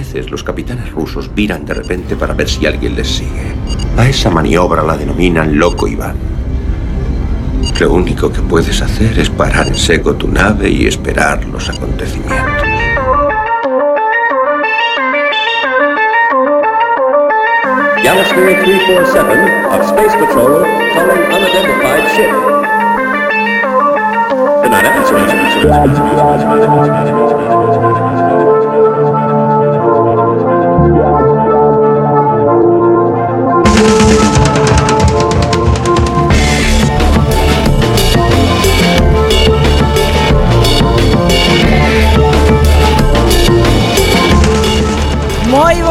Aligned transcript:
veces 0.00 0.30
los 0.30 0.42
capitanes 0.42 0.90
rusos 0.92 1.30
viran 1.34 1.66
de 1.66 1.74
repente 1.74 2.16
para 2.16 2.32
ver 2.32 2.48
si 2.48 2.64
alguien 2.64 2.94
les 2.96 3.06
sigue. 3.06 3.52
A 3.98 4.08
esa 4.08 4.30
maniobra 4.30 4.82
la 4.82 4.96
denominan 4.96 5.58
loco 5.58 5.86
Iván. 5.86 6.16
Lo 7.78 7.92
único 7.92 8.32
que 8.32 8.40
puedes 8.40 8.80
hacer 8.80 9.18
es 9.18 9.28
parar 9.28 9.68
en 9.68 9.74
seco 9.74 10.14
tu 10.14 10.26
nave 10.26 10.70
y 10.70 10.86
esperar 10.86 11.44
los 11.44 11.68
acontecimientos. 11.68 12.62
Galaxy 18.02 18.34
347 18.34 19.66
of 19.66 19.82
Space 19.86 20.16
Patrol 20.16 20.64
calling 20.94 21.22
unidentified 21.36 22.04
ship. 22.16 22.32
Good 24.62 24.70
night, 24.70 24.86
Moi 26.70 27.59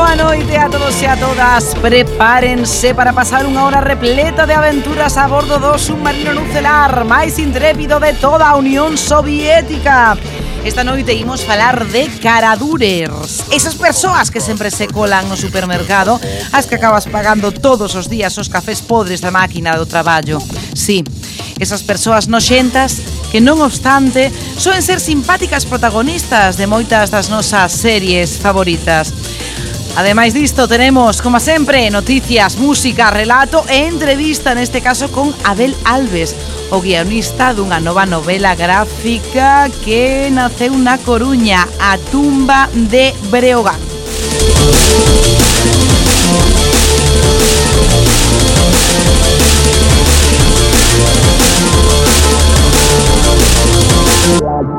Boa 0.09 0.23
noite 0.23 0.57
a 0.57 0.67
todos 0.67 0.99
e 1.03 1.05
a 1.05 1.15
todas. 1.15 1.75
Prepárense 1.75 2.97
para 2.97 3.13
pasar 3.13 3.45
unha 3.45 3.61
hora 3.61 3.77
repleta 3.77 4.49
de 4.49 4.57
aventuras 4.57 5.13
a 5.21 5.29
bordo 5.29 5.61
do 5.61 5.77
submarino 5.77 6.33
nucelar 6.33 7.05
máis 7.05 7.37
intrépido 7.37 8.01
de 8.01 8.17
toda 8.17 8.49
a 8.49 8.57
Unión 8.57 8.97
Soviética. 8.97 10.17
Esta 10.65 10.81
noite 10.81 11.13
imos 11.13 11.45
falar 11.45 11.85
de 11.87 12.09
caradurers 12.19 13.45
Esas 13.53 13.79
persoas 13.79 14.33
que 14.33 14.41
sempre 14.41 14.67
se 14.73 14.91
colan 14.91 15.29
no 15.29 15.39
supermercado 15.39 16.19
As 16.51 16.67
que 16.67 16.75
acabas 16.75 17.07
pagando 17.07 17.53
todos 17.55 17.95
os 17.95 18.11
días 18.11 18.35
os 18.35 18.51
cafés 18.51 18.83
podres 18.83 19.23
da 19.23 19.31
máquina 19.31 19.79
do 19.79 19.87
traballo 19.87 20.43
Sí, 20.75 21.05
esas 21.63 21.79
persoas 21.79 22.27
noxentas 22.27 22.99
que 23.31 23.39
non 23.39 23.63
obstante 23.63 24.33
soen 24.57 24.81
ser 24.83 24.99
simpáticas 24.99 25.63
protagonistas 25.63 26.57
de 26.59 26.67
moitas 26.67 27.07
das 27.07 27.31
nosas 27.31 27.71
series 27.71 28.35
favoritas 28.35 29.13
Ademais 29.99 30.33
disto, 30.33 30.65
tenemos, 30.65 31.21
como 31.21 31.41
sempre, 31.41 31.89
noticias, 31.91 32.55
música, 32.55 33.11
relato 33.11 33.65
e 33.67 33.83
entrevista, 33.85 34.55
neste 34.55 34.79
caso, 34.79 35.11
con 35.11 35.35
Abel 35.43 35.75
Alves, 35.83 36.33
o 36.71 36.79
guionista 36.79 37.51
dunha 37.51 37.83
nova 37.83 38.07
novela 38.07 38.55
gráfica 38.55 39.67
que 39.83 40.31
naceu 40.31 40.71
na 40.79 41.03
Coruña, 41.03 41.67
A 41.83 41.99
tumba 41.99 42.71
de 42.71 43.11
Breogán. 43.27 43.75
Yeah. 54.39 54.78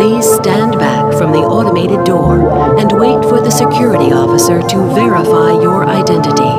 Please 0.00 0.24
stand 0.24 0.78
back 0.78 1.12
from 1.18 1.30
the 1.30 1.44
automated 1.44 2.04
door 2.04 2.40
and 2.80 2.90
wait 2.90 3.20
for 3.28 3.38
the 3.38 3.50
security 3.50 4.10
officer 4.16 4.62
to 4.62 4.78
verify 4.96 5.52
your 5.60 5.84
identity. 5.84 6.56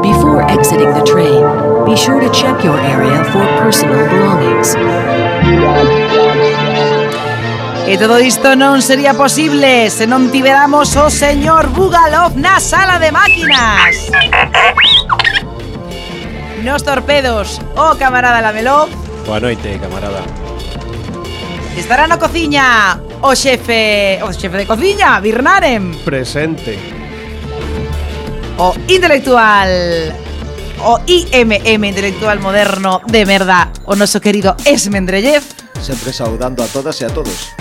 Before 0.00 0.40
exiting 0.48 0.88
the 0.96 1.04
train, 1.04 1.44
be 1.84 1.94
sure 1.94 2.24
to 2.24 2.30
check 2.32 2.64
your 2.64 2.80
area 2.80 3.20
for 3.36 3.44
personal 3.60 4.00
belongings. 4.08 4.72
E 7.84 7.98
todo 8.00 8.16
isto 8.18 8.56
non 8.56 8.80
sería 8.80 9.12
posible 9.12 9.92
se 9.92 10.08
non 10.08 10.32
tiveramos 10.32 10.96
o 10.96 11.12
señor 11.12 11.68
Bugalov 11.76 12.32
na 12.40 12.64
sala 12.64 12.96
de 12.96 13.12
máquinas. 13.12 14.08
Nos 16.64 16.80
torpedos, 16.80 17.60
o 17.76 17.92
camarada 18.00 18.40
Lamelov 18.40 18.88
Boa 19.28 19.36
noite, 19.36 19.76
camarada. 19.76 20.47
Estará 21.78 22.10
na 22.10 22.18
cociña 22.18 22.98
o 23.22 23.38
xefe, 23.38 24.18
o 24.26 24.34
xefe 24.34 24.58
de 24.58 24.66
cociña, 24.66 25.22
Birnarem. 25.22 25.94
Presente. 26.02 26.74
O 28.58 28.74
intelectual 28.90 29.70
o 30.82 30.98
IMM 31.06 31.84
intelectual 31.86 32.42
moderno 32.42 33.00
de 33.06 33.22
merda, 33.22 33.70
o 33.86 33.94
noso 33.94 34.18
querido 34.18 34.58
Esmendrellev. 34.66 35.46
Sempre 35.78 36.10
saudando 36.10 36.66
a 36.66 36.66
todas 36.66 36.98
e 36.98 37.06
a 37.06 37.14
todos. 37.14 37.54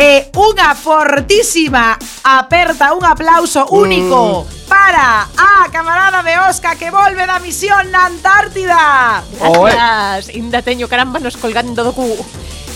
E 0.00 0.32
unha 0.32 0.72
fortísima 0.72 2.00
aperta, 2.24 2.96
un 2.96 3.04
aplauso 3.04 3.68
único 3.68 4.48
mm. 4.48 4.64
para 4.64 5.28
a 5.36 5.68
camarada 5.68 6.24
de 6.24 6.40
Oscar 6.48 6.80
que 6.80 6.88
volve 6.88 7.28
da 7.28 7.36
misión 7.36 7.84
na 7.92 8.08
Antártida. 8.08 9.20
Gracias, 9.36 10.24
oh, 10.24 10.32
eh. 10.32 10.40
inda 10.40 10.64
teño 10.64 10.88
caramba 10.88 11.20
nos 11.20 11.36
colgando 11.36 11.84
do 11.84 11.92
cu. 11.92 12.16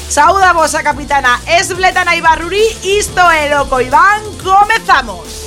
Saúda 0.09 0.53
vos 0.53 0.75
a 0.75 0.83
capitana 0.83 1.41
Esbletana 1.47 2.15
Ibarruri, 2.17 2.65
isto 2.83 3.21
é 3.31 3.55
Loco 3.55 3.81
Iván, 3.81 4.23
comezamos. 4.43 5.45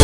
E 0.00 0.03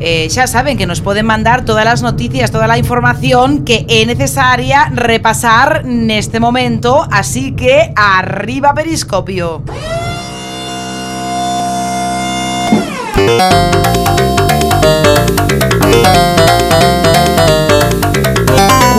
Eh, 0.00 0.28
xa 0.28 0.46
saben 0.46 0.76
que 0.76 0.86
nos 0.86 1.00
poden 1.00 1.24
mandar 1.24 1.64
todas 1.64 1.86
as 1.86 2.02
noticias, 2.02 2.50
toda 2.50 2.66
a 2.66 2.78
información 2.78 3.64
que 3.64 3.86
é 3.88 4.04
necesaria 4.04 4.90
repasar 4.90 5.86
neste 5.86 6.40
momento, 6.40 7.06
así 7.10 7.52
que 7.54 7.92
arriba 7.94 8.74
Periscopio. 8.74 9.62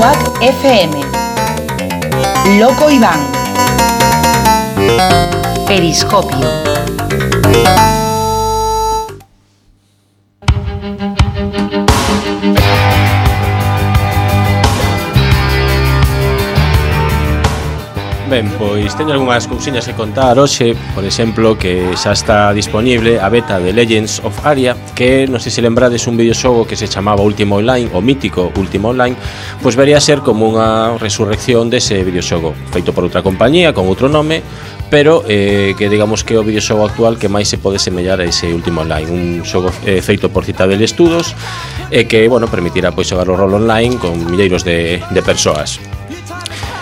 Quack 0.06 0.40
FM 0.40 0.94
Loco 2.60 2.92
Iván. 2.92 3.20
Periscopio 5.66 6.48
ben, 18.36 18.52
pois 18.60 18.92
teño 19.00 19.16
algunhas 19.16 19.48
cousiñas 19.48 19.88
que 19.88 19.96
contar 19.96 20.36
hoxe. 20.36 20.76
Por 20.92 21.08
exemplo, 21.08 21.56
que 21.56 21.96
xa 21.96 22.12
está 22.12 22.52
disponible 22.52 23.16
a 23.16 23.32
beta 23.32 23.64
de 23.64 23.72
Legends 23.72 24.20
of 24.28 24.36
Aria 24.44 24.76
Que, 24.92 25.24
non 25.24 25.40
sei 25.40 25.56
se 25.56 25.64
lembrades, 25.64 26.04
un 26.04 26.20
videoxogo 26.20 26.68
que 26.68 26.76
se 26.76 26.92
chamaba 26.92 27.24
Último 27.24 27.64
Online 27.64 27.88
O 27.96 28.04
mítico 28.04 28.52
Último 28.60 28.92
Online 28.92 29.16
Pois 29.64 29.80
vería 29.80 30.04
ser 30.04 30.20
como 30.20 30.52
unha 30.52 31.00
resurrección 31.00 31.72
dese 31.72 32.04
videoxogo 32.04 32.52
Feito 32.76 32.92
por 32.92 33.08
outra 33.08 33.24
compañía, 33.24 33.72
con 33.72 33.88
outro 33.88 34.12
nome 34.12 34.44
pero 34.86 35.26
eh, 35.28 35.74
que 35.80 35.90
digamos 35.90 36.24
que 36.24 36.38
é 36.38 36.40
o 36.40 36.46
videoxogo 36.46 36.86
actual 36.86 37.18
que 37.18 37.26
máis 37.26 37.50
se 37.50 37.58
pode 37.58 37.82
semellar 37.82 38.22
a 38.22 38.26
ese 38.30 38.54
último 38.54 38.86
online. 38.86 39.10
Un 39.10 39.26
xogo 39.42 39.74
eh, 39.82 39.98
feito 39.98 40.30
por 40.30 40.46
Citadel 40.46 40.78
Estudos 40.86 41.34
e 41.90 42.04
eh, 42.04 42.04
que, 42.06 42.30
bueno, 42.30 42.46
permitirá 42.46 42.94
pois 42.94 43.10
xogar 43.10 43.26
o 43.26 43.34
rol 43.34 43.66
online 43.66 43.98
con 43.98 44.14
milleiros 44.30 44.62
de, 44.62 45.02
de 45.02 45.22
persoas. 45.26 45.82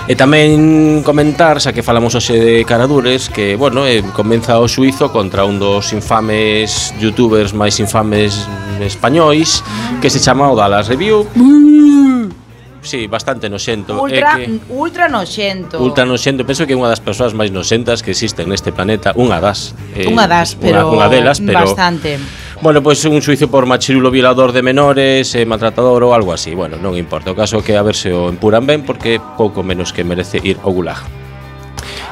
E 0.04 0.20
tamén 0.20 1.00
comentar, 1.08 1.64
xa 1.64 1.72
que 1.72 1.80
falamos 1.80 2.12
hoxe 2.12 2.36
de 2.36 2.68
Caradures, 2.68 3.32
que, 3.32 3.56
bueno, 3.56 3.88
eh, 3.88 4.04
comeza 4.12 4.60
o 4.60 4.68
suizo 4.68 5.16
contra 5.16 5.48
un 5.48 5.64
dos 5.64 5.96
infames 5.96 6.92
youtubers 7.00 7.56
máis 7.56 7.80
infames 7.80 8.44
españois, 8.84 9.64
que 10.04 10.12
se 10.12 10.20
chama 10.20 10.52
o 10.52 10.60
Dallas 10.60 10.92
Review. 10.92 11.24
Mm. 11.40 12.44
Sí, 12.84 13.08
bastante 13.08 13.48
noxento 13.48 13.96
eh, 13.96 14.12
Ultra, 14.12 14.32
é 14.36 14.44
que, 14.44 14.60
ultra 14.68 15.08
noxento. 15.08 15.80
Ultra 15.80 16.04
noxento, 16.04 16.44
penso 16.44 16.68
que 16.68 16.76
é 16.76 16.78
unha 16.78 16.92
das 16.92 17.00
persoas 17.00 17.32
máis 17.32 17.48
noxentas 17.48 18.04
que 18.04 18.12
existen 18.12 18.52
neste 18.52 18.76
planeta 18.76 19.16
Unha 19.16 19.40
das 19.40 19.72
eh, 19.96 20.04
Unha 20.12 20.28
das, 20.28 20.60
pero 20.60 20.92
Unha, 20.92 21.00
unha 21.00 21.08
delas, 21.08 21.40
pero 21.40 21.64
Bastante. 21.64 22.20
Bueno, 22.64 22.82
pois 22.82 23.02
pues, 23.02 23.14
un 23.14 23.22
suizo 23.22 23.50
por 23.52 23.66
machirulo 23.66 24.10
violador 24.10 24.54
de 24.54 24.62
menores, 24.62 25.36
eh, 25.36 25.46
maltratador 25.46 26.02
ou 26.02 26.16
algo 26.16 26.32
así. 26.32 26.56
Bueno, 26.56 26.80
non 26.80 26.96
importa. 26.96 27.28
O 27.28 27.36
caso 27.36 27.60
é 27.60 27.64
que 27.68 27.76
a 27.76 27.84
ver 27.84 27.92
se 27.92 28.16
o 28.16 28.32
empuran 28.32 28.64
ben 28.64 28.88
porque 28.88 29.20
pouco 29.20 29.68
menos 29.68 29.92
que 29.92 30.08
merece 30.08 30.40
ir 30.40 30.56
ao 30.64 30.72
gulag. 30.72 31.04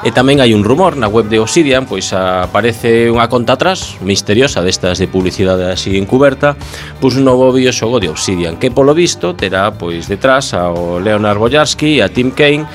E 0.04 0.12
tamén 0.12 0.44
hai 0.44 0.52
un 0.52 0.68
rumor 0.68 1.00
na 1.00 1.08
web 1.08 1.32
de 1.32 1.40
Obsidian, 1.40 1.88
pois 1.88 2.12
aparece 2.12 3.08
unha 3.08 3.32
conta 3.32 3.56
atrás, 3.56 3.96
misteriosa 4.04 4.60
destas 4.60 5.00
de 5.00 5.08
publicidade 5.08 5.72
así 5.72 5.96
encuberta, 5.96 6.60
pois 7.00 7.16
un 7.16 7.24
novo 7.24 7.54
videoxogo 7.56 8.04
de 8.04 8.12
Obsidian, 8.12 8.60
que 8.60 8.76
polo 8.76 8.92
visto 8.92 9.38
terá 9.38 9.72
pois 9.72 10.12
detrás 10.12 10.52
ao 10.58 11.00
Leonard 11.00 11.40
Boyarsky 11.40 12.02
e 12.02 12.04
a 12.04 12.12
Tim 12.12 12.36
Kane, 12.36 12.68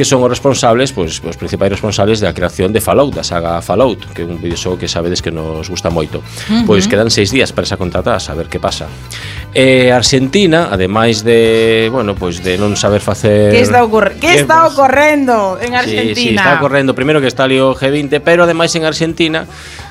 que 0.00 0.08
son 0.08 0.24
os 0.24 0.32
responsables, 0.32 0.96
pois, 0.96 1.20
os 1.20 1.36
principais 1.36 1.68
responsables 1.68 2.24
da 2.24 2.32
creación 2.32 2.72
de 2.72 2.80
Fallout, 2.80 3.12
da 3.12 3.20
saga 3.20 3.60
Fallout, 3.60 4.08
que 4.16 4.24
é 4.24 4.24
un 4.24 4.40
videoxogo 4.40 4.80
que 4.80 4.88
sabedes 4.88 5.20
que 5.20 5.28
nos 5.28 5.68
gusta 5.68 5.92
moito. 5.92 6.24
Uh 6.24 6.24
-huh. 6.24 6.64
Pois 6.64 6.88
quedan 6.88 7.12
seis 7.12 7.28
días 7.28 7.52
para 7.52 7.68
esa 7.68 7.76
contrata, 7.76 8.16
a 8.16 8.32
ver 8.32 8.48
que 8.48 8.56
pasa. 8.56 8.88
E 9.52 9.92
eh, 9.92 9.92
Argentina, 9.92 10.72
ademais 10.72 11.20
de, 11.20 11.92
bueno, 11.92 12.16
pois 12.16 12.40
de 12.40 12.56
non 12.56 12.80
saber 12.80 13.04
facer 13.04 13.52
Que 13.52 13.60
está, 13.60 13.84
ocurre... 13.84 14.16
que 14.16 14.40
está 14.40 14.64
ocorrendo 14.72 15.60
en 15.60 15.76
Argentina? 15.76 16.16
Sí, 16.16 16.32
sí, 16.32 16.32
está 16.32 16.56
ocorrendo, 16.56 16.96
primeiro 16.96 17.20
que 17.20 17.28
está 17.28 17.44
ali 17.44 17.60
o 17.60 17.76
G20, 17.76 18.24
pero 18.24 18.48
ademais 18.48 18.72
en 18.72 18.88
Argentina 18.88 19.44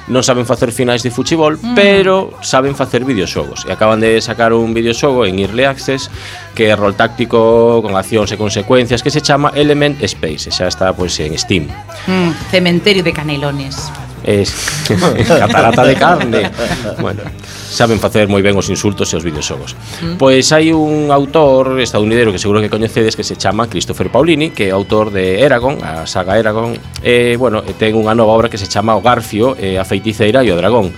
non 0.09 0.25
saben 0.25 0.43
facer 0.43 0.73
finais 0.73 1.05
de 1.05 1.13
fuchibol, 1.13 1.61
mm. 1.61 1.77
pero 1.77 2.33
saben 2.41 2.73
facer 2.73 3.05
videoxogos. 3.05 3.63
E 3.65 3.71
acaban 3.71 4.01
de 4.01 4.17
sacar 4.19 4.51
un 4.51 4.73
videoxogo 4.73 5.23
en 5.25 5.37
Early 5.37 5.69
Access 5.69 6.09
que 6.57 6.67
é 6.69 6.75
rol 6.75 6.97
táctico 6.97 7.79
con 7.85 7.93
accións 7.93 8.33
e 8.33 8.37
consecuencias 8.37 9.05
que 9.05 9.13
se 9.13 9.21
chama 9.21 9.53
Element 9.53 10.01
Space, 10.03 10.49
e 10.49 10.51
xa 10.51 10.65
está 10.65 10.91
pois 10.91 11.13
en 11.21 11.37
Steam. 11.37 11.69
Mm, 12.09 12.33
cementerio 12.49 13.05
de 13.05 13.13
canelones. 13.13 13.77
Es, 14.25 14.51
catarata 15.29 15.85
de 15.85 15.95
carne. 15.95 16.51
Bueno, 16.99 17.23
saben 17.69 18.01
facer 18.01 18.25
moi 18.25 18.41
ben 18.41 18.57
os 18.57 18.67
insultos 18.73 19.13
e 19.13 19.15
os 19.15 19.23
videoxogos. 19.23 19.77
Mm. 20.01 20.17
Pois 20.17 20.49
hai 20.49 20.73
un 20.73 21.13
autor 21.13 21.77
estadounidense 21.77 22.33
que 22.33 22.41
seguro 22.41 22.59
que 22.59 22.73
coñecedes 22.73 23.13
que 23.13 23.23
se 23.23 23.37
chama 23.37 23.69
Christopher 23.69 24.09
Paolini, 24.09 24.49
que 24.49 24.67
é 24.67 24.71
autor 24.73 25.13
de 25.13 25.39
Eragon, 25.45 25.77
a 25.85 26.09
saga 26.09 26.41
Eragon, 26.41 26.73
e 27.05 27.37
bueno, 27.37 27.61
ten 27.77 27.93
unha 27.93 28.17
nova 28.17 28.33
obra 28.33 28.49
que 28.49 28.57
se 28.57 28.65
chama 28.65 28.97
O 28.97 29.05
Garfio, 29.05 29.53
e 29.55 29.77
a 29.77 29.85
feiticeira 29.85 30.41
e 30.41 30.49
o 30.49 30.57
dragón, 30.57 30.89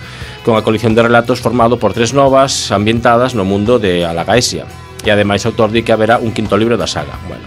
con 0.42 0.56
a 0.56 0.64
colección 0.64 0.96
de 0.96 1.04
relatos 1.04 1.44
formado 1.44 1.76
por 1.76 1.92
tres 1.92 2.16
novas 2.16 2.72
ambientadas 2.72 3.36
no 3.36 3.44
mundo 3.44 3.78
de 3.78 4.08
Alagaesia. 4.08 4.64
E 5.02 5.10
ademais 5.10 5.42
o 5.42 5.50
autor 5.50 5.74
di 5.74 5.82
que 5.82 5.90
haberá 5.90 6.22
un 6.22 6.30
quinto 6.30 6.54
libro 6.54 6.78
da 6.78 6.86
saga. 6.86 7.18
Bueno, 7.26 7.42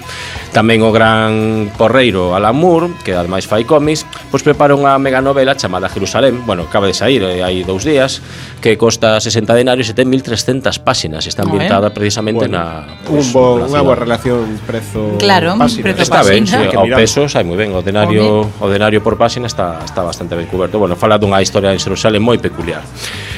Tamén 0.56 0.80
o 0.88 0.96
gran 0.96 1.68
correiro 1.76 2.32
Alan 2.32 2.56
Moore, 2.56 2.96
que 3.04 3.12
ademais 3.12 3.44
fai 3.44 3.68
cómics, 3.68 4.08
pois 4.32 4.40
prepara 4.40 4.72
unha 4.72 4.96
mega 4.96 5.20
novela 5.20 5.52
chamada 5.60 5.92
Jerusalén, 5.92 6.48
bueno, 6.48 6.64
acaba 6.72 6.88
de 6.88 6.96
sair 6.96 7.20
eh, 7.28 7.44
hai 7.44 7.68
dous 7.68 7.84
días, 7.84 8.24
que 8.64 8.80
costa 8.80 9.20
60 9.20 9.52
denarios 9.52 9.92
e 9.92 9.94
ten 10.00 10.08
1300 10.08 10.80
páxinas, 10.80 11.28
está 11.28 11.44
ambientada 11.44 11.92
precisamente 11.92 12.48
bueno, 12.48 12.56
na 12.56 12.88
pues, 13.04 13.28
un 13.28 13.36
bo, 13.36 13.68
unha 13.68 13.84
boa 13.84 14.00
relación 14.00 14.48
prezo 14.64 15.20
Claro, 15.20 15.60
páxina. 15.60 15.92
prezo 15.92 16.08
está 16.08 16.24
ben, 16.24 16.48
sí, 16.48 16.56
ao 16.56 16.88
peso 16.88 17.28
sai 17.28 17.44
moi 17.44 17.60
ben, 17.60 17.76
o 17.76 17.84
denario, 17.84 18.48
o 18.48 18.68
denario 18.72 19.04
por 19.04 19.20
páxina 19.20 19.52
está 19.52 19.84
está 19.84 20.08
bastante 20.08 20.40
ben 20.40 20.48
coberto. 20.48 20.80
Bueno, 20.80 20.96
fala 20.96 21.20
dunha 21.20 21.44
historia 21.44 21.76
en 21.76 21.84
Jerusalén 21.84 22.24
moi 22.24 22.40
peculiar. 22.40 22.80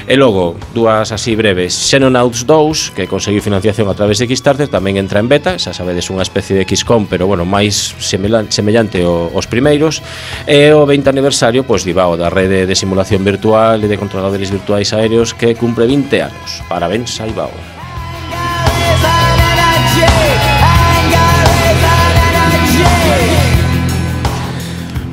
E 0.05 0.15
logo, 0.15 0.55
dúas 0.71 1.11
así 1.11 1.35
breves, 1.35 1.73
Xenonauts 1.73 2.47
2, 2.47 2.93
que 2.95 3.09
conseguiu 3.11 3.43
financiación 3.43 3.89
a 3.89 3.95
través 3.97 4.21
de 4.21 4.29
Kickstarter, 4.29 4.69
tamén 4.71 5.01
entra 5.01 5.17
en 5.17 5.27
beta, 5.27 5.57
xa 5.57 5.73
sabedes 5.73 6.07
unha 6.13 6.21
especie 6.21 6.53
de 6.55 6.63
Xcom 6.63 7.06
pero 7.09 7.27
bueno, 7.27 7.47
máis 7.47 7.95
semellante 7.99 9.01
aos 9.03 9.47
primeiros, 9.47 10.03
e 10.45 10.71
o 10.75 10.85
20 10.85 11.07
aniversario, 11.07 11.63
pois, 11.63 11.87
divao 11.87 12.19
da 12.19 12.29
rede 12.29 12.67
de 12.67 12.75
simulación 12.75 13.23
virtual 13.23 13.81
e 13.83 13.87
de 13.87 13.97
controladores 13.97 14.51
virtuais 14.51 14.91
aéreos 14.91 15.33
que 15.33 15.55
cumpre 15.55 15.87
20 15.87 16.27
anos. 16.27 16.61
Parabéns 16.67 17.15
a 17.23 17.27
Ibao. 17.27 17.76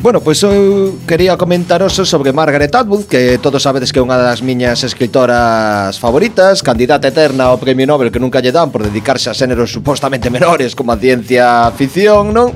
Bueno, 0.05 0.21
pois 0.21 0.37
eu 0.45 1.01
quería 1.09 1.33
comentaros 1.41 1.97
sobre 1.97 2.29
Margaret 2.31 2.69
Atwood, 2.69 3.09
que 3.09 3.41
todos 3.41 3.65
sabedes 3.65 3.89
que 3.89 3.97
é 3.97 4.05
unha 4.05 4.21
das 4.21 4.45
miñas 4.45 4.85
escritoras 4.85 5.97
favoritas, 5.97 6.61
candidata 6.61 7.09
eterna 7.09 7.49
ao 7.49 7.56
Premio 7.56 7.89
Nobel 7.89 8.12
que 8.12 8.21
nunca 8.21 8.45
lle 8.45 8.53
dan 8.53 8.69
por 8.69 8.85
dedicarse 8.85 9.33
a 9.33 9.35
xéneros 9.35 9.73
supostamente 9.73 10.29
menores 10.29 10.77
como 10.77 10.93
a 10.93 11.01
ciencia 11.01 11.73
ficción, 11.73 12.37
non? 12.37 12.53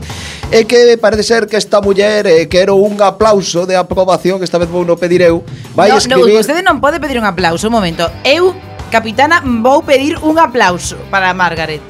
E 0.52 0.68
que 0.68 1.00
parece 1.00 1.24
ser 1.24 1.48
que 1.48 1.56
esta 1.56 1.80
muller 1.80 2.28
eh, 2.28 2.52
quero 2.52 2.76
un 2.76 3.00
aplauso 3.00 3.64
de 3.64 3.80
aprobación, 3.80 4.36
que 4.36 4.44
esta 4.44 4.60
vez 4.60 4.68
vou 4.68 4.84
no 4.84 5.00
pedir 5.00 5.24
eu, 5.24 5.40
vai 5.72 5.88
no, 5.88 5.96
escribir... 5.96 6.36
No, 6.36 6.44
vostede 6.44 6.60
non 6.60 6.84
pode 6.84 7.00
pedir 7.00 7.16
un 7.16 7.24
aplauso, 7.24 7.72
un 7.72 7.80
momento. 7.80 8.12
Eu, 8.28 8.52
capitana, 8.92 9.40
vou 9.40 9.80
pedir 9.80 10.20
un 10.20 10.36
aplauso 10.36 11.00
para 11.08 11.32
Margaret. 11.32 11.80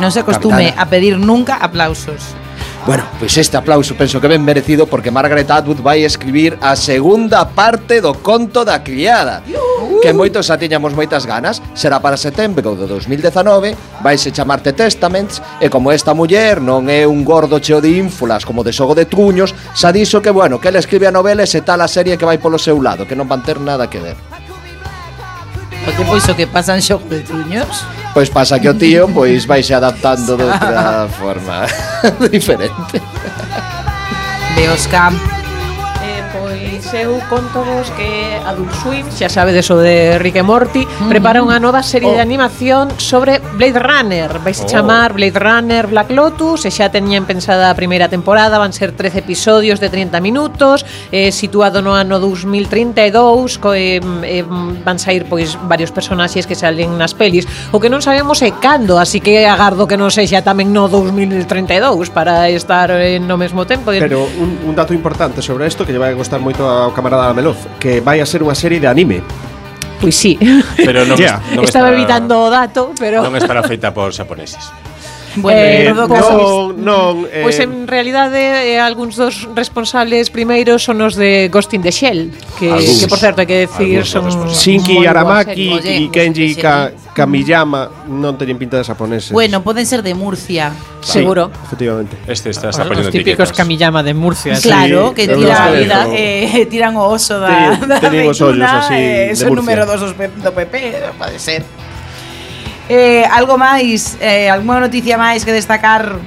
Non 0.00 0.08
se 0.08 0.24
acostume 0.24 0.72
capitana. 0.72 0.80
a 0.80 0.88
pedir 0.88 1.20
nunca 1.20 1.60
aplausos. 1.60 2.45
Bueno, 2.86 3.02
pois 3.18 3.36
este 3.36 3.56
aplauso 3.56 3.96
penso 3.98 4.20
que 4.20 4.30
ben 4.30 4.46
merecido 4.46 4.86
porque 4.86 5.10
Margaret 5.10 5.50
Atwood 5.50 5.82
vai 5.82 6.06
escribir 6.06 6.54
a 6.62 6.78
segunda 6.78 7.42
parte 7.42 8.00
do 8.00 8.14
conto 8.22 8.62
da 8.62 8.78
criada. 8.78 9.42
Que 9.98 10.14
moitos 10.14 10.46
xa 10.46 10.54
tiñamos 10.54 10.94
moitas 10.94 11.26
ganas, 11.26 11.58
será 11.74 11.98
para 11.98 12.14
setembro 12.14 12.78
do 12.78 12.86
2019, 12.86 13.74
vaise 14.06 14.30
chamar 14.30 14.62
Testaments, 14.62 15.42
e 15.58 15.66
como 15.66 15.90
esta 15.90 16.14
muller 16.14 16.62
non 16.62 16.86
é 16.86 17.02
un 17.10 17.26
gordo 17.26 17.58
cheo 17.58 17.82
de 17.82 17.90
ínfulas 17.90 18.46
como 18.46 18.62
de 18.62 18.70
xogo 18.70 18.94
de 18.94 19.10
truños, 19.10 19.50
xa 19.74 19.90
dixo 19.90 20.22
que, 20.22 20.30
bueno, 20.30 20.62
que 20.62 20.70
ela 20.70 20.78
escribe 20.78 21.10
a 21.10 21.16
novela 21.16 21.42
e 21.42 21.50
se 21.50 21.66
tal 21.66 21.82
a 21.82 21.90
serie 21.90 22.14
que 22.14 22.28
vai 22.28 22.38
polo 22.38 22.54
seu 22.54 22.78
lado, 22.78 23.02
que 23.02 23.18
non 23.18 23.26
van 23.26 23.42
ter 23.42 23.58
nada 23.58 23.90
que 23.90 23.98
ver. 23.98 24.14
O 25.82 25.90
que 25.90 26.06
pois 26.06 26.22
o 26.30 26.38
que 26.38 26.46
pasan 26.46 26.78
xogo 26.78 27.10
de 27.10 27.26
truños? 27.26 27.82
Pois 28.16 28.30
pasa 28.30 28.58
que 28.58 28.66
o 28.66 28.72
tío 28.72 29.10
pois 29.12 29.44
vai 29.44 29.62
se 29.62 29.74
adaptando 29.74 30.38
de 30.38 30.44
outra 30.44 31.06
forma 31.20 31.66
diferente. 32.32 33.02
Deus 34.56 34.86
campo. 34.86 35.35
Pois 36.76 36.92
eu 36.92 37.16
contovos 37.32 37.88
que 37.96 38.36
Adult 38.44 38.68
Swim, 38.84 39.08
xa 39.08 39.32
sabedes 39.32 39.64
o 39.72 39.80
de 39.80 40.20
Rick 40.20 40.36
e 40.36 40.44
Morty, 40.44 40.84
mm. 40.84 41.08
prepara 41.08 41.40
unha 41.40 41.56
nova 41.56 41.80
serie 41.80 42.12
oh. 42.12 42.12
de 42.12 42.20
animación 42.20 42.92
sobre 43.00 43.40
Blade 43.56 43.80
Runner. 43.80 44.28
Vais 44.44 44.60
oh. 44.60 44.68
chamar 44.68 45.16
Blade 45.16 45.40
Runner 45.40 45.88
Black 45.88 46.12
Lotus, 46.12 46.68
e 46.68 46.70
xa 46.70 46.92
teñen 46.92 47.24
pensada 47.24 47.72
a 47.72 47.74
primeira 47.80 48.12
temporada, 48.12 48.60
van 48.60 48.76
ser 48.76 48.92
13 48.92 49.24
episodios 49.24 49.80
de 49.80 49.88
30 49.88 50.20
minutos, 50.20 50.84
eh, 51.16 51.32
situado 51.32 51.80
no 51.80 51.96
ano 51.96 52.20
2032, 52.20 53.56
co, 53.56 53.72
eh, 53.72 53.96
eh, 54.28 54.44
van 54.44 55.00
sair 55.00 55.24
pois 55.32 55.56
varios 55.64 55.88
personaxes 55.96 56.44
que 56.44 56.52
salen 56.52 57.00
nas 57.00 57.16
pelis. 57.16 57.48
O 57.72 57.80
que 57.80 57.88
non 57.88 58.04
sabemos 58.04 58.44
é 58.44 58.52
cando, 58.52 59.00
así 59.00 59.24
que 59.24 59.48
agardo 59.48 59.88
que 59.88 59.96
non 59.96 60.12
sexa 60.12 60.44
tamén 60.44 60.76
no 60.76 60.92
2032 60.92 62.12
para 62.12 62.52
estar 62.52 62.92
eh, 62.92 63.16
no 63.16 63.40
mesmo 63.40 63.64
tempo. 63.64 63.96
Pero 63.96 64.28
un, 64.28 64.60
un 64.60 64.76
dato 64.76 64.92
importante 64.92 65.40
sobre 65.40 65.64
isto 65.64 65.88
que 65.88 65.96
lle 65.96 66.04
vai 66.04 66.12
gustar 66.12 66.36
moito 66.36 66.65
ao 66.66 66.90
camarada 66.92 67.32
Meloz 67.32 67.56
que 67.80 68.02
vai 68.02 68.20
a 68.20 68.26
ser 68.26 68.42
unha 68.42 68.54
serie 68.54 68.82
de 68.82 68.90
anime. 68.90 69.22
Pois 69.96 70.12
sí. 70.12 70.36
Pero 70.76 71.08
non, 71.08 71.16
yeah. 71.16 71.40
non 71.56 71.64
Estaba 71.64 71.88
estará, 71.88 71.96
evitando 71.96 72.34
o 72.36 72.48
dato, 72.52 72.92
pero 73.00 73.24
Non 73.24 73.32
estará 73.38 73.64
feita 73.64 73.96
por 73.96 74.12
xaponeses. 74.12 74.85
Bueno, 75.36 75.60
eh, 75.60 75.92
todo 75.94 76.08
caso, 76.08 76.72
non, 76.72 77.24
non, 77.24 77.28
eh, 77.28 77.44
pois 77.44 77.60
en 77.60 77.84
realidade 77.84 78.72
eh, 78.72 78.80
algúns 78.80 79.20
dos 79.20 79.44
responsables 79.52 80.32
primeiros 80.32 80.80
son 80.80 81.04
os 81.04 81.12
de 81.12 81.52
Ghost 81.52 81.76
in 81.76 81.84
the 81.84 81.92
Shell, 81.92 82.32
que, 82.56 82.72
alguns, 82.72 83.04
que 83.04 83.08
por 83.08 83.20
certo 83.20 83.44
hai 83.44 83.48
que 83.48 83.68
decir 83.68 84.08
son 84.08 84.32
Shinki 84.48 85.04
Aramaki 85.04 85.76
e 85.84 86.08
Kenji 86.08 86.56
Ka, 86.56 86.92
Kamiyama 87.12 88.08
non 88.08 88.36
teñen 88.40 88.56
pinta 88.56 88.80
de 88.80 88.84
japoneses. 88.84 89.32
Bueno, 89.32 89.60
poden 89.60 89.84
ser 89.84 90.00
de 90.00 90.16
Murcia, 90.16 90.72
sí, 91.00 91.20
seguro. 91.20 91.52
Efectivamente. 91.52 92.16
Este 92.28 92.50
está, 92.52 92.72
está 92.72 92.84
Os 92.84 93.12
típicos 93.12 93.12
etiquetas. 93.12 93.52
Kamiyama 93.52 94.00
de 94.04 94.12
Murcia. 94.16 94.56
Claro, 94.60 95.12
sí, 95.12 95.20
que 95.20 95.24
tira, 95.28 95.72
vida, 95.72 96.08
eh, 96.12 96.64
tiran 96.68 96.96
o 96.96 97.08
oso 97.08 97.40
da, 97.40 97.76
Teñen, 97.76 97.88
da, 97.92 97.96
Teñen 98.00 98.28
os 98.28 98.40
ollos 98.40 98.68
así 98.68 98.96
eh, 98.96 99.32
de 99.32 99.44
Murcia. 99.44 99.56
número 99.56 99.82
dos 99.84 100.00
do 100.16 100.52
PP, 100.52 100.74
pode 101.20 101.36
ser. 101.40 101.64
Eh, 102.88 103.26
algo 103.26 103.58
máis, 103.58 104.14
eh, 104.22 104.46
alguma 104.46 104.78
noticia 104.78 105.18
máis 105.18 105.42
que 105.42 105.50
destacar 105.50 106.22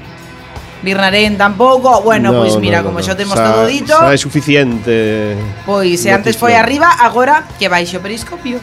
Birnarén 0.82 1.36
tampouco. 1.36 2.02
Bueno, 2.02 2.32
no, 2.32 2.40
pois 2.40 2.56
mira, 2.60 2.80
no, 2.80 2.84
no, 2.84 2.96
como 2.96 3.04
xa 3.04 3.16
temos 3.16 3.36
xa, 3.36 3.44
todo 3.52 3.68
dito, 3.68 3.96
xa 3.96 4.16
é 4.16 4.20
suficiente. 4.20 5.36
Pois 5.68 6.00
se 6.00 6.12
antes 6.12 6.40
foi 6.40 6.56
arriba, 6.56 6.88
agora 7.00 7.44
que 7.60 7.68
baixo 7.68 8.00
periscopio. 8.00 8.60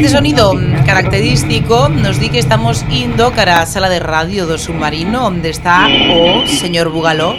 Este 0.00 0.16
sonido 0.16 0.54
característico 0.86 1.90
nos 1.90 2.18
di 2.18 2.30
que 2.30 2.38
estamos 2.38 2.86
indo 2.88 3.32
cara 3.36 3.60
a 3.60 3.66
sala 3.68 3.92
de 3.92 4.00
radio 4.00 4.48
do 4.48 4.56
submarino 4.56 5.28
onde 5.28 5.52
está 5.52 5.92
o 6.16 6.40
señor 6.48 6.88
Bugaló 6.88 7.36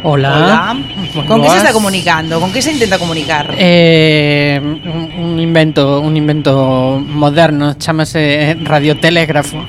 Hola. 0.00 0.32
Hola. 0.32 1.26
¿Con 1.28 1.44
que 1.44 1.50
se 1.52 1.60
está 1.60 1.76
comunicando? 1.76 2.40
¿Con 2.40 2.56
que 2.56 2.64
se 2.64 2.72
intenta 2.72 2.96
comunicar? 2.96 3.52
Eh, 3.52 4.56
un 4.64 5.36
invento, 5.36 6.00
un 6.00 6.16
invento 6.16 7.04
moderno, 7.04 7.76
chamase 7.76 8.56
radiotelégrafo. 8.64 9.60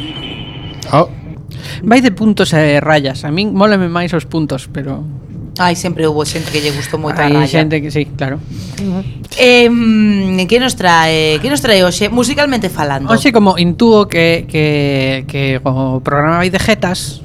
Oh. 0.96 1.12
Vai 1.84 2.00
de 2.00 2.16
puntos 2.16 2.56
e 2.56 2.80
rayas. 2.80 3.28
A 3.28 3.30
min 3.36 3.52
mólame 3.52 3.92
máis 3.92 4.16
os 4.16 4.24
puntos, 4.24 4.72
pero 4.72 5.04
Ai, 5.62 5.78
sempre 5.78 6.10
houve 6.10 6.26
xente 6.26 6.50
que 6.50 6.58
lle 6.58 6.74
gustou 6.74 6.98
moito 6.98 7.22
a 7.22 7.30
Hai 7.30 7.46
raya. 7.46 7.46
xente 7.46 7.78
que, 7.78 7.94
sí, 7.94 8.10
claro. 8.18 8.42
Eh, 9.38 9.70
que 10.50 10.58
nos 10.58 10.74
trae, 10.74 11.38
que 11.38 11.50
nos 11.54 11.62
trae 11.62 11.86
hoxe 11.86 12.10
musicalmente 12.10 12.74
falando? 12.74 13.14
Hoxe 13.14 13.30
como 13.30 13.62
intúo 13.62 14.10
que 14.10 14.50
que 14.50 14.66
que 15.30 15.62
o 15.62 16.02
programa 16.02 16.42
vai 16.42 16.50
de 16.50 16.58
jetas, 16.58 17.22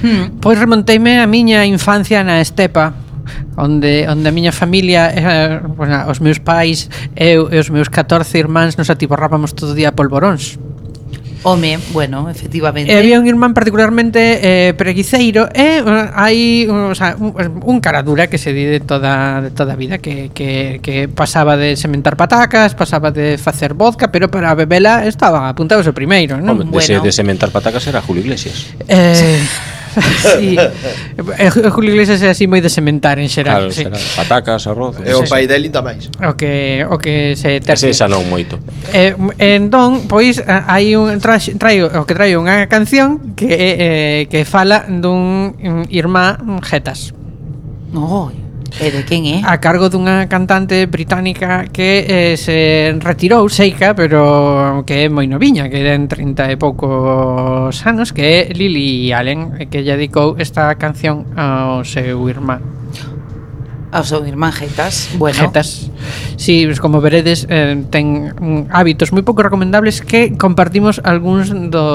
hmm. 0.00 0.40
pois 0.40 0.56
remonteime 0.56 1.20
a 1.20 1.28
miña 1.28 1.68
infancia 1.68 2.24
na 2.24 2.40
estepa, 2.40 2.96
onde 3.60 4.08
onde 4.08 4.26
a 4.28 4.32
miña 4.32 4.52
familia 4.52 5.12
eh, 5.12 5.60
bueno, 5.76 6.08
os 6.08 6.24
meus 6.24 6.40
pais 6.40 6.88
eu 7.14 7.52
e 7.52 7.60
os 7.60 7.68
meus 7.68 7.92
14 7.92 8.32
irmáns 8.40 8.80
nos 8.80 8.88
atiborrábamos 8.88 9.52
todo 9.52 9.72
o 9.72 9.78
día 9.78 9.92
polvoróns 9.92 10.58
Home, 11.44 11.78
bueno, 11.92 12.28
efectivamente. 12.30 12.90
E 12.90 12.96
había 12.96 13.20
un 13.20 13.28
irmán 13.28 13.52
particularmente 13.52 14.40
eh, 14.40 14.72
preguiceiro 14.72 15.52
e 15.52 15.84
eh, 15.84 16.08
hai 16.16 16.64
o 16.66 16.96
sea, 16.96 17.20
un, 17.20 17.36
un 17.60 17.78
cara 17.84 18.00
dura 18.00 18.32
que 18.32 18.40
se 18.40 18.56
di 18.56 18.64
de 18.64 18.80
toda 18.80 19.44
de 19.44 19.52
toda 19.52 19.72
a 19.72 19.78
vida 19.78 20.00
que, 20.00 20.32
que, 20.32 20.80
que 20.80 21.06
pasaba 21.06 21.60
de 21.60 21.76
sementar 21.76 22.16
patacas, 22.16 22.72
pasaba 22.72 23.12
de 23.12 23.36
facer 23.36 23.76
vodka, 23.76 24.08
pero 24.08 24.32
para 24.32 24.56
bebela 24.56 25.04
estaba 25.04 25.52
apuntado 25.52 25.84
o 25.84 25.92
primeiro, 25.92 26.40
non? 26.40 26.64
Bueno. 26.64 26.72
De, 26.72 26.80
se, 26.80 26.96
de 26.96 27.12
sementar 27.12 27.52
patacas 27.52 27.84
era 27.86 28.00
Julio 28.00 28.24
Iglesias. 28.24 28.72
Eh 28.88 29.83
sí. 30.00 30.58
Eh, 31.38 31.46
eh, 31.46 31.70
Julio 31.70 31.94
Iglesias 31.94 32.22
é 32.22 32.30
así 32.30 32.46
moi 32.50 32.58
de 32.58 32.68
sementar 32.68 33.18
en 33.18 33.30
xeral. 33.30 33.70
Claro, 33.70 33.74
sí. 33.74 33.86
xeral. 33.86 34.02
Patacas, 34.18 34.66
arroz. 34.66 34.98
E 35.02 35.14
o 35.14 35.22
pai 35.26 35.46
del 35.46 35.70
ainda 35.70 35.80
máis 35.82 36.10
O 36.18 36.34
que, 36.34 36.82
o 36.86 36.98
que 36.98 37.34
se 37.38 37.62
terce. 37.62 37.90
Ese 37.90 38.04
xa 38.04 38.06
non 38.10 38.26
moito. 38.26 38.58
eh, 38.92 39.14
entón, 39.38 40.06
pois, 40.10 40.42
eh, 40.42 40.44
hai 40.46 40.94
un, 40.98 41.18
traio, 41.22 41.54
traio, 41.58 41.84
o 41.90 42.04
que 42.04 42.14
traio 42.14 42.42
unha 42.42 42.66
canción 42.66 43.34
que, 43.38 43.50
eh, 43.50 44.20
que 44.28 44.42
fala 44.44 44.86
dun 44.86 45.54
mm, 45.54 45.84
irmá 45.94 46.38
jetas. 46.66 47.14
Oi. 47.94 48.34
Oh. 48.34 48.43
E 48.80 48.90
de 48.90 49.06
quen 49.06 49.22
é? 49.30 49.36
A 49.46 49.62
cargo 49.62 49.86
dunha 49.86 50.26
cantante 50.26 50.90
británica 50.90 51.70
que 51.70 52.02
eh, 52.10 52.34
se 52.34 52.90
retirou 52.98 53.46
seica, 53.46 53.94
pero 53.94 54.82
que 54.82 55.06
é 55.06 55.12
moi 55.12 55.30
noviña, 55.30 55.70
que 55.70 55.78
ten 55.78 56.10
30 56.10 56.50
e 56.50 56.56
poucos 56.58 57.74
anos, 57.86 58.10
que 58.10 58.24
é 58.24 58.38
Lily 58.50 59.14
Allen, 59.14 59.70
que 59.70 59.86
lle 59.86 59.94
dedicou 59.94 60.34
esta 60.42 60.74
canción 60.74 61.30
ao 61.38 61.86
seu 61.86 62.18
irmán 62.26 62.84
ao 63.94 64.02
seu 64.02 64.26
irmán 64.26 64.50
Getas. 64.50 65.14
Bueno. 65.14 65.38
Getas. 65.38 65.86
Sí, 66.36 66.66
pues 66.66 66.82
como 66.82 67.00
veredes, 67.00 67.46
eh, 67.48 67.78
ten 67.94 68.34
mm, 68.34 68.74
hábitos 68.74 69.14
moi 69.14 69.22
pouco 69.22 69.46
recomendables 69.46 70.02
que 70.02 70.34
compartimos 70.34 70.98
algúns 71.06 71.54
do, 71.54 71.94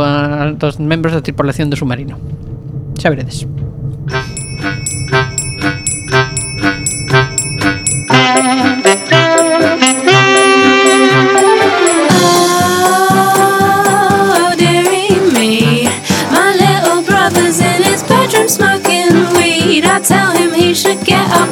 dos 0.55 0.79
membros 0.79 1.11
da 1.11 1.19
tripulación 1.19 1.67
do 1.67 1.75
submarino. 1.75 2.15
Xa 2.95 3.11
veredes. 3.11 3.43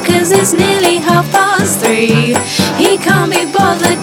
Cause 0.08 0.32
it's 0.32 0.52
nearly 0.52 0.96
half 0.96 1.30
past 1.30 1.80
three. 1.80 2.34
He 2.82 2.96
can't 2.98 3.30
be 3.30 3.44
bothered 3.52 4.02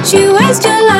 thought 0.00 0.12
you 0.12 0.32
waste 0.32 0.64
your 0.64 0.86
life. 0.86 0.97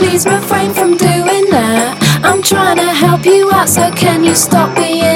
Please 0.00 0.24
refrain 0.24 0.72
from 0.72 0.96
doing 0.96 1.44
that. 1.50 1.92
I'm 2.24 2.40
trying 2.40 2.78
to 2.78 2.90
help 3.04 3.26
you 3.26 3.52
out, 3.52 3.68
so 3.68 3.90
can 3.92 4.24
you 4.24 4.34
stop 4.34 4.74
being 4.74 5.09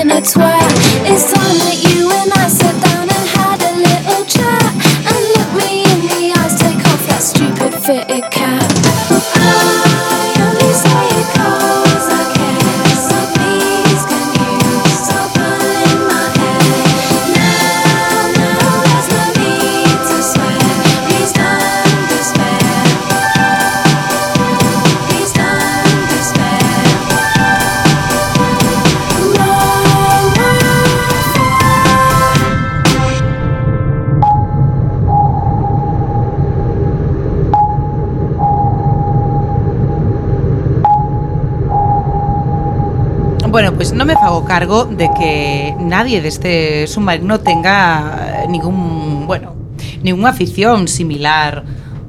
cargo 44.55 44.85
de 44.85 45.11
que 45.19 45.75
nadie 45.81 46.23
de 46.23 46.29
este 46.29 46.87
submarino 46.87 47.41
tenga 47.41 48.45
eh, 48.45 48.49
ningún, 48.49 49.27
bueno, 49.27 49.57
ninguna 50.05 50.29
afición 50.29 50.87
similar 50.87 51.65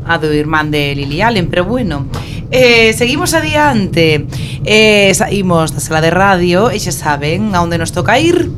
a 0.06 0.20
do 0.20 0.30
irmán 0.32 0.70
de 0.70 0.94
Lily 0.94 1.26
Allen, 1.26 1.50
pero 1.50 1.66
bueno. 1.66 2.06
Eh, 2.52 2.94
seguimos 2.94 3.34
adiante. 3.34 4.28
Eh, 4.64 5.10
saímos 5.18 5.74
da 5.74 5.82
sala 5.82 6.06
de 6.06 6.14
radio 6.14 6.70
e 6.70 6.78
xa 6.78 6.94
saben 6.94 7.58
a 7.58 7.66
onde 7.66 7.82
nos 7.82 7.90
toca 7.90 8.22
ir. 8.22 8.54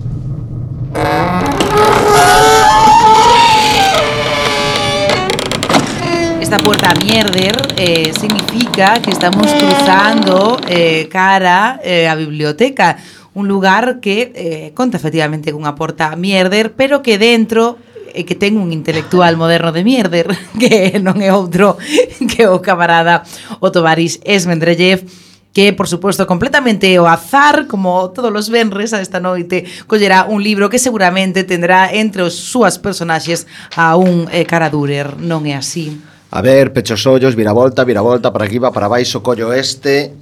Esta 6.47 6.59
puerta 6.59 6.93
mierder 7.03 7.75
eh, 7.75 8.13
significa 8.17 9.01
que 9.01 9.11
estamos 9.11 9.51
cruzando 9.51 10.57
eh, 10.67 11.09
cara 11.11 11.79
eh, 11.83 12.07
a 12.07 12.15
biblioteca 12.15 12.95
un 13.37 13.47
lugar 13.47 14.01
que 14.01 14.33
eh, 14.33 14.71
conta 14.73 14.97
efectivamente 14.97 15.53
cunha 15.53 15.77
porta 15.77 16.17
mierder, 16.17 16.73
pero 16.73 17.05
que 17.05 17.21
dentro 17.21 17.77
e 18.17 18.25
que 18.25 18.33
ten 18.33 18.57
un 18.57 18.73
intelectual 18.73 19.37
moderno 19.37 19.69
de 19.69 19.85
mierder 19.85 20.33
que 20.61 20.97
non 20.97 21.21
é 21.21 21.29
outro 21.29 21.77
que 22.33 22.49
o 22.49 22.65
camarada 22.65 23.21
Otovaris 23.61 24.17
Esmendrellev 24.25 25.05
que, 25.53 25.73
por 25.73 25.89
suposto, 25.89 26.29
completamente 26.29 26.85
o 27.01 27.09
azar, 27.09 27.65
como 27.65 28.13
todos 28.13 28.29
os 28.29 28.49
venres 28.49 28.93
a 28.93 29.01
esta 29.01 29.17
noite, 29.17 29.65
collerá 29.89 30.29
un 30.29 30.41
libro 30.45 30.69
que 30.69 30.77
seguramente 30.77 31.45
tendrá 31.45 31.89
entre 31.89 32.21
os 32.21 32.37
súas 32.37 32.77
personaxes 32.77 33.49
a 33.73 33.97
un 33.97 34.29
eh, 34.29 34.45
caradurer, 34.45 35.17
non 35.17 35.49
é 35.49 35.57
así? 35.57 35.97
A 36.29 36.45
ver, 36.45 36.77
pechos 36.77 37.01
ollos, 37.09 37.33
vira 37.33 37.57
volta, 37.57 37.81
vira 37.85 38.05
volta, 38.05 38.29
para 38.29 38.45
aquí, 38.45 38.61
va, 38.61 38.69
para 38.69 38.85
baixo, 38.85 39.25
collo 39.25 39.49
este... 39.49 40.13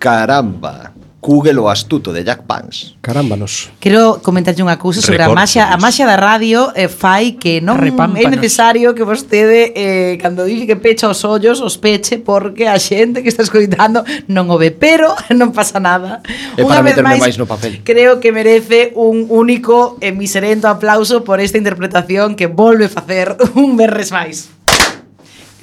Caramba, 0.00 0.96
Google 1.20 1.60
o 1.60 1.68
astuto 1.68 2.16
de 2.16 2.24
Jack 2.24 2.48
Pans. 2.48 2.96
Carámbanos. 3.04 3.68
Quero 3.76 4.24
comentarlle 4.24 4.64
unha 4.64 4.80
cousa 4.80 5.04
sobre 5.04 5.20
Recórtenos. 5.20 5.36
a 5.36 5.44
maxia, 5.44 5.64
a 5.68 5.76
maxia 5.76 6.08
da 6.08 6.16
radio 6.16 6.72
eh, 6.72 6.88
fai 6.88 7.36
que 7.36 7.60
non 7.60 7.76
Repámpanos. 7.76 8.24
é 8.24 8.32
necesario 8.32 8.96
que 8.96 9.04
vostede 9.04 9.76
eh, 9.76 10.16
cando 10.16 10.48
dixe 10.48 10.64
que 10.64 10.80
pecha 10.80 11.12
os 11.12 11.20
ollos, 11.28 11.60
os 11.60 11.76
peche 11.76 12.16
porque 12.16 12.64
a 12.64 12.80
xente 12.80 13.20
que 13.20 13.28
está 13.28 13.44
escoitando 13.44 14.00
non 14.32 14.48
o 14.48 14.56
ve, 14.56 14.72
pero 14.72 15.12
non 15.36 15.52
pasa 15.52 15.76
nada. 15.76 16.24
É 16.56 16.64
unha 16.64 16.80
para 16.80 16.88
vez 16.88 16.96
máis, 17.04 17.20
máis 17.20 17.36
no 17.36 17.44
papel. 17.44 17.84
Creo 17.84 18.16
que 18.16 18.32
merece 18.32 18.96
un 18.96 19.28
único 19.28 20.00
e 20.00 20.16
miserento 20.16 20.72
aplauso 20.72 21.20
por 21.20 21.36
esta 21.36 21.60
interpretación 21.60 22.32
que 22.32 22.48
volve 22.48 22.88
facer 22.88 23.36
un 23.60 23.76
berres 23.76 24.08
máis. 24.08 24.48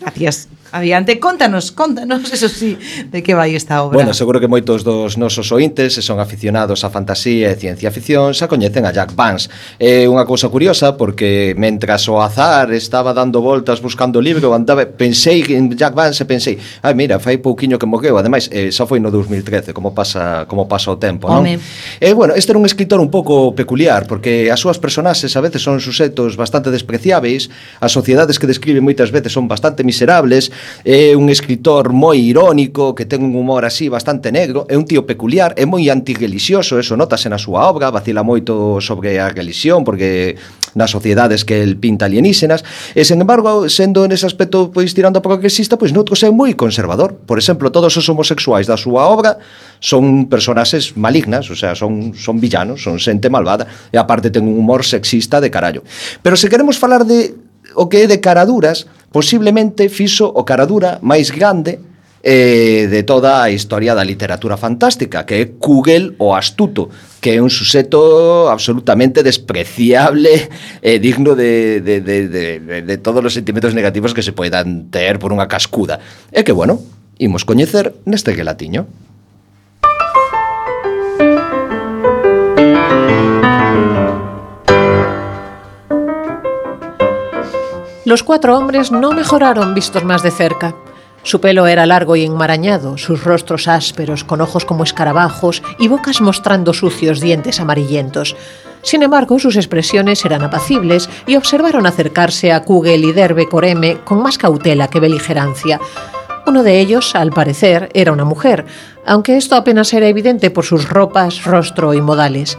Gracias. 0.06 0.46
Adiante, 0.72 1.20
contanos, 1.20 1.72
contanos, 1.72 2.32
eso 2.34 2.50
sí, 2.50 2.78
de 3.12 3.24
que 3.24 3.34
vai 3.34 3.56
esta 3.56 3.84
obra. 3.84 3.96
Bueno, 3.96 4.14
seguro 4.14 4.40
que 4.40 4.52
moitos 4.52 4.84
dos 4.84 5.16
nosos 5.16 5.48
ointes 5.56 5.96
se 5.96 6.04
son 6.04 6.20
aficionados 6.20 6.84
á 6.84 6.92
fantasía 6.92 7.48
e 7.52 7.56
ciencia 7.56 7.88
ficción 7.88 8.36
xa 8.36 8.52
coñecen 8.52 8.84
a 8.84 8.92
Jack 8.92 9.16
Vance. 9.16 9.48
É 9.80 10.04
unha 10.12 10.28
cousa 10.28 10.52
curiosa 10.52 11.00
porque 11.00 11.56
mentras 11.56 12.04
o 12.12 12.20
azar 12.20 12.76
estaba 12.76 13.16
dando 13.16 13.40
voltas 13.40 13.80
buscando 13.80 14.20
o 14.20 14.24
libro, 14.24 14.52
andaba, 14.52 14.84
pensei 14.84 15.48
en 15.56 15.72
Jack 15.72 15.96
Vance 15.96 16.24
e 16.24 16.28
pensei, 16.28 16.60
ai 16.84 16.92
mira, 16.92 17.16
fai 17.16 17.40
pouquiño 17.40 17.80
que 17.80 17.88
morreu, 17.88 18.20
ademais, 18.20 18.52
eh, 18.52 18.68
xa 18.68 18.84
foi 18.84 19.00
no 19.00 19.08
2013, 19.08 19.72
como 19.72 19.96
pasa 19.96 20.44
como 20.52 20.68
pasa 20.68 20.92
o 20.92 21.00
tempo, 21.00 21.32
non? 21.32 21.48
Home. 21.48 21.64
Eh, 22.04 22.12
bueno, 22.12 22.36
este 22.36 22.52
era 22.52 22.60
un 22.60 22.68
escritor 22.68 23.00
un 23.00 23.08
pouco 23.08 23.56
peculiar 23.56 24.04
porque 24.04 24.52
as 24.52 24.60
súas 24.60 24.84
personaxes 24.84 25.32
a 25.36 25.42
veces 25.42 25.64
son 25.64 25.80
suxetos 25.80 26.36
bastante 26.36 26.76
despreciáveis, 26.76 27.48
as 27.80 27.96
sociedades 27.96 28.36
que 28.36 28.52
describe 28.52 28.84
moitas 28.84 29.16
veces 29.16 29.32
son 29.32 29.48
bastante 29.48 29.88
miserables, 29.88 30.52
é 30.84 31.16
un 31.16 31.30
escritor 31.30 31.94
moi 31.94 32.18
irónico, 32.18 32.94
que 32.96 33.06
ten 33.06 33.24
un 33.24 33.34
humor 33.36 33.66
así 33.66 33.90
bastante 33.90 34.32
negro, 34.32 34.66
é 34.70 34.76
un 34.78 34.86
tío 34.86 35.06
peculiar, 35.06 35.54
é 35.58 35.66
moi 35.66 35.88
antirreligioso, 35.90 36.80
eso 36.80 36.96
notase 36.96 37.30
na 37.30 37.38
súa 37.38 37.68
obra, 37.68 37.92
vacila 37.92 38.24
moito 38.24 38.80
sobre 38.82 39.20
a 39.20 39.30
religión, 39.30 39.84
porque 39.84 40.36
nas 40.78 40.92
sociedades 40.94 41.44
que 41.44 41.64
el 41.64 41.78
pinta 41.78 42.06
alienígenas, 42.06 42.62
e 42.94 43.02
sen 43.02 43.20
embargo, 43.20 43.66
sendo 43.68 44.06
en 44.06 44.14
ese 44.14 44.30
aspecto 44.30 44.70
pois 44.70 44.94
tirando 44.94 45.22
para 45.26 45.36
o 45.36 45.40
que 45.42 45.50
exista, 45.50 45.76
pois 45.76 45.92
noutros 45.92 46.22
é 46.22 46.30
moi 46.30 46.54
conservador. 46.54 47.18
Por 47.26 47.42
exemplo, 47.42 47.74
todos 47.74 47.98
os 47.98 48.06
homosexuais 48.06 48.70
da 48.70 48.78
súa 48.78 49.10
obra 49.10 49.42
son 49.82 50.30
personaxes 50.30 50.94
malignas, 50.94 51.50
o 51.50 51.58
sea, 51.58 51.74
son, 51.74 52.14
son 52.14 52.38
villanos, 52.38 52.86
son 52.86 53.02
xente 53.02 53.30
malvada, 53.34 53.66
e 53.90 53.98
aparte 53.98 54.30
ten 54.30 54.46
un 54.46 54.56
humor 54.58 54.86
sexista 54.86 55.42
de 55.42 55.50
carallo. 55.50 55.82
Pero 56.22 56.38
se 56.38 56.50
queremos 56.50 56.78
falar 56.78 57.04
de 57.06 57.34
o 57.76 57.90
que 57.90 58.06
é 58.06 58.08
de 58.08 58.22
caraduras, 58.22 58.86
posiblemente 59.12 59.90
fixo 59.90 60.28
o 60.28 60.44
caradura 60.44 61.00
máis 61.02 61.32
grande 61.32 61.80
eh, 62.24 62.88
de 62.92 63.04
toda 63.04 63.44
a 63.44 63.50
historia 63.50 63.96
da 63.96 64.04
literatura 64.04 64.58
fantástica, 64.58 65.24
que 65.24 65.36
é 65.36 65.46
Kugel 65.60 66.16
o 66.20 66.36
Astuto, 66.36 66.90
que 67.22 67.38
é 67.38 67.42
un 67.42 67.50
suxeto 67.50 68.52
absolutamente 68.52 69.24
despreciable 69.24 70.52
e 70.84 70.92
eh, 70.96 71.00
digno 71.00 71.40
de, 71.40 71.80
de, 71.80 72.02
de, 72.02 72.18
de, 72.28 72.82
de 72.84 72.96
todos 73.00 73.24
os 73.24 73.34
sentimentos 73.34 73.72
negativos 73.72 74.12
que 74.12 74.26
se 74.26 74.36
poidan 74.36 74.92
ter 74.92 75.24
por 75.24 75.32
unha 75.32 75.48
cascuda. 75.48 76.04
E 76.36 76.44
que, 76.44 76.52
bueno, 76.52 76.84
imos 77.16 77.48
coñecer 77.48 77.96
neste 78.04 78.36
gelatiño. 78.36 79.07
Los 88.08 88.24
cuatro 88.24 88.58
hombres 88.58 88.90
no 88.90 89.12
mejoraron 89.12 89.74
vistos 89.74 90.06
más 90.06 90.24
de 90.24 90.32
cerca. 90.32 90.74
Su 91.24 91.42
pelo 91.42 91.68
era 91.68 91.86
largo 91.86 92.16
y 92.16 92.24
enmarañado, 92.24 92.98
sus 92.98 93.26
rostros 93.26 93.68
ásperos, 93.68 94.24
con 94.24 94.40
ojos 94.40 94.64
como 94.64 94.86
escarabajos 94.86 95.62
y 95.78 95.90
bocas 95.90 96.22
mostrando 96.22 96.74
sucios 96.74 97.20
dientes 97.20 97.60
amarillentos. 97.60 98.38
Sin 98.82 99.04
embargo, 99.04 99.40
sus 99.40 99.58
expresiones 99.58 100.24
eran 100.24 100.42
apacibles 100.42 101.10
y 101.26 101.36
observaron 101.36 101.86
acercarse 101.86 102.54
a 102.54 102.64
Kugel 102.64 103.04
y 103.04 103.12
Derbe 103.12 103.50
Coreme 103.50 103.98
con 104.06 104.22
más 104.24 104.38
cautela 104.38 104.88
que 104.88 105.02
beligerancia. 105.02 105.82
Uno 106.46 106.64
de 106.64 106.80
ellos, 106.80 107.14
al 107.14 107.32
parecer, 107.32 107.90
era 107.94 108.14
una 108.14 108.24
mujer, 108.24 108.66
aunque 109.06 109.36
esto 109.36 109.58
apenas 109.58 109.92
era 109.92 110.08
evidente 110.08 110.50
por 110.50 110.64
sus 110.64 110.88
ropas, 110.88 111.44
rostro 111.44 111.94
y 111.94 112.00
modales. 112.00 112.58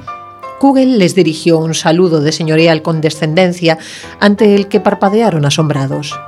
Kugel 0.59 0.99
les 0.99 1.14
dirigió 1.14 1.59
un 1.59 1.75
saludo 1.75 2.21
de 2.21 2.33
señorial 2.33 2.83
condescendencia 2.83 3.79
ante 4.21 4.55
el 4.55 4.68
que 4.68 4.81
parpadearon 4.81 5.44
asombrados. 5.44 6.18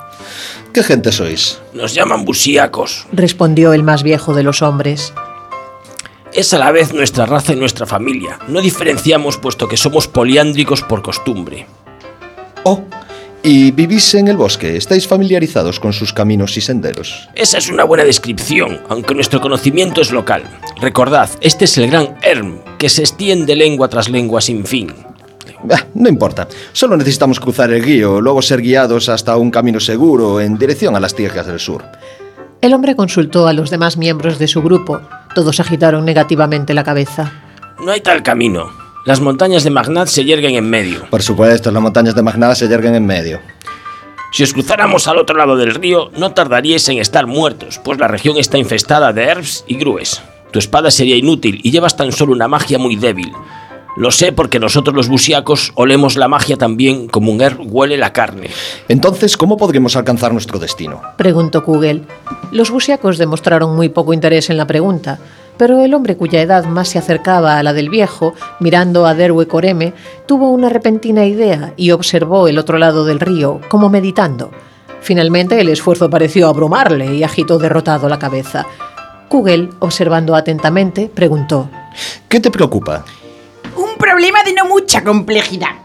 Que 0.72 0.82
gente 0.82 1.10
sois? 1.10 1.60
Nos 1.72 1.94
llaman 1.94 2.24
busíacos. 2.24 3.06
Respondió 3.12 3.72
el 3.72 3.82
más 3.82 4.02
viejo 4.02 4.34
de 4.34 4.44
los 4.44 4.62
hombres. 4.62 5.12
Es 6.32 6.54
a 6.54 6.58
la 6.58 6.70
vez 6.70 6.92
nuestra 6.94 7.26
raza 7.26 7.52
y 7.52 7.56
nuestra 7.56 7.86
familia. 7.86 8.38
No 8.46 8.60
diferenciamos 8.60 9.36
puesto 9.36 9.66
que 9.66 9.76
somos 9.76 10.06
poliándricos 10.06 10.82
por 10.82 11.02
costumbre. 11.02 11.66
Oh, 12.62 12.84
y 13.42 13.70
vivís 13.70 14.14
en 14.14 14.28
el 14.28 14.36
bosque, 14.36 14.76
estáis 14.76 15.06
familiarizados 15.06 15.80
con 15.80 15.92
sus 15.92 16.12
caminos 16.12 16.56
y 16.56 16.60
senderos. 16.60 17.28
Esa 17.34 17.58
es 17.58 17.70
una 17.70 17.84
buena 17.84 18.04
descripción, 18.04 18.80
aunque 18.88 19.14
nuestro 19.14 19.40
conocimiento 19.40 20.00
es 20.00 20.12
local. 20.12 20.42
Recordad, 20.80 21.30
este 21.40 21.64
es 21.64 21.78
el 21.78 21.90
gran 21.90 22.16
Erm, 22.22 22.60
que 22.78 22.88
se 22.88 23.02
extiende 23.02 23.56
lengua 23.56 23.88
tras 23.88 24.08
lengua 24.08 24.40
sin 24.40 24.64
fin. 24.64 24.92
Bah, 25.62 25.86
no 25.94 26.08
importa, 26.08 26.48
solo 26.72 26.96
necesitamos 26.96 27.38
cruzar 27.38 27.70
el 27.70 27.82
río, 27.82 28.20
luego 28.20 28.40
ser 28.40 28.62
guiados 28.62 29.08
hasta 29.08 29.36
un 29.36 29.50
camino 29.50 29.80
seguro 29.80 30.40
en 30.40 30.58
dirección 30.58 30.96
a 30.96 31.00
las 31.00 31.14
tierras 31.14 31.46
del 31.46 31.60
sur. 31.60 31.84
El 32.60 32.74
hombre 32.74 32.94
consultó 32.94 33.46
a 33.46 33.52
los 33.52 33.70
demás 33.70 33.96
miembros 33.96 34.38
de 34.38 34.46
su 34.46 34.62
grupo. 34.62 35.00
Todos 35.34 35.60
agitaron 35.60 36.04
negativamente 36.04 36.74
la 36.74 36.84
cabeza. 36.84 37.32
No 37.82 37.90
hay 37.90 38.02
tal 38.02 38.22
camino. 38.22 38.79
Las 39.06 39.20
montañas 39.20 39.64
de 39.64 39.70
Magnat 39.70 40.08
se 40.08 40.24
yerguen 40.24 40.56
en 40.56 40.68
medio. 40.68 41.06
Por 41.08 41.22
supuesto, 41.22 41.70
las 41.70 41.82
montañas 41.82 42.14
de 42.14 42.22
Magnada 42.22 42.54
se 42.54 42.68
yerguen 42.68 42.94
en 42.94 43.06
medio. 43.06 43.40
Si 44.30 44.42
os 44.42 44.52
cruzáramos 44.52 45.08
al 45.08 45.16
otro 45.16 45.36
lado 45.36 45.56
del 45.56 45.74
río, 45.74 46.10
no 46.18 46.32
tardaríais 46.32 46.86
en 46.90 46.98
estar 46.98 47.26
muertos, 47.26 47.80
pues 47.82 47.98
la 47.98 48.08
región 48.08 48.36
está 48.36 48.58
infestada 48.58 49.14
de 49.14 49.24
herbs 49.24 49.64
y 49.66 49.76
grúes. 49.76 50.20
Tu 50.52 50.58
espada 50.58 50.90
sería 50.90 51.16
inútil 51.16 51.60
y 51.64 51.70
llevas 51.70 51.96
tan 51.96 52.12
solo 52.12 52.32
una 52.32 52.46
magia 52.46 52.78
muy 52.78 52.96
débil. 52.96 53.32
Lo 53.96 54.10
sé 54.10 54.32
porque 54.32 54.60
nosotros 54.60 54.94
los 54.94 55.08
busiacos 55.08 55.72
olemos 55.76 56.16
la 56.16 56.28
magia 56.28 56.56
también 56.56 57.08
como 57.08 57.32
un 57.32 57.40
herb 57.40 57.58
huele 57.60 57.96
la 57.96 58.12
carne. 58.12 58.50
Entonces, 58.88 59.36
¿cómo 59.36 59.56
podremos 59.56 59.96
alcanzar 59.96 60.32
nuestro 60.32 60.58
destino? 60.58 61.00
Preguntó 61.16 61.64
Kugel. 61.64 62.04
Los 62.52 62.70
busiacos 62.70 63.16
demostraron 63.18 63.74
muy 63.74 63.88
poco 63.88 64.12
interés 64.12 64.50
en 64.50 64.58
la 64.58 64.66
pregunta, 64.66 65.18
pero 65.60 65.82
el 65.82 65.92
hombre 65.92 66.16
cuya 66.16 66.40
edad 66.40 66.64
más 66.64 66.88
se 66.88 66.98
acercaba 66.98 67.58
a 67.58 67.62
la 67.62 67.74
del 67.74 67.90
viejo, 67.90 68.32
mirando 68.60 69.04
a 69.04 69.12
Derwe 69.12 69.46
Coreme, 69.46 69.92
tuvo 70.24 70.48
una 70.52 70.70
repentina 70.70 71.26
idea 71.26 71.74
y 71.76 71.90
observó 71.90 72.48
el 72.48 72.58
otro 72.58 72.78
lado 72.78 73.04
del 73.04 73.20
río, 73.20 73.60
como 73.68 73.90
meditando. 73.90 74.52
Finalmente 75.02 75.60
el 75.60 75.68
esfuerzo 75.68 76.08
pareció 76.08 76.48
abrumarle 76.48 77.14
y 77.14 77.24
agitó 77.24 77.58
derrotado 77.58 78.08
la 78.08 78.18
cabeza. 78.18 78.64
Kugel, 79.28 79.68
observando 79.80 80.34
atentamente, 80.34 81.10
preguntó. 81.14 81.68
¿Qué 82.26 82.40
te 82.40 82.50
preocupa? 82.50 83.04
Un 83.76 83.98
problema 83.98 84.42
de 84.42 84.54
no 84.54 84.64
mucha 84.64 85.04
complejidad. 85.04 85.76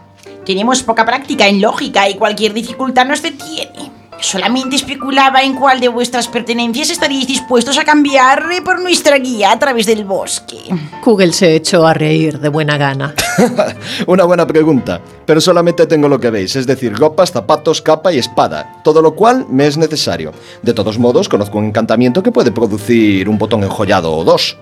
Tenemos 0.46 0.82
poca 0.84 1.04
práctica 1.04 1.48
en 1.48 1.60
lógica 1.60 2.08
y 2.08 2.14
cualquier 2.14 2.54
dificultad 2.54 3.04
nos 3.04 3.20
detiene. 3.20 3.95
Solamente 4.20 4.76
especulaba 4.76 5.42
en 5.42 5.54
cuál 5.54 5.78
de 5.78 5.88
vuestras 5.88 6.26
pertenencias 6.28 6.90
estaríais 6.90 7.26
dispuestos 7.26 7.78
a 7.78 7.84
cambiar 7.84 8.44
por 8.64 8.80
nuestra 8.80 9.18
guía 9.18 9.52
a 9.52 9.58
través 9.58 9.86
del 9.86 10.04
bosque. 10.04 10.58
Kugel 11.02 11.34
se 11.34 11.54
echó 11.54 11.86
a 11.86 11.94
reír 11.94 12.40
de 12.40 12.48
buena 12.48 12.78
gana. 12.78 13.14
Una 14.06 14.24
buena 14.24 14.46
pregunta, 14.46 15.00
pero 15.24 15.40
solamente 15.40 15.86
tengo 15.86 16.08
lo 16.08 16.18
que 16.18 16.30
veis, 16.30 16.56
es 16.56 16.66
decir, 16.66 16.96
ropas, 16.96 17.32
zapatos, 17.32 17.82
capa 17.82 18.12
y 18.12 18.18
espada, 18.18 18.80
todo 18.82 19.02
lo 19.02 19.14
cual 19.14 19.46
me 19.50 19.66
es 19.66 19.76
necesario. 19.76 20.32
De 20.62 20.72
todos 20.72 20.98
modos, 20.98 21.28
conozco 21.28 21.58
un 21.58 21.66
encantamiento 21.66 22.22
que 22.22 22.32
puede 22.32 22.52
producir 22.52 23.28
un 23.28 23.38
botón 23.38 23.64
enjollado 23.64 24.12
o 24.14 24.24
dos. 24.24 24.56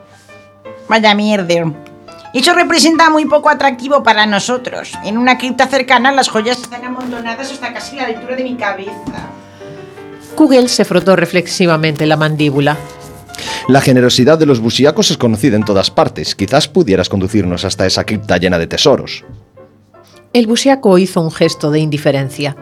Vaya 0.89 1.15
mierda. 1.15 1.73
Eso 2.35 2.53
representa 2.53 3.11
muy 3.11 3.27
poco 3.27 3.49
atractivo 3.49 4.03
para 4.03 4.27
nosotros. 4.27 4.93
En 5.05 5.17
una 5.17 5.39
cripta 5.39 5.69
cercana 5.69 6.11
las 6.11 6.29
joyas 6.29 6.59
están 6.59 6.85
amontonadas 6.85 7.53
hasta 7.53 7.73
casi 7.73 7.95
la 7.95 8.07
altura 8.07 8.35
de 8.35 8.43
mi 8.43 8.57
cabeza. 8.57 9.31
Kugel 10.35 10.69
se 10.69 10.85
frotó 10.85 11.17
reflexivamente 11.17 12.07
la 12.07 12.17
mandíbula. 12.17 12.77
La 13.69 13.81
generosidad 13.81 14.39
de 14.39 14.47
los 14.47 14.61
busíacos 14.61 15.11
es 15.11 15.17
conocida 15.17 15.57
en 15.57 15.65
todas 15.65 15.91
partes. 15.91 16.35
Quizás 16.35 16.69
pudieras 16.69 17.09
conducirnos 17.09 17.65
hasta 17.65 17.87
esa 17.87 18.05
cripta 18.05 18.37
llena 18.37 18.59
de 18.59 18.67
tesoros. 18.67 19.25
El 20.33 20.47
busiaco 20.47 20.99
hizo 20.99 21.21
un 21.21 21.31
gesto 21.31 21.71
de 21.71 21.81
indiferencia. 21.81 22.57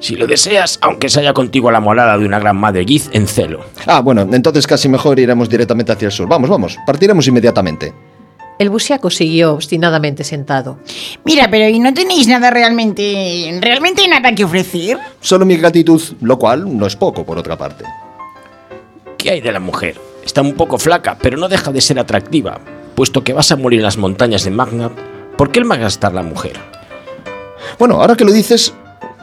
Si 0.00 0.16
lo 0.16 0.26
deseas, 0.26 0.78
aunque 0.82 1.08
se 1.08 1.20
haya 1.20 1.34
contigo 1.34 1.70
la 1.70 1.80
morada 1.80 2.16
de 2.18 2.24
una 2.24 2.38
gran 2.38 2.56
madre 2.56 2.84
Giz 2.84 3.08
en 3.12 3.26
celo. 3.26 3.64
Ah, 3.86 4.00
bueno, 4.00 4.26
entonces 4.32 4.66
casi 4.66 4.88
mejor 4.88 5.18
iremos 5.18 5.48
directamente 5.48 5.92
hacia 5.92 6.06
el 6.06 6.12
sur. 6.12 6.26
Vamos, 6.26 6.48
vamos, 6.48 6.78
partiremos 6.86 7.26
inmediatamente. 7.28 7.92
El 8.60 8.68
busiaco 8.68 9.08
siguió 9.08 9.54
obstinadamente 9.54 10.22
sentado. 10.22 10.80
Mira, 11.24 11.48
pero 11.50 11.66
¿y 11.66 11.78
no 11.78 11.94
tenéis 11.94 12.28
nada 12.28 12.50
realmente... 12.50 13.58
realmente 13.58 14.06
nada 14.06 14.34
que 14.34 14.44
ofrecer? 14.44 14.98
Solo 15.18 15.46
mi 15.46 15.56
gratitud, 15.56 16.02
lo 16.20 16.38
cual 16.38 16.76
no 16.76 16.86
es 16.86 16.94
poco, 16.94 17.24
por 17.24 17.38
otra 17.38 17.56
parte. 17.56 17.86
¿Qué 19.16 19.30
hay 19.30 19.40
de 19.40 19.50
la 19.50 19.60
mujer? 19.60 19.98
Está 20.22 20.42
un 20.42 20.52
poco 20.52 20.76
flaca, 20.76 21.16
pero 21.22 21.38
no 21.38 21.48
deja 21.48 21.72
de 21.72 21.80
ser 21.80 21.98
atractiva. 21.98 22.60
Puesto 22.94 23.24
que 23.24 23.32
vas 23.32 23.50
a 23.50 23.56
morir 23.56 23.78
en 23.78 23.84
las 23.84 23.96
montañas 23.96 24.44
de 24.44 24.50
Magnat, 24.50 24.92
¿por 25.38 25.50
qué 25.50 25.60
el 25.60 25.64
malgastar 25.64 26.12
la 26.12 26.22
mujer? 26.22 26.60
Bueno, 27.78 27.94
ahora 27.94 28.14
que 28.14 28.26
lo 28.26 28.32
dices, 28.32 28.74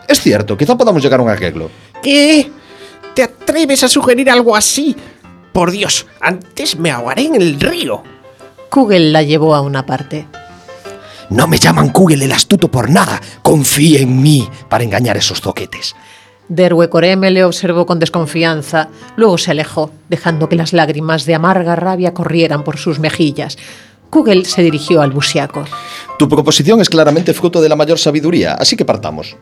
es 0.08 0.20
cierto, 0.20 0.58
quizá 0.58 0.76
podamos 0.76 1.04
llegar 1.04 1.20
a 1.20 1.24
un 1.24 1.30
arreglo. 1.30 1.70
¿Qué? 2.02 2.50
¿Te 3.14 3.22
atreves 3.22 3.84
a 3.84 3.88
sugerir 3.88 4.32
algo 4.32 4.56
así? 4.56 4.96
Por 5.54 5.70
Dios, 5.70 6.08
antes 6.22 6.76
me 6.80 6.90
ahogaré 6.90 7.26
en 7.26 7.36
el 7.36 7.60
río. 7.60 8.17
Kugel 8.70 9.14
la 9.14 9.24
llevó 9.24 9.56
a 9.56 9.62
una 9.62 9.86
parte. 9.86 10.28
No 11.30 11.48
me 11.48 11.58
llaman 11.58 11.90
Kugel 11.90 12.22
el 12.22 12.32
astuto 12.32 12.70
por 12.70 12.90
nada. 12.90 13.22
Confíe 13.42 14.02
en 14.02 14.22
mí 14.22 14.48
para 14.70 14.84
engañar 14.84 15.18
esos 15.18 15.42
zoquetes. 15.42 15.96
Derwecoreme 16.50 17.30
le 17.32 17.44
observó 17.44 17.86
con 17.86 18.00
desconfianza, 18.00 18.88
luego 19.18 19.38
se 19.38 19.52
alejó, 19.52 19.92
dejando 20.08 20.48
que 20.48 20.56
las 20.56 20.72
lágrimas 20.72 21.26
de 21.26 21.36
amarga 21.36 21.76
rabia 21.76 22.14
corrieran 22.14 22.64
por 22.64 22.78
sus 22.78 23.00
mejillas. 23.00 23.58
Kugel 24.10 24.46
se 24.46 24.62
dirigió 24.62 25.02
al 25.02 25.12
busiaco. 25.12 25.66
Tu 26.18 26.30
proposición 26.30 26.80
es 26.80 26.90
claramente 26.90 27.34
fruto 27.34 27.62
de 27.62 27.68
la 27.68 27.76
mayor 27.76 28.00
sabiduría, 28.00 28.54
así 28.54 28.78
que 28.78 28.86
partamos. 28.86 29.36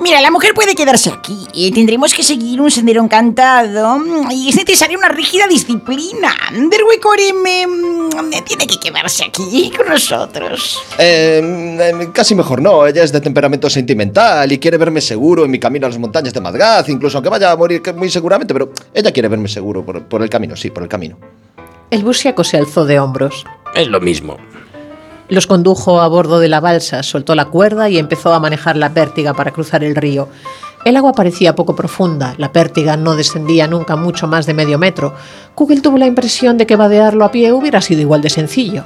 Mira, 0.00 0.20
la 0.20 0.30
mujer 0.30 0.52
puede 0.54 0.74
quedarse 0.74 1.10
aquí. 1.10 1.46
y 1.52 1.70
tendremos 1.72 2.12
que 2.12 2.22
seguir 2.22 2.60
un 2.60 2.70
sendero 2.70 3.02
encantado. 3.02 3.98
Y 4.30 4.48
es 4.48 4.56
necesaria 4.56 4.98
una 4.98 5.08
rígida 5.08 5.46
disciplina. 5.46 6.34
Derwecoreme 6.52 7.66
mm, 7.66 8.10
tiene 8.44 8.66
que 8.66 8.78
quedarse 8.78 9.24
aquí 9.24 9.72
con 9.76 9.88
nosotros. 9.88 10.80
Eh, 10.98 11.40
eh, 11.80 12.08
casi 12.12 12.34
mejor 12.34 12.60
no, 12.60 12.86
ella 12.86 13.02
es 13.02 13.12
de 13.12 13.20
temperamento 13.20 13.70
sentimental 13.70 14.50
y 14.52 14.58
quiere 14.58 14.76
verme 14.76 15.00
seguro 15.00 15.44
en 15.44 15.50
mi 15.50 15.58
camino 15.58 15.86
a 15.86 15.90
las 15.90 15.98
montañas 15.98 16.32
de 16.34 16.40
Madgaz, 16.40 16.88
incluso 16.88 17.18
aunque 17.18 17.30
vaya 17.30 17.50
a 17.52 17.56
morir 17.56 17.80
que- 17.80 17.92
muy 17.92 18.10
seguramente, 18.10 18.52
pero 18.52 18.72
ella 18.92 19.10
quiere 19.12 19.28
verme 19.28 19.48
seguro 19.48 19.84
por, 19.84 20.02
por 20.04 20.22
el 20.22 20.28
camino, 20.28 20.56
sí, 20.56 20.70
por 20.70 20.82
el 20.82 20.88
camino. 20.88 21.16
El 21.90 22.02
busiaco 22.02 22.42
se 22.44 22.56
alzó 22.56 22.84
de 22.84 22.98
hombros. 22.98 23.44
Es 23.74 23.88
lo 23.88 24.00
mismo. 24.00 24.36
Los 25.34 25.48
condujo 25.48 26.00
a 26.00 26.06
bordo 26.06 26.38
de 26.38 26.48
la 26.48 26.60
balsa, 26.60 27.02
soltó 27.02 27.34
la 27.34 27.46
cuerda 27.46 27.90
y 27.90 27.98
empezó 27.98 28.32
a 28.32 28.38
manejar 28.38 28.76
la 28.76 28.94
pértiga 28.94 29.34
para 29.34 29.50
cruzar 29.50 29.82
el 29.82 29.96
río. 29.96 30.28
El 30.84 30.96
agua 30.96 31.12
parecía 31.12 31.56
poco 31.56 31.74
profunda, 31.74 32.36
la 32.38 32.52
pértiga 32.52 32.96
no 32.96 33.16
descendía 33.16 33.66
nunca 33.66 33.96
mucho 33.96 34.28
más 34.28 34.46
de 34.46 34.54
medio 34.54 34.78
metro. 34.78 35.12
Kugel 35.56 35.82
tuvo 35.82 35.98
la 35.98 36.06
impresión 36.06 36.56
de 36.56 36.66
que 36.66 36.76
vadearlo 36.76 37.24
a 37.24 37.32
pie 37.32 37.52
hubiera 37.52 37.80
sido 37.80 38.00
igual 38.00 38.22
de 38.22 38.30
sencillo. 38.30 38.84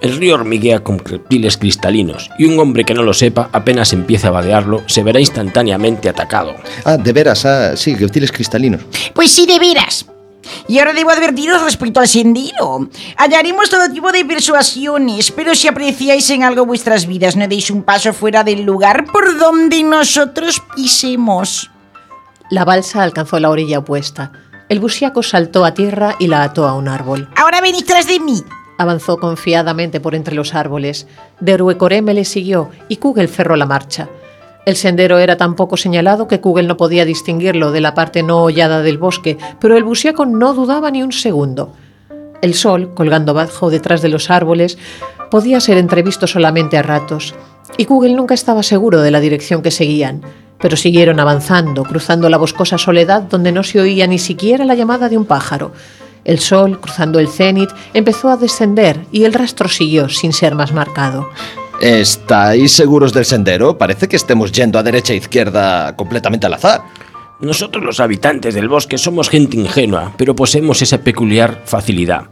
El 0.00 0.16
río 0.16 0.36
hormiguea 0.36 0.82
con 0.82 0.98
reptiles 0.98 1.58
cristalinos 1.58 2.30
y 2.38 2.46
un 2.46 2.58
hombre 2.58 2.84
que 2.84 2.94
no 2.94 3.02
lo 3.02 3.12
sepa, 3.12 3.50
apenas 3.52 3.92
empiece 3.92 4.26
a 4.26 4.30
vadearlo, 4.30 4.84
se 4.86 5.02
verá 5.02 5.20
instantáneamente 5.20 6.08
atacado. 6.08 6.54
Ah, 6.86 6.96
de 6.96 7.12
veras, 7.12 7.44
ah, 7.44 7.76
sí, 7.76 7.94
reptiles 7.94 8.32
cristalinos. 8.32 8.80
Pues 9.12 9.30
sí, 9.30 9.44
de 9.44 9.58
veras. 9.58 10.06
Y 10.66 10.78
ahora 10.78 10.94
debo 10.94 11.10
advertiros 11.10 11.62
respecto 11.62 12.00
al 12.00 12.08
sendero. 12.08 12.88
Hallaremos 13.16 13.68
todo 13.68 13.90
tipo 13.90 14.12
de 14.12 14.24
persuasiones, 14.24 15.30
pero 15.30 15.54
si 15.54 15.68
apreciáis 15.68 16.28
en 16.30 16.42
algo 16.42 16.64
vuestras 16.64 17.06
vidas, 17.06 17.36
no 17.36 17.46
deis 17.46 17.70
un 17.70 17.82
paso 17.82 18.12
fuera 18.12 18.44
del 18.44 18.62
lugar 18.62 19.04
por 19.06 19.38
donde 19.38 19.82
nosotros 19.82 20.62
pisemos. 20.74 21.70
La 22.50 22.64
balsa 22.64 23.02
alcanzó 23.02 23.38
la 23.40 23.50
orilla 23.50 23.80
opuesta. 23.80 24.32
El 24.68 24.80
busiaco 24.80 25.22
saltó 25.22 25.64
a 25.64 25.74
tierra 25.74 26.16
y 26.18 26.28
la 26.28 26.42
ató 26.42 26.66
a 26.66 26.74
un 26.74 26.88
árbol. 26.88 27.28
Ahora 27.36 27.60
venid 27.60 27.84
tras 27.84 28.06
de 28.06 28.20
mí. 28.20 28.42
Avanzó 28.78 29.18
confiadamente 29.18 30.00
por 30.00 30.14
entre 30.14 30.34
los 30.34 30.54
árboles. 30.54 31.06
Derwecoreme 31.40 32.14
le 32.14 32.24
siguió 32.24 32.70
y 32.88 32.96
Kugel 32.96 33.28
cerró 33.28 33.56
la 33.56 33.66
marcha. 33.66 34.08
El 34.66 34.76
sendero 34.76 35.18
era 35.18 35.36
tan 35.36 35.54
poco 35.56 35.76
señalado 35.76 36.26
que 36.26 36.40
Kugel 36.40 36.66
no 36.66 36.76
podía 36.76 37.04
distinguirlo 37.04 37.70
de 37.70 37.82
la 37.82 37.94
parte 37.94 38.22
no 38.22 38.42
hollada 38.42 38.80
del 38.82 38.98
bosque, 38.98 39.36
pero 39.60 39.76
el 39.76 39.84
busiaco 39.84 40.24
no 40.24 40.54
dudaba 40.54 40.90
ni 40.90 41.02
un 41.02 41.12
segundo. 41.12 41.72
El 42.40 42.54
sol, 42.54 42.92
colgando 42.94 43.34
bajo 43.34 43.70
detrás 43.70 44.00
de 44.00 44.08
los 44.08 44.30
árboles, 44.30 44.78
podía 45.30 45.60
ser 45.60 45.76
entrevisto 45.76 46.26
solamente 46.26 46.78
a 46.78 46.82
ratos, 46.82 47.34
y 47.76 47.84
Kugel 47.84 48.16
nunca 48.16 48.34
estaba 48.34 48.62
seguro 48.62 49.02
de 49.02 49.10
la 49.10 49.20
dirección 49.20 49.62
que 49.62 49.70
seguían, 49.70 50.22
pero 50.60 50.76
siguieron 50.76 51.20
avanzando, 51.20 51.82
cruzando 51.82 52.28
la 52.30 52.38
boscosa 52.38 52.78
soledad 52.78 53.22
donde 53.22 53.52
no 53.52 53.62
se 53.64 53.80
oía 53.80 54.06
ni 54.06 54.18
siquiera 54.18 54.64
la 54.64 54.74
llamada 54.74 55.08
de 55.08 55.18
un 55.18 55.26
pájaro. 55.26 55.72
El 56.24 56.38
sol, 56.38 56.80
cruzando 56.80 57.18
el 57.18 57.28
cenit, 57.28 57.68
empezó 57.92 58.30
a 58.30 58.38
descender 58.38 59.00
y 59.12 59.24
el 59.24 59.34
rastro 59.34 59.68
siguió 59.68 60.08
sin 60.08 60.32
ser 60.32 60.54
más 60.54 60.72
marcado. 60.72 61.28
¿Estáis 61.80 62.72
seguros 62.72 63.12
del 63.12 63.24
sendero? 63.24 63.76
Parece 63.76 64.08
que 64.08 64.16
estemos 64.16 64.52
yendo 64.52 64.78
a 64.78 64.82
derecha 64.82 65.12
e 65.12 65.16
izquierda 65.16 65.94
completamente 65.96 66.46
al 66.46 66.54
azar. 66.54 66.82
Nosotros 67.40 67.84
los 67.84 68.00
habitantes 68.00 68.54
del 68.54 68.68
bosque 68.68 68.96
somos 68.96 69.28
gente 69.28 69.56
ingenua, 69.56 70.12
pero 70.16 70.36
poseemos 70.36 70.80
esa 70.82 70.98
peculiar 70.98 71.62
facilidad. 71.64 72.28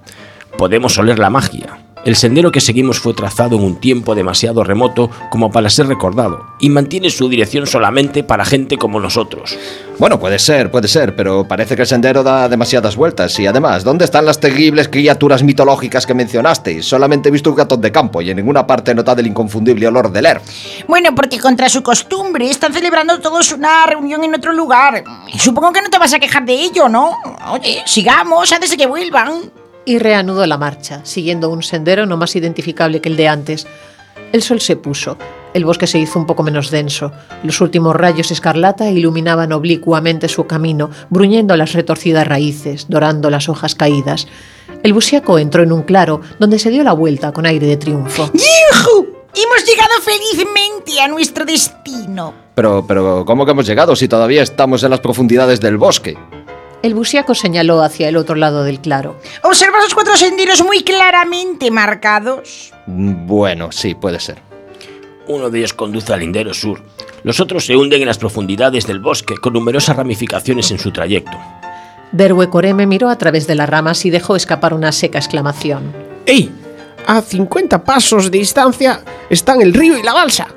Podemos 0.56 0.96
oler 0.96 1.18
la 1.18 1.28
magia. 1.28 1.91
El 2.04 2.16
sendero 2.16 2.50
que 2.50 2.60
seguimos 2.60 2.98
fue 2.98 3.14
trazado 3.14 3.56
en 3.56 3.62
un 3.62 3.76
tiempo 3.76 4.16
demasiado 4.16 4.64
remoto 4.64 5.08
como 5.30 5.52
para 5.52 5.70
ser 5.70 5.86
recordado, 5.86 6.46
y 6.58 6.68
mantiene 6.68 7.10
su 7.10 7.28
dirección 7.28 7.66
solamente 7.68 8.24
para 8.24 8.44
gente 8.44 8.76
como 8.76 8.98
nosotros. 8.98 9.56
Bueno, 10.00 10.18
puede 10.18 10.40
ser, 10.40 10.72
puede 10.72 10.88
ser, 10.88 11.14
pero 11.14 11.46
parece 11.46 11.76
que 11.76 11.82
el 11.82 11.88
sendero 11.88 12.24
da 12.24 12.48
demasiadas 12.48 12.96
vueltas. 12.96 13.38
Y 13.38 13.46
además, 13.46 13.84
¿dónde 13.84 14.04
están 14.04 14.26
las 14.26 14.40
terribles 14.40 14.88
criaturas 14.88 15.44
mitológicas 15.44 16.04
que 16.04 16.14
mencionasteis? 16.14 16.84
Solamente 16.84 17.28
he 17.28 17.32
visto 17.32 17.50
un 17.50 17.56
gatón 17.56 17.80
de 17.80 17.92
campo 17.92 18.20
y 18.20 18.30
en 18.30 18.36
ninguna 18.36 18.66
parte 18.66 18.96
notado 18.96 19.20
el 19.20 19.28
inconfundible 19.28 19.86
olor 19.86 20.10
del 20.10 20.26
Erf. 20.26 20.42
Bueno, 20.88 21.14
porque 21.14 21.38
contra 21.38 21.68
su 21.68 21.84
costumbre 21.84 22.50
están 22.50 22.72
celebrando 22.72 23.20
todos 23.20 23.52
una 23.52 23.86
reunión 23.86 24.24
en 24.24 24.34
otro 24.34 24.52
lugar. 24.52 25.04
Supongo 25.38 25.72
que 25.72 25.82
no 25.82 25.90
te 25.90 25.98
vas 25.98 26.12
a 26.12 26.18
quejar 26.18 26.44
de 26.44 26.54
ello, 26.54 26.88
¿no? 26.88 27.16
Oye, 27.52 27.82
sigamos 27.86 28.50
antes 28.50 28.70
de 28.70 28.76
que 28.76 28.86
vuelvan. 28.86 29.61
Y 29.84 29.98
reanudó 29.98 30.46
la 30.46 30.58
marcha, 30.58 31.00
siguiendo 31.04 31.48
un 31.48 31.62
sendero 31.62 32.06
no 32.06 32.16
más 32.16 32.36
identificable 32.36 33.00
que 33.00 33.08
el 33.08 33.16
de 33.16 33.28
antes. 33.28 33.66
El 34.32 34.42
sol 34.42 34.60
se 34.60 34.76
puso, 34.76 35.18
el 35.54 35.64
bosque 35.64 35.86
se 35.86 35.98
hizo 35.98 36.18
un 36.18 36.26
poco 36.26 36.42
menos 36.42 36.70
denso, 36.70 37.12
los 37.42 37.60
últimos 37.60 37.94
rayos 37.94 38.30
escarlata 38.30 38.88
iluminaban 38.90 39.52
oblicuamente 39.52 40.28
su 40.28 40.46
camino, 40.46 40.90
bruñendo 41.10 41.56
las 41.56 41.72
retorcidas 41.72 42.26
raíces, 42.26 42.86
dorando 42.88 43.28
las 43.28 43.48
hojas 43.48 43.74
caídas. 43.74 44.26
El 44.82 44.94
busiaco 44.94 45.38
entró 45.38 45.62
en 45.62 45.72
un 45.72 45.82
claro, 45.82 46.20
donde 46.38 46.58
se 46.58 46.70
dio 46.70 46.82
la 46.82 46.92
vuelta 46.92 47.32
con 47.32 47.46
aire 47.46 47.66
de 47.66 47.76
triunfo. 47.76 48.30
¡Yujú! 48.32 49.08
Hemos 49.34 49.64
llegado 49.66 49.92
felizmente 50.02 51.00
a 51.00 51.08
nuestro 51.08 51.44
destino. 51.44 52.34
Pero, 52.54 52.84
pero, 52.86 53.24
¿cómo 53.24 53.44
que 53.44 53.52
hemos 53.52 53.66
llegado 53.66 53.96
si 53.96 54.08
todavía 54.08 54.42
estamos 54.42 54.82
en 54.82 54.90
las 54.90 55.00
profundidades 55.00 55.60
del 55.60 55.78
bosque? 55.78 56.18
El 56.82 56.94
busiaco 56.94 57.34
señaló 57.34 57.82
hacia 57.82 58.08
el 58.08 58.16
otro 58.16 58.34
lado 58.34 58.64
del 58.64 58.80
claro. 58.80 59.16
¿Observas 59.42 59.84
los 59.84 59.94
cuatro 59.94 60.16
senderos 60.16 60.64
muy 60.64 60.82
claramente 60.82 61.70
marcados? 61.70 62.72
Mm, 62.86 63.26
Bueno, 63.26 63.70
sí, 63.70 63.94
puede 63.94 64.18
ser. 64.18 64.38
Uno 65.28 65.48
de 65.50 65.60
ellos 65.60 65.72
conduce 65.72 66.12
al 66.12 66.20
lindero 66.20 66.52
sur. 66.52 66.82
Los 67.22 67.38
otros 67.38 67.64
se 67.66 67.76
hunden 67.76 68.00
en 68.02 68.08
las 68.08 68.18
profundidades 68.18 68.86
del 68.86 68.98
bosque 68.98 69.36
con 69.36 69.52
numerosas 69.52 69.96
ramificaciones 69.96 70.70
en 70.72 70.78
su 70.80 70.90
trayecto. 70.90 71.38
Derwecoreme 72.10 72.86
miró 72.86 73.08
a 73.08 73.16
través 73.16 73.46
de 73.46 73.54
las 73.54 73.68
ramas 73.68 74.04
y 74.04 74.10
dejó 74.10 74.34
escapar 74.34 74.74
una 74.74 74.90
seca 74.90 75.18
exclamación. 75.18 75.92
¡Ey! 76.26 76.50
A 77.06 77.20
50 77.22 77.84
pasos 77.84 78.30
de 78.30 78.38
distancia 78.38 79.00
están 79.30 79.62
el 79.62 79.72
río 79.72 79.96
y 79.96 80.02
la 80.02 80.12
balsa. 80.12 80.48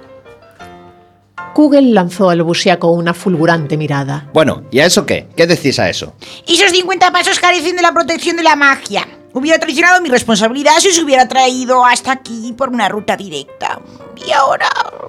Kugel 1.55 1.93
lanzó 1.93 2.29
al 2.29 2.43
busiaco 2.43 2.91
una 2.91 3.13
fulgurante 3.13 3.77
mirada. 3.77 4.29
Bueno, 4.33 4.63
¿y 4.71 4.81
a 4.81 4.85
eso 4.85 5.05
qué? 5.05 5.29
¿Qué 5.37 5.47
decís 5.47 5.79
a 5.79 5.89
eso? 5.89 6.13
Esos 6.45 6.69
50 6.69 7.13
pasos 7.13 7.39
carecen 7.39 7.77
de 7.77 7.81
la 7.81 7.93
protección 7.93 8.35
de 8.35 8.43
la 8.43 8.57
magia. 8.57 9.07
Hubiera 9.31 9.57
traicionado 9.57 10.01
mi 10.01 10.09
responsabilidad 10.09 10.73
si 10.79 10.89
os 10.89 11.01
hubiera 11.01 11.29
traído 11.29 11.85
hasta 11.85 12.11
aquí 12.11 12.53
por 12.57 12.67
una 12.67 12.89
ruta 12.89 13.15
directa. 13.15 13.79
Y 14.27 14.33
ahora, 14.33 14.67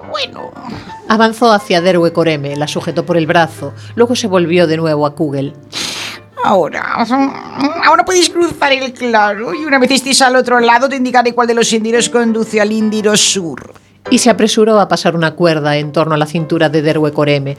bueno... 0.09 0.53
Avanzó 1.09 1.51
hacia 1.51 1.81
Derwecoreme, 1.81 2.55
la 2.55 2.69
sujetó 2.69 3.05
por 3.05 3.17
el 3.17 3.27
brazo, 3.27 3.73
luego 3.95 4.15
se 4.15 4.27
volvió 4.27 4.67
de 4.67 4.77
nuevo 4.77 5.05
a 5.05 5.15
Kugel. 5.15 5.53
Ahora... 6.45 7.05
Ahora 7.83 8.05
podéis 8.05 8.29
cruzar 8.29 8.71
el 8.71 8.93
claro 8.93 9.53
y 9.53 9.65
una 9.65 9.79
vez 9.79 9.91
estéis 9.91 10.21
al 10.21 10.37
otro 10.37 10.61
lado 10.61 10.87
te 10.87 10.95
indicaré 10.95 11.33
cuál 11.33 11.47
de 11.47 11.55
los 11.55 11.67
senderos 11.67 12.07
conduce 12.07 12.61
al 12.61 12.71
Índiro 12.71 13.17
Sur. 13.17 13.73
Y 14.09 14.19
se 14.19 14.29
apresuró 14.29 14.79
a 14.79 14.87
pasar 14.87 15.15
una 15.15 15.35
cuerda 15.35 15.77
en 15.77 15.91
torno 15.91 16.15
a 16.15 16.17
la 16.17 16.25
cintura 16.25 16.69
de 16.69 16.81
Derwecoreme. 16.81 17.57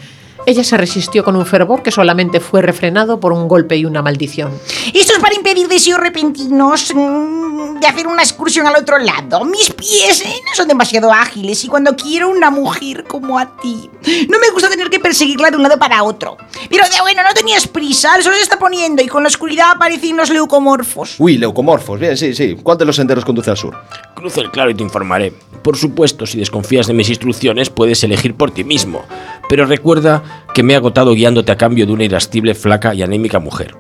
Ella 0.49 0.65
se 0.65 0.79
resistió 0.79 1.25
con 1.25 1.37
un 1.37 1.45
fervor 1.45 1.83
que 1.83 1.91
solamente 1.91 2.41
fue 2.41 2.63
refrenado 2.63 3.21
por 3.21 3.35
un 3.35 3.49
golpe 3.49 3.77
y 3.77 3.85
una 3.85 4.01
maldición. 4.01 4.51
Esto 4.95 5.13
es 5.13 5.19
para 5.19 5.35
impedir 5.35 5.69
deseos 5.69 6.01
repentinos 6.01 6.95
mm, 6.95 7.79
de 7.79 7.87
hacer 7.87 8.07
una 8.07 8.23
excursión 8.23 8.67
al 8.67 8.77
otro 8.77 8.97
lado. 8.97 9.45
Mis 9.45 9.71
pies 9.75 10.23
eh, 10.23 10.33
no 10.47 10.55
son 10.55 10.67
demasiado 10.67 11.13
ágiles 11.13 11.63
y 11.65 11.69
cuando 11.69 11.95
quiero 11.95 12.31
una 12.31 12.51
mujer 12.51 13.05
como 13.07 13.39
a 13.39 13.59
ti, 13.59 13.91
no 14.31 14.39
me 14.39 14.49
gusta 14.49 14.71
tener 14.71 14.89
que 14.89 14.99
perseguirla 14.99 15.51
de 15.51 15.59
un 15.59 15.65
lado 15.65 15.79
para 15.79 16.03
otro. 16.03 16.39
Pero 16.71 16.85
de 16.85 16.99
bueno, 17.03 17.23
no 17.23 17.35
tenías 17.35 17.69
prisa, 17.69 18.17
el 18.17 18.23
sol 18.23 18.33
se 18.35 18.41
está 18.41 18.59
poniendo 18.59 19.03
y 19.03 19.07
con 19.07 19.23
la 19.23 19.29
oscuridad 19.29 19.73
aparecen 19.73 20.17
los 20.17 20.31
leucomorfos. 20.31 21.17
Uy, 21.19 21.37
leucomorfos, 21.37 22.01
bien, 22.01 22.17
sí, 22.17 22.35
sí. 22.35 22.57
¿Cuál 22.63 22.79
de 22.79 22.87
los 22.87 22.97
senderos 22.97 23.27
conduce 23.27 23.51
al 23.51 23.59
sur? 23.59 23.77
Cruza 24.15 24.41
el 24.41 24.51
claro 24.51 24.71
y 24.71 24.75
te 24.75 24.83
informaré. 24.83 25.31
Por 25.63 25.77
supuesto, 25.77 26.25
si 26.25 26.39
desconfías 26.39 26.87
de 26.87 26.95
mis 26.95 27.11
instrucciones, 27.11 27.69
puedes 27.69 28.03
elegir 28.03 28.35
por 28.35 28.51
ti 28.51 28.65
mismo. 28.65 29.05
Pero 29.49 29.67
recuerda 29.67 30.38
que 30.55 30.63
me 30.63 30.73
he 30.73 30.77
agotado 30.77 31.13
guiándote 31.15 31.53
a 31.53 31.57
cambio 31.57 31.87
de 31.87 31.93
una 31.93 32.05
irascible, 32.05 32.55
flaca 32.55 32.95
y 32.95 33.03
anémica 33.03 33.39
mujer. 33.39 33.75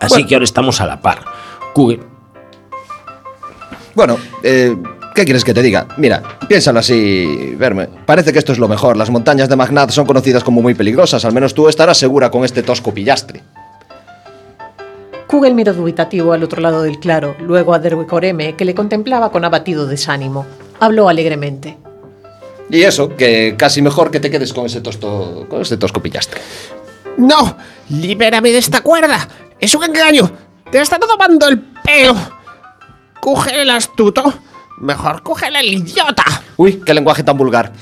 Así 0.00 0.14
Bueno. 0.14 0.28
que 0.28 0.34
ahora 0.34 0.44
estamos 0.44 0.80
a 0.80 0.86
la 0.86 1.00
par. 1.00 1.20
Google, 1.74 2.00
Bueno, 3.94 4.16
eh, 4.42 4.74
¿qué 5.14 5.24
quieres 5.24 5.44
que 5.44 5.52
te 5.52 5.60
diga? 5.62 5.86
Mira, 5.98 6.22
piénsalo 6.48 6.78
así, 6.78 7.54
verme. 7.58 7.88
Parece 8.06 8.32
que 8.32 8.38
esto 8.38 8.52
es 8.52 8.58
lo 8.58 8.68
mejor. 8.68 8.96
Las 8.96 9.10
montañas 9.10 9.48
de 9.50 9.56
Magnat 9.56 9.90
son 9.90 10.06
conocidas 10.06 10.42
como 10.42 10.62
muy 10.62 10.74
peligrosas. 10.74 11.24
Al 11.26 11.34
menos 11.34 11.52
tú 11.54 11.68
estarás 11.68 11.98
segura 11.98 12.30
con 12.30 12.44
este 12.44 12.62
tosco 12.62 12.92
pillastre. 12.94 13.42
Kugel 15.26 15.54
miró 15.54 15.72
dubitativo 15.72 16.32
al 16.32 16.42
otro 16.42 16.60
lado 16.60 16.82
del 16.82 16.98
claro, 16.98 17.36
luego 17.40 17.72
a 17.74 17.78
Derwicoreme, 17.78 18.54
que 18.54 18.64
le 18.64 18.74
contemplaba 18.74 19.30
con 19.30 19.44
abatido 19.44 19.86
desánimo. 19.86 20.46
Habló 20.80 21.08
alegremente. 21.08 21.78
Y 22.70 22.82
eso, 22.82 23.16
que 23.16 23.54
casi 23.58 23.82
mejor 23.82 24.10
que 24.10 24.20
te 24.20 24.30
quedes 24.30 24.52
con 24.52 24.66
ese 24.66 24.80
tosto, 24.80 25.46
con 25.48 25.62
ese 25.62 25.76
tosco 25.76 26.00
pillastre. 26.00 26.40
No, 27.18 27.56
libérame 27.90 28.50
de 28.50 28.58
esta 28.58 28.80
cuerda. 28.80 29.28
Es 29.58 29.74
un 29.74 29.84
engaño. 29.84 30.30
Te 30.70 30.80
está 30.80 30.98
tomando 30.98 31.48
el 31.48 31.60
pelo. 31.60 32.14
Coge 33.20 33.62
el 33.62 33.70
astuto. 33.70 34.32
Mejor 34.78 35.22
cógele 35.22 35.60
el 35.60 35.74
idiota. 35.74 36.24
Uy, 36.56 36.82
qué 36.84 36.94
lenguaje 36.94 37.22
tan 37.22 37.36
vulgar. 37.36 37.72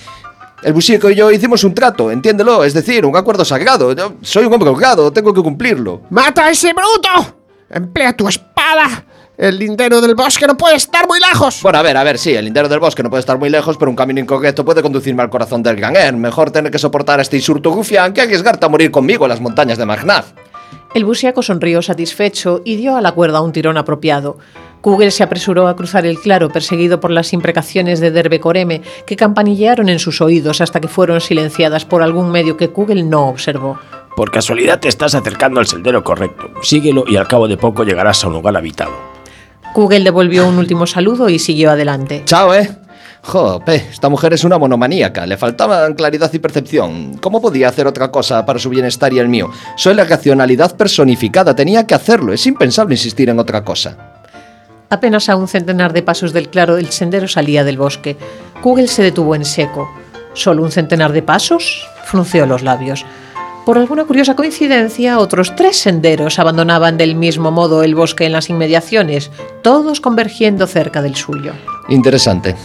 El 0.63 0.75
busico 0.75 1.09
y 1.09 1.15
yo 1.15 1.31
hicimos 1.31 1.65
un 1.65 1.75
trato, 1.75 2.11
entiéndelo, 2.11 2.65
es 2.65 2.75
decir, 2.75 3.07
un 3.07 3.17
acuerdo 3.17 3.45
sagrado. 3.45 3.95
Yo 3.95 4.15
soy 4.21 4.45
un 4.45 4.53
hombre 4.53 4.71
colgado, 4.71 5.11
tengo 5.11 5.33
que 5.33 5.41
cumplirlo. 5.41 6.03
¡Mata 6.11 6.47
a 6.47 6.51
ese 6.51 6.75
bruto! 6.75 7.39
Emplea 7.71 8.15
tu 8.15 8.29
espada. 8.29 9.05
El 9.41 9.59
lindero 9.59 10.03
del 10.03 10.15
bosque 10.15 10.47
no 10.47 10.55
puede 10.55 10.77
estar 10.77 11.09
muy 11.09 11.19
lejos. 11.19 11.63
Bueno, 11.63 11.79
a 11.79 11.83
ver, 11.83 11.97
a 11.97 12.05
ver, 12.05 12.19
sí, 12.19 12.35
el 12.35 12.45
lindero 12.45 12.69
del 12.69 12.79
bosque 12.79 13.03
no 13.03 13.09
puede 13.09 13.21
estar 13.21 13.39
muy 13.39 13.49
lejos, 13.49 13.79
pero 13.79 13.91
un 13.91 13.97
camino 13.97 14.21
incorrecto 14.21 14.67
puede 14.67 14.83
conducirme 14.83 15.23
al 15.23 15.31
corazón 15.31 15.63
del 15.63 15.77
Ganger. 15.77 16.13
Mejor 16.13 16.51
tener 16.51 16.71
que 16.71 16.79
soportar 16.79 17.21
este 17.21 17.39
insulto 17.39 17.75
rufián 17.75 18.13
que 18.13 18.21
arriesgarte 18.21 18.67
a 18.67 18.69
morir 18.69 18.91
conmigo 18.91 19.25
en 19.25 19.31
las 19.31 19.41
montañas 19.41 19.79
de 19.79 19.87
Magnaf. 19.87 20.33
El 20.95 21.07
busiaco 21.07 21.43
sonrió 21.43 21.81
satisfecho 21.81 22.61
y 22.67 22.77
dio 22.77 22.97
a 22.97 23.01
la 23.01 23.13
cuerda 23.13 23.41
un 23.41 23.53
tirón 23.53 23.79
apropiado. 23.79 24.37
Kugel 24.83 25.11
se 25.11 25.23
apresuró 25.23 25.69
a 25.69 25.77
cruzar 25.77 26.05
el 26.05 26.19
claro, 26.21 26.51
perseguido 26.51 27.01
por 27.01 27.11
las 27.11 27.33
imprecaciones 27.33 27.99
de 28.01 28.11
Derbecoreme, 28.11 28.83
que 29.07 29.17
campanillearon 29.17 29.89
en 29.89 30.01
sus 30.01 30.21
oídos 30.21 30.61
hasta 30.61 30.83
que 30.83 30.89
fueron 30.89 31.23
silenciadas 31.23 31.87
por 31.87 32.03
algún 32.03 32.31
medio 32.31 32.59
que 32.59 32.69
Kugel 32.69 33.09
no 33.09 33.31
observó. 33.31 33.79
por 34.17 34.31
casualidad 34.31 34.81
te 34.81 34.89
estás 34.89 35.15
acercando 35.15 35.61
al 35.61 35.67
sendero 35.67 36.05
correcto. 36.05 36.51
Síguelo 36.61 37.05
y 37.07 37.17
al 37.17 37.27
cabo 37.27 37.49
de 37.49 37.57
poco 37.57 37.85
llegarás 37.85 38.23
a 38.23 38.27
un 38.27 38.35
lugar 38.35 38.55
habitado. 38.55 39.10
Kugel 39.73 40.05
devolvió 40.05 40.49
un 40.49 40.59
último 40.59 40.87
saludo 40.87 41.29
y 41.29 41.39
siguió 41.39 41.71
adelante. 41.71 42.23
Chao, 42.25 42.55
eh. 42.55 42.71
Jope, 43.23 43.75
esta 43.77 44.09
mujer 44.09 44.33
es 44.33 44.45
una 44.45 44.59
monomaníaca. 44.59 45.27
Le 45.27 45.37
faltaban 45.37 45.95
claridad 45.95 46.33
y 46.33 46.39
percepción. 46.39 47.19
¿Cómo 47.19 47.41
podía 47.41 47.69
hacer 47.69 47.87
otra 47.87 48.11
cosa 48.11 48.47
para 48.47 48.59
su 48.59 48.71
bienestar 48.71 49.13
y 49.13 49.19
el 49.19 49.29
mío? 49.29 49.51
Soy 49.77 49.95
la 49.95 50.05
racionalidad 50.05 50.77
personificada. 50.77 51.55
Tenía 51.55 51.87
que 51.87 51.95
hacerlo. 51.95 52.33
Es 52.33 52.47
impensable 52.47 52.95
insistir 52.95 53.29
en 53.29 53.39
otra 53.39 53.63
cosa. 53.63 53.97
Apenas 54.89 55.29
a 55.29 55.37
un 55.37 55.47
centenar 55.47 55.93
de 55.93 56.03
pasos 56.03 56.33
del 56.33 56.49
claro, 56.49 56.77
el 56.77 56.89
sendero 56.91 57.29
salía 57.29 57.63
del 57.63 57.79
bosque. 57.79 58.17
Kugel 58.63 58.89
se 58.89 59.03
detuvo 59.03 59.37
en 59.37 59.45
seco. 59.45 59.89
¿Solo 60.33 60.63
un 60.63 60.73
centenar 60.73 61.13
de 61.13 61.23
pasos? 61.23 61.87
Frunció 62.05 62.47
los 62.47 62.63
labios. 62.63 63.05
Por 63.71 63.79
alguna 63.79 64.05
curiosa 64.05 64.35
coincidencia, 64.35 65.21
otros 65.21 65.55
tres 65.55 65.77
senderos 65.77 66.41
abandonaban 66.41 66.97
del 66.97 67.15
mismo 67.15 67.53
modo 67.53 67.85
el 67.85 67.95
bosque 67.95 68.27
en 68.27 68.33
las 68.33 68.51
inmediaciones, 68.51 69.31
todos 69.63 70.01
convergiendo 70.01 70.67
cerca 70.67 71.03
del 71.03 71.15
suyo. 71.15 71.53
Interesante. 71.89 72.57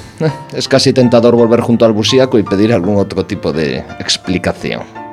Es 0.52 0.68
casi 0.68 0.94
tentador 0.94 1.36
volver 1.36 1.62
junto 1.62 1.86
al 1.86 1.92
busíaco 1.92 2.40
y 2.40 2.44
pedir 2.44 2.74
algún 2.74 2.98
otro 2.98 3.24
tipo 3.24 3.54
de 3.54 3.86
explicación. 4.00 5.05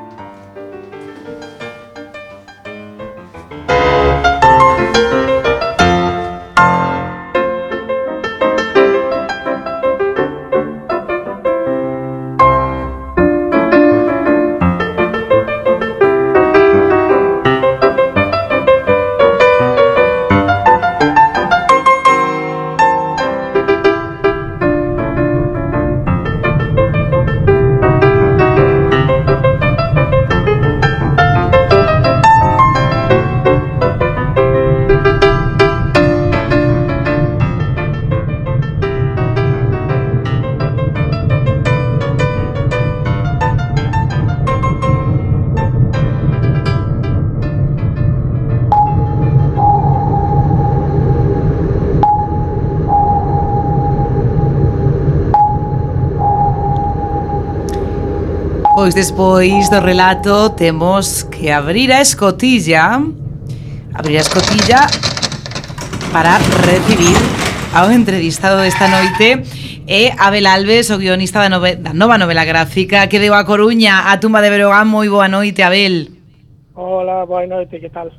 Pois 58.83 58.97
despois 58.97 59.71
do 59.71 59.79
relato 59.79 60.51
temos 60.59 61.23
que 61.31 61.55
abrir 61.55 61.93
a 61.93 62.03
escotilla 62.03 62.99
Abrir 63.95 64.19
a 64.19 64.27
escotilla 64.27 64.91
para 66.11 66.43
recibir 66.67 67.15
ao 67.73 67.95
entrevistado 67.95 68.59
desta 68.59 68.91
noite 68.91 69.39
é 69.87 70.11
Abel 70.19 70.51
Alves, 70.51 70.91
o 70.91 70.99
guionista 70.99 71.39
da, 71.39 71.49
nove, 71.49 71.79
da 71.79 71.95
nova 71.95 72.19
novela 72.19 72.43
gráfica 72.45 73.07
que 73.07 73.23
deu 73.23 73.39
a 73.39 73.47
Coruña 73.47 74.11
a 74.11 74.19
tumba 74.19 74.43
de 74.43 74.51
Berogán. 74.51 74.91
Moi 74.91 75.07
boa 75.07 75.31
noite, 75.31 75.63
Abel. 75.63 76.11
Hola, 76.75 77.23
boa 77.23 77.47
noite, 77.47 77.79
que 77.79 77.87
tal? 77.87 78.11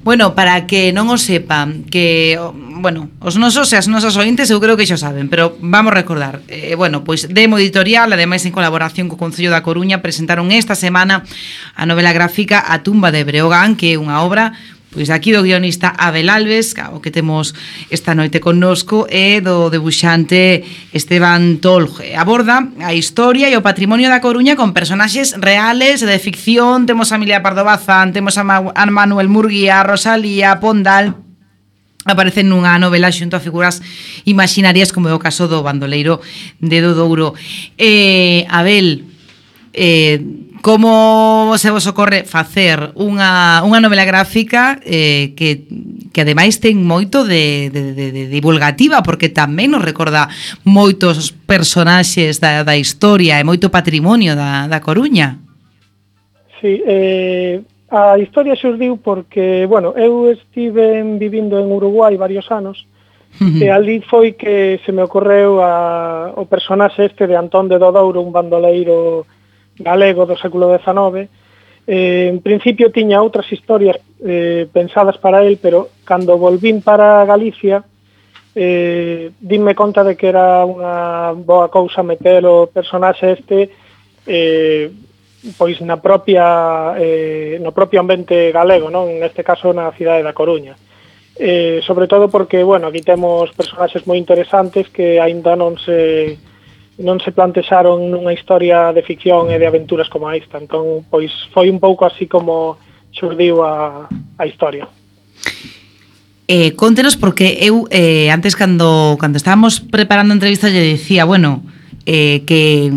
Bueno, 0.00 0.32
para 0.32 0.64
que 0.64 0.96
non 0.96 1.12
o 1.12 1.20
sepan, 1.20 1.84
que 1.92 2.40
bueno, 2.84 3.08
os 3.16 3.40
nosos 3.40 3.72
e 3.72 3.80
as 3.80 3.88
nosas 3.88 4.12
ointes 4.20 4.52
eu 4.52 4.60
creo 4.60 4.76
que 4.76 4.84
xa 4.84 5.00
saben, 5.00 5.32
pero 5.32 5.56
vamos 5.56 5.96
recordar. 5.96 6.44
Eh, 6.52 6.76
bueno, 6.76 7.00
pois 7.00 7.32
Demo 7.32 7.56
Editorial, 7.56 8.12
ademais 8.12 8.44
en 8.44 8.52
colaboración 8.52 9.08
co 9.08 9.16
Concello 9.16 9.48
da 9.48 9.64
Coruña, 9.64 10.04
presentaron 10.04 10.52
esta 10.52 10.76
semana 10.76 11.24
a 11.72 11.88
novela 11.88 12.12
gráfica 12.12 12.60
A 12.60 12.84
tumba 12.84 13.08
de 13.08 13.24
Breogán, 13.24 13.72
que 13.80 13.96
é 13.96 13.98
unha 13.98 14.20
obra 14.20 14.52
pois 14.92 15.08
aquí 15.08 15.32
do 15.32 15.40
guionista 15.40 15.96
Abel 15.96 16.28
Alves, 16.28 16.76
o 16.92 17.00
que 17.00 17.08
temos 17.08 17.56
esta 17.88 18.12
noite 18.12 18.38
connosco, 18.38 19.08
e 19.08 19.40
do 19.40 19.72
debuxante 19.72 20.62
Esteban 20.92 21.64
Tolge. 21.64 22.12
Aborda 22.14 22.68
a 22.84 22.92
historia 22.92 23.48
e 23.48 23.56
o 23.56 23.64
patrimonio 23.64 24.12
da 24.12 24.20
Coruña 24.20 24.60
con 24.60 24.76
personaxes 24.76 25.40
reales 25.40 26.04
e 26.04 26.06
de 26.06 26.20
ficción. 26.20 26.84
Temos 26.84 27.10
a 27.10 27.16
Emilia 27.16 27.40
Pardo 27.40 27.64
Bazán, 27.64 28.12
temos 28.12 28.36
a, 28.36 28.44
Ma 28.44 28.60
a 28.60 28.84
Manuel 28.86 29.32
Murguía, 29.32 29.80
a 29.80 29.88
Rosalía, 29.88 30.52
a 30.52 30.60
Pondal 30.60 31.23
aparecen 32.04 32.52
nunha 32.52 32.76
novela 32.76 33.08
xunto 33.08 33.36
a 33.36 33.44
figuras 33.44 33.80
imaginarias 34.28 34.92
como 34.92 35.08
é 35.08 35.14
o 35.16 35.22
caso 35.22 35.48
do 35.48 35.64
bandoleiro 35.64 36.20
de 36.60 36.78
Douro. 36.84 37.32
Eh, 37.80 38.44
Abel, 38.48 39.08
eh, 39.72 40.20
como 40.64 41.52
se 41.58 41.68
vos 41.68 41.84
ocorre 41.86 42.24
facer 42.24 42.96
unha, 42.96 43.60
unha 43.68 43.84
novela 43.84 44.08
gráfica 44.08 44.80
eh, 44.80 45.36
que, 45.36 45.68
que 46.08 46.20
ademais 46.24 46.56
ten 46.56 46.80
moito 46.80 47.20
de, 47.28 47.68
de, 47.68 47.92
de, 47.92 48.06
de 48.08 48.24
divulgativa 48.32 49.04
porque 49.04 49.28
tamén 49.28 49.76
nos 49.76 49.84
recorda 49.84 50.32
moitos 50.64 51.36
personaxes 51.44 52.40
da, 52.40 52.64
da 52.64 52.80
historia 52.80 53.36
e 53.36 53.44
moito 53.44 53.68
patrimonio 53.68 54.32
da, 54.32 54.64
da 54.64 54.80
Coruña. 54.80 55.36
Sí, 56.64 56.80
eh, 56.88 57.60
A 57.94 58.18
historia 58.18 58.58
xurdiu 58.58 58.98
porque, 58.98 59.70
bueno, 59.70 59.94
eu 59.94 60.26
estive 60.26 60.98
vivindo 61.14 61.62
en 61.62 61.70
Uruguai 61.70 62.18
varios 62.18 62.50
anos, 62.50 62.90
e 63.38 63.70
ali 63.70 64.02
foi 64.02 64.34
que 64.34 64.82
se 64.82 64.90
me 64.90 65.06
ocorreu 65.06 65.62
a, 65.62 66.34
o 66.34 66.46
personaxe 66.50 67.06
este 67.06 67.30
de 67.30 67.38
Antón 67.38 67.70
de 67.70 67.78
Dodouro, 67.78 68.18
un 68.18 68.34
bandoleiro 68.34 69.26
galego 69.78 70.26
do 70.26 70.34
século 70.34 70.66
XIX, 70.74 71.30
Eh, 71.86 72.32
en 72.32 72.40
principio 72.40 72.88
tiña 72.88 73.20
outras 73.20 73.44
historias 73.52 74.00
eh, 74.24 74.64
pensadas 74.72 75.20
para 75.20 75.44
el, 75.44 75.60
pero 75.60 75.92
cando 76.08 76.40
volvín 76.40 76.80
para 76.80 77.28
Galicia, 77.28 77.84
eh, 78.56 79.32
dime 79.36 79.74
conta 79.74 80.00
de 80.00 80.16
que 80.16 80.32
era 80.32 80.64
unha 80.64 81.36
boa 81.36 81.68
cousa 81.68 82.00
meter 82.00 82.40
o 82.48 82.72
personaxe 82.72 83.36
este 83.36 83.68
eh, 84.24 84.88
pois 85.58 85.80
na 85.84 86.00
propia 86.00 86.96
eh, 86.96 87.60
no 87.60 87.76
propio 87.76 88.00
ambiente 88.00 88.48
galego, 88.52 88.88
non? 88.88 89.20
Neste 89.20 89.44
caso 89.44 89.76
na 89.76 89.92
cidade 89.92 90.24
da 90.24 90.32
Coruña. 90.32 90.76
Eh, 91.36 91.82
sobre 91.82 92.06
todo 92.06 92.30
porque, 92.30 92.62
bueno, 92.62 92.86
aquí 92.88 93.02
temos 93.02 93.50
personaxes 93.52 94.06
moi 94.06 94.16
interesantes 94.16 94.88
que 94.88 95.20
aínda 95.20 95.52
non 95.58 95.76
se 95.76 96.38
non 96.94 97.18
se 97.18 97.34
plantexaron 97.34 98.06
nunha 98.06 98.30
historia 98.30 98.94
de 98.94 99.02
ficción 99.02 99.50
e 99.50 99.58
de 99.58 99.66
aventuras 99.66 100.06
como 100.06 100.30
esta. 100.30 100.62
Entón, 100.62 101.02
pois 101.10 101.34
foi 101.50 101.68
un 101.68 101.82
pouco 101.82 102.06
así 102.06 102.30
como 102.30 102.78
xurdiu 103.10 103.66
a, 103.66 104.06
a 104.10 104.44
historia. 104.46 104.86
Eh, 106.46 106.76
contenos 106.76 107.16
porque 107.16 107.58
eu 107.60 107.88
eh, 107.90 108.30
antes 108.30 108.54
cando 108.54 109.16
cando 109.18 109.40
estábamos 109.40 109.80
preparando 109.80 110.32
a 110.32 110.38
entrevista 110.38 110.70
lle 110.70 110.86
dicía, 110.86 111.24
bueno, 111.26 111.66
eh, 112.06 112.44
que 112.46 112.92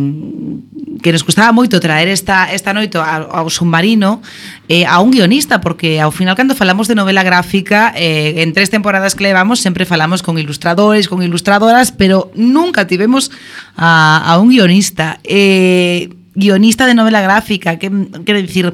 que 1.02 1.12
nos 1.12 1.24
gustaba 1.24 1.54
moito 1.54 1.80
traer 1.80 2.08
esta, 2.08 2.50
esta 2.52 2.74
noite 2.74 2.98
ao, 2.98 3.30
ao 3.30 3.48
submarino 3.50 4.22
eh, 4.70 4.86
a 4.86 5.00
un 5.00 5.12
guionista, 5.12 5.62
porque 5.62 6.02
ao 6.02 6.12
final 6.12 6.36
cando 6.36 6.58
falamos 6.58 6.88
de 6.88 6.96
novela 6.96 7.24
gráfica, 7.24 7.94
eh, 7.96 8.42
en 8.42 8.54
tres 8.54 8.70
temporadas 8.70 9.14
que 9.14 9.24
levamos 9.24 9.60
sempre 9.60 9.86
falamos 9.86 10.22
con 10.22 10.38
ilustradores, 10.38 11.08
con 11.08 11.22
ilustradoras, 11.22 11.92
pero 11.92 12.32
nunca 12.36 12.88
tivemos 12.88 13.32
a, 13.76 14.24
a 14.26 14.38
un 14.40 14.50
guionista. 14.50 15.20
Eh, 15.24 16.10
guionista 16.34 16.86
de 16.86 16.94
novela 16.94 17.22
gráfica, 17.22 17.78
que 17.78 17.92
quero 18.26 18.42
dicir... 18.42 18.74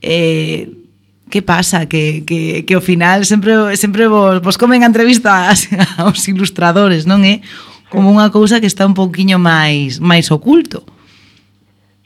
Eh, 0.00 0.84
que 1.30 1.42
pasa 1.42 1.86
que, 1.86 2.22
que, 2.24 2.62
que 2.62 2.74
ao 2.74 2.80
final 2.80 3.24
sempre 3.24 3.74
sempre 3.74 4.06
vos, 4.06 4.38
vos 4.38 4.54
comen 4.54 4.84
a 4.84 4.86
entrevista 4.86 5.50
aos 5.98 6.22
ilustradores, 6.30 7.10
non 7.10 7.26
é? 7.26 7.42
Como 7.90 8.06
unha 8.14 8.30
cousa 8.30 8.62
que 8.62 8.70
está 8.70 8.86
un 8.86 8.94
pouquiño 8.94 9.42
máis 9.42 9.98
máis 9.98 10.30
oculto. 10.30 10.86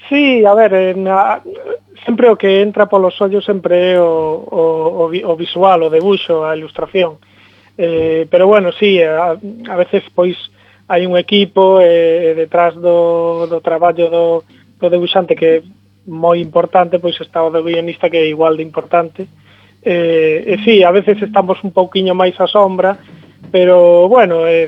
Sí, 0.08 0.44
a 0.44 0.54
ver, 0.54 0.72
eh, 0.72 0.94
na, 0.94 1.42
sempre 2.06 2.30
o 2.30 2.36
que 2.36 2.62
entra 2.62 2.88
polos 2.88 3.20
ollos 3.20 3.44
sempre 3.44 3.92
é 3.92 4.00
o, 4.00 4.40
o, 4.48 4.62
o, 5.04 5.32
o 5.32 5.36
visual, 5.36 5.82
o 5.82 5.92
debuxo, 5.92 6.44
a 6.44 6.56
ilustración. 6.56 7.20
Eh, 7.76 8.26
pero 8.30 8.46
bueno, 8.46 8.72
sí, 8.72 9.02
a, 9.02 9.36
a 9.36 9.76
veces 9.76 10.02
pois 10.14 10.36
hai 10.88 11.04
un 11.04 11.20
equipo 11.20 11.76
eh, 11.84 12.32
detrás 12.32 12.72
do, 12.72 13.44
do 13.44 13.60
traballo 13.60 14.08
do, 14.08 14.26
do 14.80 14.86
debuxante 14.88 15.36
que 15.36 15.60
é 15.60 15.62
moi 16.08 16.40
importante, 16.40 16.96
pois 16.96 17.20
está 17.20 17.44
o 17.44 17.52
do 17.52 17.60
guionista 17.60 18.08
que 18.08 18.16
é 18.16 18.32
igual 18.32 18.56
de 18.56 18.64
importante. 18.64 19.28
Eh, 19.84 20.48
e 20.48 20.54
sí, 20.64 20.80
a 20.80 20.90
veces 20.90 21.20
estamos 21.20 21.60
un 21.60 21.76
pouquiño 21.76 22.16
máis 22.16 22.32
á 22.40 22.48
sombra, 22.48 22.96
pero 23.52 24.08
bueno, 24.08 24.48
eh, 24.48 24.64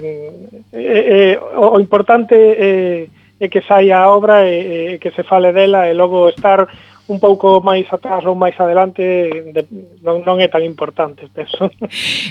eh, 0.76 1.33
eh, 1.33 1.35
o, 1.57 1.74
o 1.74 1.81
importante 1.81 2.37
é 2.37 3.09
eh, 3.09 3.19
e 3.40 3.48
que 3.48 3.64
saia 3.64 4.05
a 4.05 4.12
obra 4.12 4.44
e, 4.44 4.94
e 4.94 4.98
que 5.00 5.11
se 5.16 5.24
fale 5.24 5.50
dela 5.57 5.88
e 5.88 5.96
logo 5.96 6.29
estar 6.29 6.68
un 7.11 7.18
pouco 7.18 7.59
máis 7.59 7.90
atrás 7.90 8.22
ou 8.22 8.38
máis 8.38 8.55
adelante 8.55 9.03
de, 9.03 9.66
non, 9.98 10.22
non 10.22 10.38
é 10.38 10.46
tan 10.46 10.62
importante, 10.62 11.26
penso. 11.35 11.66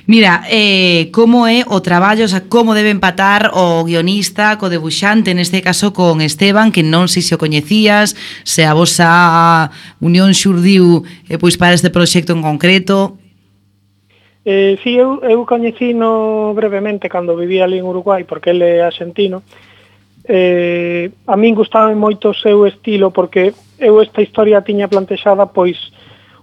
Mira, 0.07 0.47
eh, 0.47 1.11
como 1.11 1.43
é 1.43 1.67
o 1.67 1.83
traballo, 1.83 2.23
o 2.23 2.31
sea, 2.31 2.47
como 2.47 2.71
debe 2.71 2.87
empatar 2.87 3.51
o 3.51 3.83
guionista 3.83 4.55
co 4.55 4.71
debuxante, 4.71 5.35
neste 5.35 5.59
caso 5.59 5.91
con 5.91 6.23
Esteban, 6.23 6.71
que 6.71 6.79
non 6.79 7.11
sei 7.11 7.19
se 7.19 7.35
o 7.35 7.41
coñecías, 7.41 8.15
se 8.47 8.63
a 8.63 8.71
vosa 8.71 9.67
unión 9.99 10.31
xurdiu 10.31 11.03
eh, 11.27 11.35
pois 11.35 11.59
para 11.59 11.75
este 11.75 11.91
proxecto 11.91 12.31
en 12.31 12.39
concreto. 12.39 13.19
Eh, 14.47 14.79
si, 14.79 14.95
sí, 14.95 14.97
eu, 14.97 15.19
eu 15.27 15.43
coñecino 15.43 16.55
brevemente 16.55 17.11
cando 17.11 17.35
vivía 17.35 17.67
ali 17.67 17.83
en 17.83 17.85
Uruguai, 17.85 18.23
porque 18.23 18.55
ele 18.55 18.79
é 18.79 18.87
argentino, 18.87 19.43
eh, 20.29 21.09
a 21.25 21.33
min 21.35 21.57
gustaba 21.57 21.89
moito 21.97 22.29
o 22.29 22.37
seu 22.37 22.69
estilo 22.69 23.09
porque 23.09 23.49
eu 23.81 23.97
esta 23.97 24.21
historia 24.21 24.61
tiña 24.61 24.85
plantexada 24.85 25.49
pois 25.49 25.89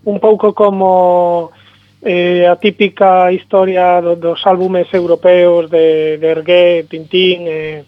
un 0.02 0.18
pouco 0.18 0.50
como 0.58 1.54
eh, 2.02 2.50
a 2.50 2.58
típica 2.58 3.30
historia 3.30 4.02
do, 4.02 4.18
dos 4.18 4.42
álbumes 4.42 4.90
europeos 4.90 5.70
de, 5.70 6.18
de 6.18 6.26
Ergué, 6.26 6.82
Tintín 6.90 7.46
eh. 7.46 7.86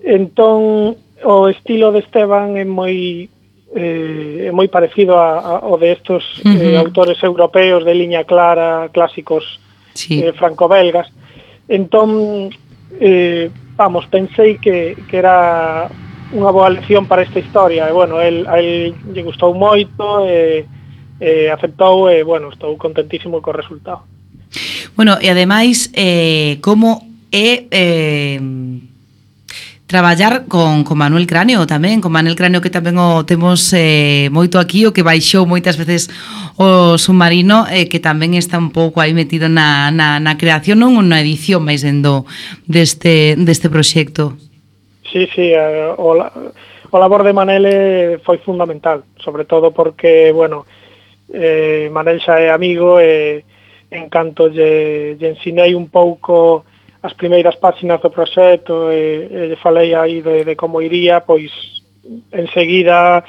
entón 0.00 0.96
o 1.20 1.48
estilo 1.52 1.92
de 1.92 2.00
Esteban 2.00 2.56
é 2.56 2.64
moi 2.64 3.28
eh, 3.76 4.48
é 4.48 4.50
moi 4.56 4.72
parecido 4.72 5.20
a, 5.20 5.36
a, 5.36 5.52
ao 5.68 5.76
de 5.76 5.92
estos 5.92 6.24
uh 6.40 6.48
-huh. 6.48 6.64
eh, 6.64 6.76
autores 6.80 7.20
europeos 7.20 7.84
de 7.84 7.92
liña 7.92 8.24
clara, 8.24 8.88
clásicos 8.88 9.60
sí. 9.92 10.24
eh, 10.24 10.32
franco-belgas 10.32 11.12
entón 11.68 12.48
eh, 13.04 13.52
vamos, 13.76 14.06
pensei 14.06 14.58
que, 14.58 14.96
que 15.08 15.16
era 15.16 15.90
unha 16.34 16.50
boa 16.50 16.72
lección 16.72 17.06
para 17.06 17.22
esta 17.22 17.38
historia 17.38 17.86
e 17.86 17.92
bueno, 17.94 18.18
el, 18.18 18.46
a 18.50 18.58
el 18.58 18.94
lle 19.14 19.22
gustou 19.22 19.54
moito 19.54 20.26
e, 20.26 20.66
e 21.20 21.46
aceptou 21.50 22.10
e 22.10 22.26
bueno, 22.26 22.50
estou 22.50 22.74
contentísimo 22.76 23.38
co 23.38 23.54
resultado. 23.54 24.02
Bueno, 24.98 25.18
e 25.22 25.30
ademais 25.30 25.90
eh, 25.94 26.58
como 26.62 27.02
é 27.30 27.66
eh, 27.70 28.40
traballar 29.86 30.46
con, 30.48 30.84
con 30.84 30.98
Manuel 30.98 31.26
Cráneo 31.26 31.66
tamén, 31.68 32.00
con 32.00 32.12
Manuel 32.12 32.36
Cráneo 32.36 32.64
que 32.64 32.72
tamén 32.72 32.96
o 32.96 33.28
temos 33.28 33.68
eh, 33.76 34.32
moito 34.32 34.56
aquí, 34.56 34.88
o 34.88 34.96
que 34.96 35.04
baixou 35.04 35.44
moitas 35.44 35.76
veces 35.76 36.08
o 36.56 36.96
submarino 36.96 37.68
eh, 37.68 37.84
que 37.92 38.00
tamén 38.00 38.32
está 38.32 38.56
un 38.56 38.72
pouco 38.72 39.04
aí 39.04 39.12
metido 39.12 39.52
na, 39.52 39.92
na, 39.92 40.16
na 40.24 40.40
creación, 40.40 40.80
non 40.80 40.96
unha 40.96 41.20
edición 41.20 41.60
máis 41.60 41.84
dendo 41.84 42.24
deste, 42.64 43.36
deste 43.36 43.68
proxecto. 43.68 44.32
Sí, 45.12 45.28
sí, 45.36 45.52
eh, 45.52 45.92
o, 46.00 46.16
la, 46.16 46.32
o 46.88 46.96
labor 46.96 47.22
de 47.22 47.36
Manel 47.36 47.64
eh, 47.68 48.16
foi 48.24 48.40
fundamental, 48.40 49.04
sobre 49.20 49.44
todo 49.44 49.76
porque, 49.76 50.32
bueno, 50.32 50.64
eh, 51.28 51.92
Manel 51.92 52.24
xa 52.24 52.40
é 52.40 52.48
amigo 52.48 52.96
e 52.96 53.44
eh, 53.44 53.52
en 53.94 54.08
canto 54.08 54.48
lle, 54.48 55.14
lle 55.20 55.36
ensinei 55.36 55.76
un 55.76 55.92
pouco 55.92 56.64
as 57.04 57.12
primeiras 57.12 57.56
páxinas 57.56 58.00
do 58.00 58.08
proxecto 58.08 58.88
e, 58.88 59.28
e 59.28 59.40
lle 59.52 59.56
falei 59.60 59.92
aí 59.92 60.24
de, 60.24 60.44
de 60.48 60.54
como 60.56 60.80
iría, 60.80 61.20
pois 61.20 61.52
enseguida 62.32 63.20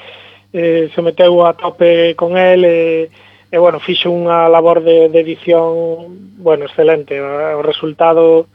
eh, 0.52 0.88
se 0.94 1.00
meteu 1.04 1.44
a 1.44 1.52
tope 1.52 2.16
con 2.16 2.40
el 2.40 2.64
e, 2.64 3.10
e 3.52 3.56
bueno, 3.60 3.76
fixo 3.76 4.08
unha 4.08 4.48
labor 4.48 4.80
de, 4.80 5.12
de 5.12 5.20
edición 5.20 6.32
bueno, 6.40 6.64
excelente. 6.64 7.20
O 7.20 7.60
resultado 7.60 8.48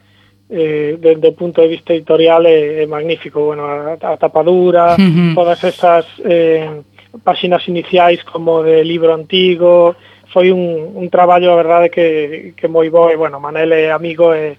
eh, 0.50 0.98
desde 0.98 1.30
o 1.30 1.38
punto 1.38 1.62
de 1.62 1.70
vista 1.70 1.94
editorial 1.94 2.50
é, 2.50 2.82
é 2.82 2.86
magnífico. 2.90 3.46
Bueno, 3.46 3.70
a, 3.70 3.94
a 4.02 4.18
tapadura, 4.18 4.98
uh 4.98 5.06
-huh. 5.06 5.38
todas 5.38 5.62
esas 5.62 6.10
eh, 6.26 6.82
páxinas 7.22 7.62
iniciais 7.70 8.26
como 8.26 8.66
de 8.66 8.82
libro 8.82 9.14
antigo, 9.14 9.94
foi 10.34 10.50
un, 10.50 10.98
un 10.98 11.08
traballo, 11.14 11.54
a 11.54 11.62
verdade, 11.62 11.94
que, 11.94 12.54
que 12.58 12.68
moi 12.68 12.90
bo, 12.90 13.12
e, 13.12 13.16
bueno, 13.20 13.38
Manel 13.38 13.70
é 13.70 13.92
amigo 13.92 14.34
e, 14.34 14.58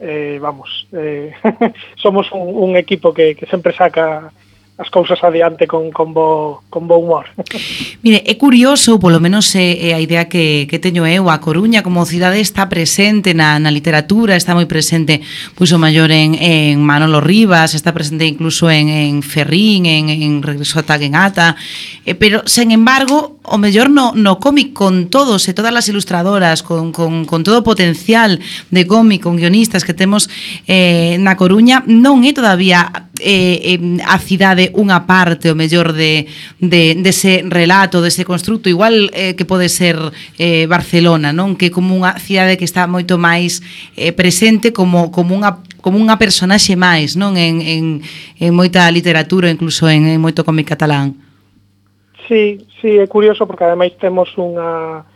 eh, 0.00 0.38
vamos, 0.40 0.86
eh, 0.92 1.32
somos 1.96 2.30
un, 2.32 2.40
un 2.40 2.76
equipo 2.76 3.12
que, 3.12 3.34
que 3.34 3.46
sempre 3.46 3.72
saca 3.74 4.32
as 4.78 4.90
cousas 4.90 5.18
adiante 5.24 5.66
con, 5.66 5.90
con, 5.90 6.14
bo, 6.14 6.62
con 6.70 6.86
bo 6.86 6.98
humor. 6.98 7.26
Mire, 8.06 8.22
é 8.22 8.34
curioso, 8.38 9.02
polo 9.02 9.18
menos 9.18 9.50
é, 9.58 9.90
é 9.90 9.94
a 9.94 9.98
idea 9.98 10.30
que, 10.30 10.70
que 10.70 10.78
teño 10.78 11.02
eu, 11.02 11.26
a 11.26 11.42
Coruña 11.42 11.82
como 11.82 12.06
cidade 12.06 12.38
está 12.38 12.70
presente 12.70 13.34
na, 13.34 13.58
na 13.58 13.74
literatura, 13.74 14.38
está 14.38 14.54
moi 14.54 14.70
presente, 14.70 15.18
pois 15.58 15.74
o 15.74 15.82
maior 15.82 16.14
en, 16.14 16.38
en 16.38 16.78
Manolo 16.78 17.18
Rivas, 17.18 17.74
está 17.74 17.90
presente 17.90 18.22
incluso 18.22 18.70
en, 18.70 18.86
en 18.86 19.26
Ferrín, 19.26 19.82
en, 19.82 20.14
en 20.14 20.46
Regreso 20.46 20.78
a 20.78 20.86
Taguenata, 20.86 21.58
eh, 22.06 22.14
pero, 22.14 22.46
sen 22.46 22.70
embargo, 22.70 23.42
o 23.42 23.58
mellor 23.58 23.90
no, 23.90 24.14
no 24.14 24.38
cómic 24.38 24.78
con 24.78 25.10
todos 25.10 25.50
e 25.50 25.58
todas 25.58 25.74
as 25.74 25.90
ilustradoras, 25.90 26.62
con, 26.62 26.94
con, 26.94 27.26
con 27.26 27.42
todo 27.42 27.60
o 27.60 27.66
potencial 27.66 28.38
de 28.70 28.86
cómic, 28.86 29.26
con 29.26 29.34
guionistas 29.42 29.82
que 29.82 29.90
temos 29.90 30.30
eh, 30.70 31.18
na 31.18 31.34
Coruña, 31.34 31.82
non 31.90 32.22
é 32.22 32.30
todavía 32.30 33.07
eh, 33.20 33.76
eh, 33.76 34.02
a 34.06 34.18
cidade 34.18 34.70
unha 34.74 35.06
parte 35.06 35.50
o 35.50 35.58
mellor 35.58 35.92
de, 35.92 36.26
de, 36.58 36.94
dese 36.98 37.44
relato, 37.46 38.02
dese 38.02 38.24
construto, 38.24 38.68
igual 38.68 39.10
eh, 39.14 39.34
que 39.34 39.44
pode 39.44 39.68
ser 39.68 39.98
eh, 40.38 40.66
Barcelona, 40.66 41.32
non? 41.32 41.54
Que 41.54 41.70
como 41.70 41.94
unha 41.94 42.16
cidade 42.18 42.56
que 42.56 42.66
está 42.66 42.86
moito 42.86 43.18
máis 43.18 43.62
eh, 43.94 44.14
presente 44.14 44.72
como, 44.72 45.10
como 45.10 45.34
unha 45.34 45.62
como 45.78 46.02
unha 46.02 46.18
personaxe 46.18 46.74
máis, 46.74 47.14
non? 47.14 47.38
En, 47.38 47.62
en, 47.62 47.84
en 48.38 48.50
moita 48.52 48.90
literatura, 48.90 49.48
incluso 49.48 49.86
en, 49.86 50.10
en 50.10 50.18
moito 50.18 50.42
cómic 50.42 50.74
catalán. 50.74 51.14
Sí, 52.26 52.66
sí, 52.82 52.98
é 52.98 53.06
curioso 53.06 53.46
porque 53.46 53.64
ademais 53.64 53.96
temos 53.96 54.28
unha 54.36 55.06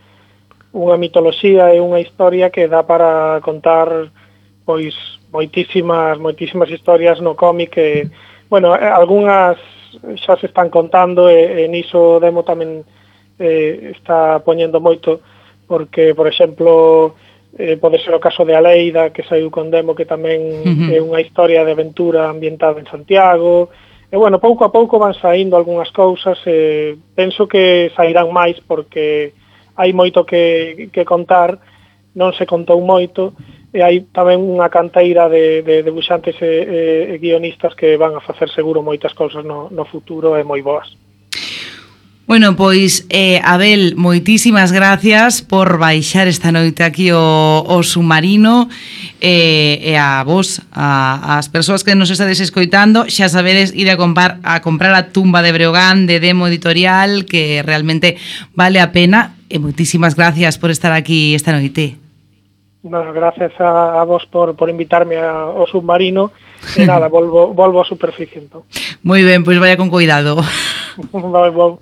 unha 0.73 0.97
mitoloxía 0.97 1.69
e 1.69 1.77
unha 1.77 2.01
historia 2.01 2.49
que 2.49 2.65
dá 2.65 2.81
para 2.81 3.37
contar 3.45 4.09
pois 4.65 4.97
moitísimas 5.33 6.21
moitísimas 6.21 6.69
historias 6.69 7.17
no 7.17 7.33
cómic 7.33 7.73
e, 7.75 8.05
bueno, 8.47 8.77
eh, 8.77 8.85
algunhas 8.85 9.57
xa 10.21 10.37
se 10.37 10.45
están 10.45 10.69
contando 10.69 11.25
e, 11.25 11.65
e 11.65 11.67
niso 11.67 12.21
Demo 12.21 12.45
tamén 12.45 12.85
eh, 13.41 13.97
está 13.97 14.39
poñendo 14.45 14.77
moito 14.77 15.25
porque, 15.65 16.13
por 16.13 16.27
exemplo, 16.27 17.15
eh, 17.57 17.77
pode 17.77 17.97
ser 18.01 18.13
o 18.13 18.21
caso 18.21 18.45
de 18.45 18.55
Aleida, 18.55 19.09
que 19.09 19.23
saiu 19.23 19.49
con 19.49 19.69
demo, 19.69 19.95
que 19.95 20.05
tamén 20.05 20.41
uh 20.41 20.69
-huh. 20.69 20.89
é 20.93 20.99
unha 21.01 21.21
historia 21.21 21.65
de 21.65 21.73
aventura 21.73 22.29
ambientada 22.29 22.77
en 22.77 22.89
Santiago, 22.89 23.69
e 24.09 24.15
bueno, 24.17 24.37
pouco 24.37 24.65
a 24.65 24.73
pouco 24.73 25.01
van 25.01 25.17
saindo 25.17 25.57
algunhas 25.57 25.89
cousas, 25.89 26.37
e 26.45 26.93
penso 27.17 27.49
que 27.49 27.89
sairán 27.97 28.29
máis 28.29 28.57
porque 28.61 29.33
hai 29.77 29.93
moito 29.93 30.25
que, 30.25 30.89
que 30.93 31.05
contar, 31.05 31.57
non 32.13 32.33
se 32.37 32.45
contou 32.45 32.77
moito, 32.81 33.33
e 33.73 33.81
hai 33.81 34.05
tamén 34.13 34.37
unha 34.37 34.69
canteira 34.69 35.25
de, 35.27 35.65
de 35.65 35.81
debuxantes 35.81 36.37
e, 36.39 36.45
e, 36.45 36.79
e 37.11 37.15
guionistas 37.17 37.73
que 37.73 37.97
van 37.97 38.13
a 38.13 38.21
facer 38.21 38.47
seguro 38.53 38.85
moitas 38.85 39.17
cousas 39.17 39.41
no, 39.41 39.73
no 39.73 39.83
futuro 39.89 40.37
e 40.37 40.45
moi 40.45 40.61
boas. 40.61 40.93
Bueno, 42.25 42.55
pois, 42.55 43.05
eh, 43.09 43.41
Abel, 43.43 43.95
moitísimas 43.97 44.71
gracias 44.71 45.41
por 45.41 45.75
baixar 45.77 46.29
esta 46.29 46.53
noite 46.55 46.85
aquí 46.85 47.11
o, 47.11 47.19
o 47.19 47.83
submarino 47.83 48.69
eh, 49.19 49.83
e 49.83 49.99
a 49.99 50.23
vos, 50.23 50.63
a, 50.71 51.35
as 51.35 51.51
persoas 51.51 51.83
que 51.83 51.99
nos 51.99 52.13
estades 52.13 52.39
escoitando, 52.39 53.11
xa 53.11 53.27
sabedes 53.27 53.75
ir 53.75 53.91
a 53.91 53.99
comprar 53.99 54.39
a, 54.45 54.63
comprar 54.63 54.95
a 54.95 55.11
tumba 55.11 55.43
de 55.43 55.51
Breogán 55.51 56.07
de 56.07 56.23
Demo 56.23 56.47
Editorial, 56.47 57.25
que 57.27 57.59
realmente 57.59 58.15
vale 58.55 58.79
a 58.79 58.95
pena, 58.95 59.35
e 59.51 59.59
moitísimas 59.59 60.15
gracias 60.15 60.55
por 60.55 60.71
estar 60.71 60.95
aquí 60.95 61.35
esta 61.35 61.51
noite. 61.51 62.02
Bueno, 62.83 63.13
gracias 63.13 63.53
a, 63.59 64.01
a 64.01 64.03
vos 64.03 64.25
por, 64.25 64.55
por 64.55 64.69
invitarme 64.69 65.15
a, 65.15 65.55
ao 65.55 65.65
submarino 65.67 66.35
e 66.75 66.83
nada, 66.91 67.07
volvo, 67.07 67.55
volvo 67.55 67.79
á 67.79 67.87
superficie 67.87 68.43
entón. 68.43 68.67
Moi 69.07 69.23
ben, 69.23 69.47
pois 69.47 69.55
pues 69.55 69.63
vaya 69.63 69.79
con 69.79 69.87
cuidado. 69.87 70.35
vai, 71.15 71.49
vai. 71.49 71.79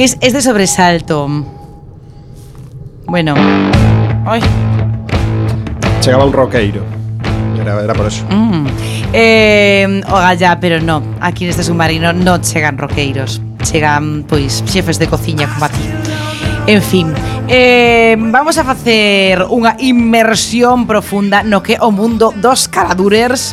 que 0.00 0.04
es, 0.04 0.16
es 0.22 0.32
de 0.32 0.40
sobresalto. 0.40 1.28
Bueno. 3.04 3.34
Ay. 4.24 4.40
Chegaba 6.00 6.24
un 6.24 6.32
roqueiro. 6.32 6.82
Era, 7.60 7.84
era 7.84 7.92
por 7.92 8.06
eso. 8.06 8.24
Mm. 8.30 8.66
Eh, 9.12 10.00
oga, 10.08 10.32
ya, 10.32 10.58
pero 10.58 10.80
no. 10.80 11.02
Aquí 11.20 11.44
neste 11.44 11.60
submarino 11.60 12.16
non 12.16 12.40
chegan 12.40 12.80
roqueiros. 12.80 13.44
Chegan, 13.60 14.24
pois, 14.24 14.64
xefes 14.64 14.96
de 14.96 15.04
cociña 15.04 15.44
como 15.52 15.68
a 15.68 15.68
ti. 15.68 15.84
En 16.64 16.80
fin, 16.80 17.12
eh, 17.52 18.16
vamos 18.16 18.56
a 18.56 18.64
facer 18.64 19.44
unha 19.52 19.76
inmersión 19.84 20.88
profunda 20.88 21.44
no 21.44 21.60
que 21.60 21.76
o 21.76 21.92
mundo 21.92 22.32
dos 22.32 22.72
caradurers 22.72 23.52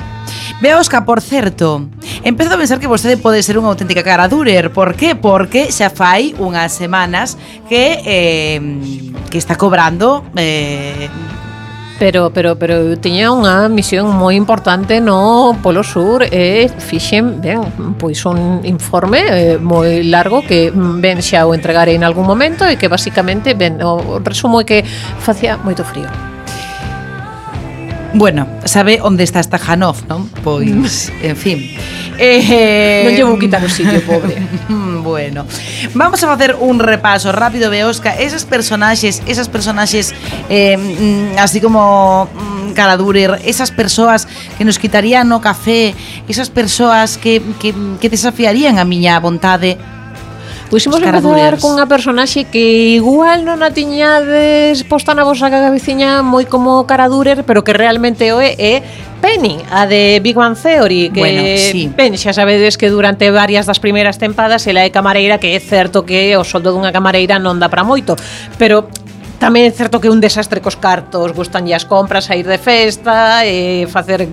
Beosca, 0.61 1.05
por 1.05 1.21
certo, 1.21 1.87
empezo 2.23 2.53
a 2.53 2.57
pensar 2.57 2.79
que 2.79 2.87
vostede 2.87 3.17
pode 3.17 3.43
ser 3.43 3.57
unha 3.59 3.71
auténtica 3.71 4.03
cara 4.03 4.27
durer. 4.27 4.73
Por 4.73 4.95
qué? 4.95 5.13
Porque 5.13 5.69
xa 5.71 5.89
fai 5.93 6.33
unhas 6.39 6.73
semanas 6.73 7.37
que 7.69 8.01
eh, 8.03 8.59
que 9.29 9.37
está 9.37 9.55
cobrando 9.55 10.23
eh, 10.35 11.09
Pero, 11.99 12.29
pero, 12.29 12.55
pero 12.59 12.93
eu 12.93 12.97
tiña 13.01 13.33
unha 13.33 13.65
misión 13.73 14.13
moi 14.13 14.37
importante 14.37 15.01
no 15.01 15.57
Polo 15.65 15.81
Sur 15.81 16.21
e 16.29 16.69
fixen, 16.69 17.41
ben, 17.41 17.57
pois 17.97 18.21
un 18.29 18.61
informe 18.69 19.25
eh, 19.25 19.57
moi 19.57 20.05
largo 20.05 20.45
que 20.45 20.69
mm, 20.69 21.01
ben 21.01 21.25
xa 21.25 21.49
o 21.49 21.57
entregarei 21.57 21.97
en 21.97 22.05
algún 22.05 22.29
momento 22.29 22.69
e 22.69 22.77
que 22.77 22.85
basicamente, 22.85 23.57
ben, 23.57 23.81
o 23.81 24.21
resumo 24.21 24.61
é 24.61 24.65
que 24.69 24.79
facía 25.17 25.57
moito 25.57 25.81
frío 25.81 26.36
Bueno, 28.13 28.47
sabe 28.65 28.99
onde 29.01 29.23
está 29.23 29.43
Stajanov, 29.43 30.07
non? 30.07 30.31
Pois, 30.43 31.11
en 31.21 31.35
fin. 31.35 31.59
Eh, 32.17 33.05
Non 33.05 33.13
llevo 33.13 33.37
quitar 33.37 33.61
o 33.61 33.69
sitio, 33.69 34.01
pobre. 34.01 34.41
bueno, 35.05 35.45
vamos 35.93 36.23
a 36.23 36.27
facer 36.27 36.57
un 36.59 36.79
repaso 36.79 37.31
rápido, 37.31 37.69
Beosca. 37.69 38.17
Esas 38.17 38.45
personaxes, 38.45 39.21
esas 39.27 39.49
personaxes 39.49 40.15
eh, 40.49 40.77
mm, 40.77 41.37
así 41.37 41.61
como 41.61 42.25
mm, 42.33 42.73
Caradurer, 42.73 43.41
esas 43.45 43.69
persoas 43.69 44.27
que 44.57 44.65
nos 44.65 44.79
quitarían 44.79 45.29
o 45.31 45.41
café, 45.41 45.93
esas 46.27 46.49
persoas 46.49 47.17
que, 47.17 47.41
que, 47.59 47.73
que 48.01 48.09
desafiarían 48.09 48.79
a 48.79 48.85
miña 48.85 49.19
vontade 49.19 49.77
Pois 50.69 50.83
Puximos 50.83 50.99
empezar 51.01 51.59
cunha 51.63 51.87
personaxe 51.87 52.43
que 52.43 52.99
igual 52.99 53.47
non 53.47 53.63
a 53.63 53.71
tiñades 53.71 54.83
posta 54.83 55.15
na 55.15 55.23
vosa 55.23 55.47
cabeciña 55.47 56.19
moi 56.27 56.43
como 56.43 56.83
cara 56.83 57.07
durer, 57.07 57.47
pero 57.47 57.63
que 57.63 57.71
realmente 57.71 58.35
o 58.35 58.43
é, 58.43 58.51
é 58.59 58.75
Penny, 59.23 59.63
a 59.71 59.87
de 59.87 60.19
Big 60.19 60.35
Bang 60.35 60.59
Theory 60.59 61.09
que 61.09 61.19
bueno, 61.23 61.41
sí. 61.57 61.89
ben, 61.95 62.13
xa 62.19 62.35
sabedes 62.35 62.75
que 62.75 62.91
durante 62.91 63.31
varias 63.31 63.65
das 63.65 63.79
primeiras 63.79 64.19
tempadas 64.19 64.67
ela 64.67 64.83
é 64.83 64.91
camareira 64.91 65.39
que 65.39 65.55
é 65.55 65.59
certo 65.63 66.03
que 66.03 66.35
o 66.35 66.43
soldo 66.43 66.75
dunha 66.75 66.91
camareira 66.91 67.39
non 67.39 67.57
dá 67.57 67.71
para 67.71 67.87
moito 67.87 68.19
pero 68.59 68.85
Tamén 69.37 69.69
é 69.69 69.71
certo 69.71 70.01
que 70.01 70.09
é 70.09 70.13
un 70.13 70.17
desastre 70.17 70.65
cos 70.65 70.81
cartos 70.81 71.29
Gustan 71.37 71.69
as 71.69 71.85
compras, 71.85 72.25
sair 72.25 72.45
de 72.45 72.57
festa 72.57 73.45
e 73.45 73.85
Facer 73.85 74.25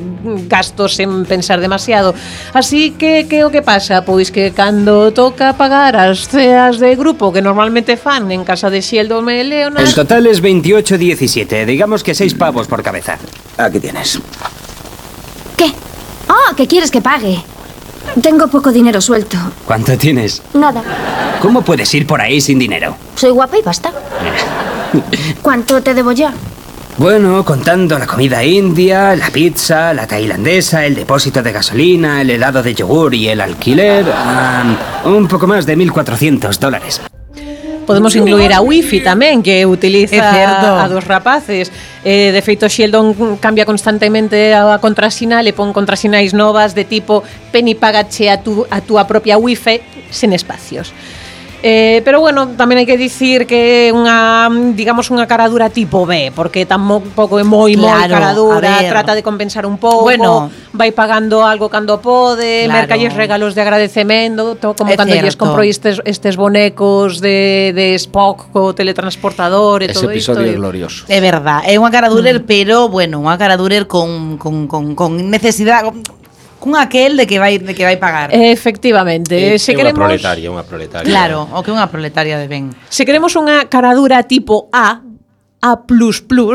gastos 0.48 0.96
sen 0.96 1.28
pensar 1.28 1.60
demasiado 1.60 2.16
Así 2.56 2.96
que 2.96 3.28
que 3.28 3.44
o 3.44 3.52
que 3.52 3.60
pasa? 3.60 4.00
Pois 4.00 4.32
que 4.32 4.56
cando 4.56 5.12
toca 5.12 5.52
pagar 5.52 5.92
as 5.92 6.24
ceas 6.24 6.80
de 6.80 6.96
grupo 6.96 7.28
Que 7.32 7.44
normalmente 7.44 8.00
fan 8.00 8.32
en 8.32 8.48
casa 8.48 8.72
de 8.72 8.80
Sheldon 8.80 9.28
e 9.28 9.44
Leonard 9.44 9.84
El 9.84 9.92
total 9.92 10.24
es 10.26 10.40
28-17. 10.40 11.66
Digamos 11.66 12.02
que 12.02 12.14
6 12.14 12.34
pavos 12.34 12.66
por 12.66 12.82
cabeza. 12.82 13.18
Aquí 13.56 13.80
tienes. 13.80 14.18
¿Qué? 15.56 15.72
Ah, 16.28 16.52
¿qué 16.56 16.66
quieres 16.66 16.90
que 16.90 17.00
pague? 17.00 17.42
Tengo 18.22 18.48
poco 18.48 18.70
dinero 18.72 19.00
suelto. 19.00 19.36
¿Cuánto 19.66 19.96
tienes? 19.98 20.42
Nada. 20.54 20.82
¿Cómo 21.40 21.62
puedes 21.62 21.92
ir 21.94 22.06
por 22.06 22.20
ahí 22.20 22.40
sin 22.40 22.58
dinero? 22.58 22.96
Soy 23.16 23.30
guapa 23.30 23.58
y 23.58 23.62
basta. 23.62 23.92
¿Cuánto 25.42 25.82
te 25.82 25.94
debo 25.94 26.12
ya? 26.12 26.32
Bueno, 26.96 27.44
contando 27.44 27.98
la 27.98 28.06
comida 28.06 28.44
india, 28.44 29.16
la 29.16 29.30
pizza, 29.30 29.92
la 29.92 30.06
tailandesa, 30.06 30.86
el 30.86 30.94
depósito 30.94 31.42
de 31.42 31.50
gasolina, 31.50 32.20
el 32.20 32.30
helado 32.30 32.62
de 32.62 32.72
yogur 32.72 33.12
y 33.14 33.28
el 33.28 33.40
alquiler, 33.40 34.06
un 35.04 35.26
poco 35.26 35.48
más 35.48 35.66
de 35.66 35.76
1.400 35.76 36.56
dólares. 36.58 37.00
Podemos 37.84 38.14
incluir 38.16 38.52
a 38.52 38.60
Wifi 38.60 39.00
tamén 39.00 39.42
que 39.42 39.66
utiliza 39.66 40.32
a 40.80 40.88
dos 40.88 41.04
rapaces. 41.04 41.68
Eh, 42.04 42.32
de 42.32 42.40
feito 42.40 42.68
Sheldon 42.68 43.36
cambia 43.36 43.68
constantemente 43.68 44.54
a 44.54 44.78
contrasinal 44.80 45.44
e 45.44 45.52
pon 45.52 45.76
contrasinais 45.76 46.32
novas 46.32 46.72
de 46.72 46.88
tipo 46.88 47.20
Penny 47.52 47.76
pagache 47.76 48.32
a, 48.32 48.40
tu, 48.40 48.64
a 48.72 48.80
túa 48.80 49.04
propia 49.04 49.36
Wifi 49.36 49.84
sen 50.08 50.32
espacios. 50.32 50.96
Eh, 51.66 52.02
pero 52.04 52.20
bueno, 52.20 52.52
tamén 52.60 52.76
hai 52.76 52.84
que 52.84 53.00
dicir 53.00 53.48
que 53.48 53.88
é 53.88 53.96
unha, 53.96 54.52
digamos, 54.76 55.08
unha 55.08 55.24
caradura 55.24 55.72
tipo 55.72 56.04
B, 56.04 56.28
porque 56.36 56.68
tampouco 56.68 57.40
é 57.40 57.44
moi 57.48 57.72
moi 57.72 57.88
Claro, 58.04 58.12
caradura, 58.12 58.84
trata 58.84 59.16
de 59.16 59.24
compensar 59.24 59.64
un 59.64 59.80
pouco, 59.80 60.04
Bueno. 60.04 60.52
vai 60.76 60.92
pagando 60.92 61.40
algo 61.40 61.72
cando 61.72 62.04
pode, 62.04 62.68
Claro. 62.68 62.84
mercalles 62.84 63.16
regalos 63.16 63.56
de 63.56 63.64
agradecemento, 63.64 64.60
to, 64.60 64.76
como 64.76 64.92
É 64.92 64.96
cando 65.00 65.16
lles 65.16 65.32
certo. 65.32 65.40
compro 65.40 65.64
estes, 65.64 66.04
estes 66.04 66.36
bonecos 66.36 67.24
de, 67.24 67.72
de 67.72 67.96
Spock 67.96 68.52
co 68.52 68.76
teletransportador 68.76 69.80
e 69.80 69.88
Ese 69.88 70.04
todo 70.04 70.12
isto. 70.12 70.36
episodio 70.36 70.52
é 70.52 70.52
e- 70.52 70.60
glorioso. 70.60 71.08
É 71.08 71.16
verdad, 71.24 71.64
é 71.64 71.80
unha 71.80 71.88
caradurer, 71.88 72.44
pero 72.44 72.92
bueno, 72.92 73.24
unha 73.24 73.40
caradurer 73.40 73.88
con, 73.88 74.36
con, 74.36 74.68
con, 74.68 74.92
con 74.92 75.16
necesidade 75.32 75.88
cun 76.64 76.80
aquel 76.80 77.20
de 77.20 77.28
que 77.28 77.36
vai 77.36 77.60
de 77.60 77.76
que 77.76 77.84
vai 77.84 78.00
pagar. 78.00 78.32
Efectivamente, 78.32 79.36
é, 79.36 79.60
se 79.60 79.72
é 79.72 79.76
queremos 79.76 80.00
unha 80.00 80.16
proletaria, 80.16 80.48
unha 80.48 80.64
proletaria. 80.64 81.04
Claro, 81.12 81.44
o 81.52 81.60
que 81.60 81.68
unha 81.68 81.84
proletaria 81.92 82.40
de 82.40 82.48
ben. 82.48 82.72
Se 82.88 83.04
queremos 83.04 83.36
unha 83.36 83.68
caradura 83.68 84.24
tipo 84.24 84.72
A, 84.72 85.04
A++, 85.60 85.80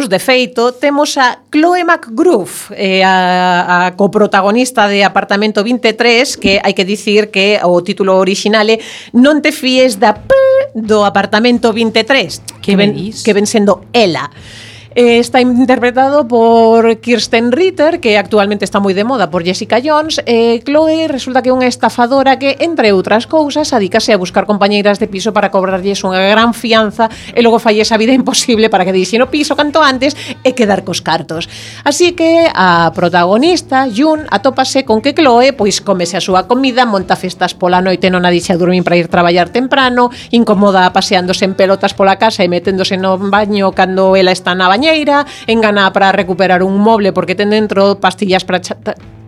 de 0.10 0.20
feito, 0.22 0.74
temos 0.74 1.18
a 1.18 1.46
Chloe 1.54 1.82
McGruff, 1.82 2.74
eh, 2.74 3.06
a, 3.06 3.86
a 3.86 3.94
coprotagonista 3.94 4.90
de 4.90 5.06
Apartamento 5.06 5.62
23, 5.62 6.38
que 6.38 6.58
hai 6.58 6.74
que 6.74 6.86
dicir 6.86 7.30
que 7.30 7.62
o 7.62 7.78
título 7.86 8.18
original 8.18 8.66
é 8.66 8.82
Non 9.14 9.46
te 9.46 9.54
fíes 9.54 10.02
da 10.02 10.18
P 10.18 10.34
do 10.74 11.06
Apartamento 11.06 11.70
23, 11.70 12.66
que 12.66 12.74
ven, 12.74 12.98
que 12.98 13.34
ven 13.38 13.46
sendo 13.46 13.86
ela. 13.94 14.26
Ela. 14.26 14.69
Eh, 14.96 15.20
está 15.20 15.40
interpretado 15.40 16.28
por 16.28 16.98
Kirsten 16.98 17.52
Ritter, 17.52 18.00
que 18.00 18.18
actualmente 18.18 18.66
está 18.66 18.82
moi 18.82 18.98
de 18.98 19.06
moda 19.06 19.30
por 19.30 19.46
Jessica 19.46 19.78
Jones. 19.78 20.18
Eh, 20.26 20.66
Chloe 20.66 21.06
resulta 21.06 21.46
que 21.46 21.54
é 21.54 21.56
unha 21.56 21.70
estafadora 21.70 22.42
que, 22.42 22.58
entre 22.58 22.90
outras 22.90 23.30
cousas, 23.30 23.70
adícase 23.70 24.10
a 24.10 24.18
buscar 24.18 24.50
compañeiras 24.50 24.98
de 24.98 25.06
piso 25.06 25.30
para 25.30 25.54
cobrarlles 25.54 26.02
unha 26.02 26.18
gran 26.18 26.58
fianza 26.58 27.06
e 27.38 27.46
logo 27.46 27.62
falle 27.62 27.86
esa 27.86 28.02
vida 28.02 28.18
imposible 28.18 28.66
para 28.74 28.82
que 28.82 28.90
deixen 28.90 29.22
o 29.22 29.30
piso 29.30 29.54
canto 29.54 29.78
antes 29.78 30.18
e 30.42 30.58
quedar 30.58 30.82
cos 30.82 31.06
cartos. 31.06 31.46
Así 31.86 32.18
que 32.18 32.50
a 32.50 32.90
protagonista, 32.90 33.86
Jun, 33.86 34.26
atópase 34.34 34.90
con 34.90 35.06
que 35.06 35.14
Chloe 35.14 35.54
pois 35.54 35.86
comese 35.86 36.18
a 36.18 36.24
súa 36.26 36.50
comida, 36.50 36.90
monta 36.90 37.14
festas 37.14 37.54
pola 37.54 37.78
noite 37.78 38.10
non 38.10 38.26
a 38.26 38.34
dixe 38.34 38.58
a 38.58 38.60
dormir 38.60 38.82
para 38.82 38.98
ir 38.98 39.06
traballar 39.06 39.54
temprano, 39.54 40.10
incomoda 40.34 40.90
paseándose 40.90 41.46
en 41.46 41.54
pelotas 41.54 41.94
pola 41.94 42.18
casa 42.18 42.42
e 42.42 42.50
meténdose 42.50 42.98
no 42.98 43.22
baño 43.22 43.70
cando 43.78 44.18
ela 44.18 44.34
está 44.34 44.58
na 44.58 44.66
baña 44.66 44.79
bañeira, 44.80 45.26
engana 45.46 45.92
para 45.92 46.12
recuperar 46.12 46.64
un 46.64 46.80
moble 46.80 47.12
porque 47.12 47.36
ten 47.36 47.52
dentro 47.52 48.00
pastillas 48.00 48.48
para 48.48 48.64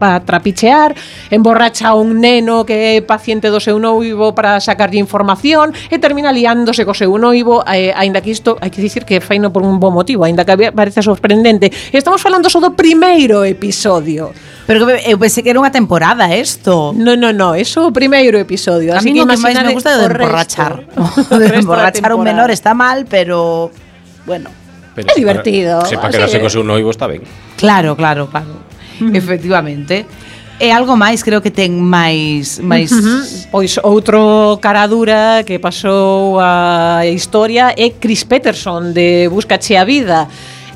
para 0.02 0.20
trapichear, 0.26 0.96
emborracha 1.30 1.94
un 1.94 2.20
neno 2.20 2.66
que 2.66 2.98
é 2.98 3.02
paciente 3.06 3.54
do 3.54 3.62
seu 3.62 3.78
noivo 3.78 4.34
para 4.34 4.58
sacarlle 4.58 4.98
información 4.98 5.78
e 5.94 6.02
termina 6.02 6.34
liándose 6.34 6.82
co 6.90 6.98
seu 6.98 7.14
noivo, 7.22 7.62
eh, 7.70 7.94
aínda 7.94 8.18
que 8.18 8.34
isto 8.34 8.58
hai 8.66 8.74
que 8.74 8.82
dicir 8.82 9.06
que 9.06 9.22
faino 9.22 9.54
por 9.54 9.62
un 9.62 9.78
bo 9.78 9.94
motivo, 9.94 10.26
aínda 10.26 10.42
que 10.42 10.74
parece 10.74 11.06
sorprendente. 11.06 11.70
E 11.70 12.02
estamos 12.02 12.18
falando 12.18 12.50
só 12.50 12.58
do 12.58 12.74
primeiro 12.74 13.46
episodio. 13.46 14.34
Pero 14.66 14.90
eu 14.90 15.22
pensei 15.22 15.46
que 15.46 15.54
era 15.54 15.62
unha 15.62 15.70
temporada 15.70 16.34
isto. 16.34 16.98
No, 16.98 17.14
no, 17.14 17.30
no, 17.30 17.54
eso 17.54 17.86
o 17.86 17.94
primeiro 17.94 18.42
episodio. 18.42 18.98
Así 18.98 19.06
A 19.06 19.14
mí 19.14 19.14
que, 19.14 19.22
que 19.22 19.38
máis 19.38 19.54
me 19.54 19.78
gusta 19.78 20.02
de 20.02 20.10
emborrachar. 20.10 20.82
de 21.30 21.46
emborrachar 21.62 22.10
un 22.18 22.26
menor 22.26 22.50
está 22.50 22.74
mal, 22.74 23.06
pero 23.06 23.70
bueno. 24.26 24.50
Pero 24.96 25.08
é 25.10 25.16
divertido. 25.16 25.86
Sepa 25.86 26.10
que 26.10 26.20
quedarse 26.20 26.40
co 26.40 26.50
seu 26.50 26.64
noivo 26.64 26.92
está 26.92 27.08
ben. 27.08 27.24
Claro, 27.58 27.96
claro, 27.96 28.28
claro. 28.28 28.60
Efectivamente. 29.00 30.06
E 30.62 30.70
algo 30.70 30.94
máis, 30.94 31.26
creo 31.26 31.42
que 31.42 31.50
ten 31.50 31.74
máis 31.74 32.62
máis 32.62 32.94
uh 32.94 33.02
-huh. 33.02 33.22
pois 33.50 33.82
outro 33.82 34.62
cara 34.62 34.86
dura 34.86 35.42
que 35.42 35.58
pasou 35.58 36.38
a 36.38 37.02
historia 37.10 37.74
é 37.74 37.98
Chris 37.98 38.22
Peterson 38.22 38.94
de 38.94 39.26
Búscache 39.26 39.74
a 39.74 39.82
vida 39.82 40.30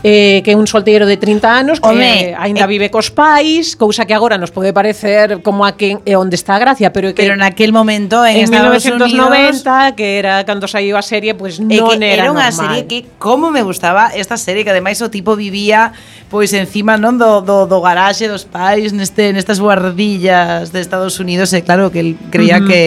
eh, 0.05 0.43
que 0.45 0.53
un 0.53 0.67
solteiro 0.67 1.07
de 1.09 1.17
30 1.17 1.49
anos 1.49 1.81
que 1.81 1.89
Home, 1.89 2.29
eh, 2.29 2.35
aínda 2.37 2.65
eh, 2.65 2.67
vive 2.69 2.93
cos 2.93 3.09
pais, 3.09 3.73
cousa 3.73 4.05
que 4.05 4.13
agora 4.13 4.37
nos 4.37 4.53
pode 4.53 4.69
parecer 4.69 5.41
como 5.41 5.65
a 5.65 5.73
que 5.73 5.97
é 6.05 6.13
onde 6.13 6.37
está 6.37 6.53
a 6.53 6.61
gracia, 6.61 6.93
pero 6.93 7.09
que 7.17 7.25
Pero 7.25 7.33
naquel 7.33 7.73
momento 7.73 8.21
en, 8.21 8.37
en 8.37 8.45
Estados 8.45 8.85
1990, 8.85 9.65
Unidos, 9.65 9.93
que 9.97 10.21
era 10.21 10.45
cando 10.45 10.69
saiu 10.69 10.93
a 10.93 11.01
serie, 11.01 11.33
pois 11.33 11.57
pues, 11.57 11.65
non 11.65 11.97
que 11.97 12.05
era, 12.05 12.29
era 12.29 12.29
unha 12.29 12.53
serie 12.53 12.85
que 12.85 13.09
como 13.17 13.49
me 13.49 13.65
gustaba 13.65 14.13
esta 14.13 14.37
serie 14.37 14.61
que 14.61 14.69
ademais 14.69 15.01
o 15.01 15.09
tipo 15.09 15.33
vivía 15.33 15.89
pois 16.29 16.53
encima 16.53 17.01
non 17.01 17.17
do, 17.17 17.41
do, 17.41 17.65
do 17.65 17.81
garaxe 17.81 18.29
dos 18.29 18.45
pais 18.45 18.93
neste 18.93 19.33
nestas 19.33 19.57
guardillas 19.57 20.69
de 20.69 20.85
Estados 20.85 21.17
Unidos 21.17 21.49
e 21.57 21.65
claro 21.65 21.89
que 21.89 22.01
el 22.05 22.09
creía 22.29 22.61
mm. 22.61 22.67
que 22.69 22.85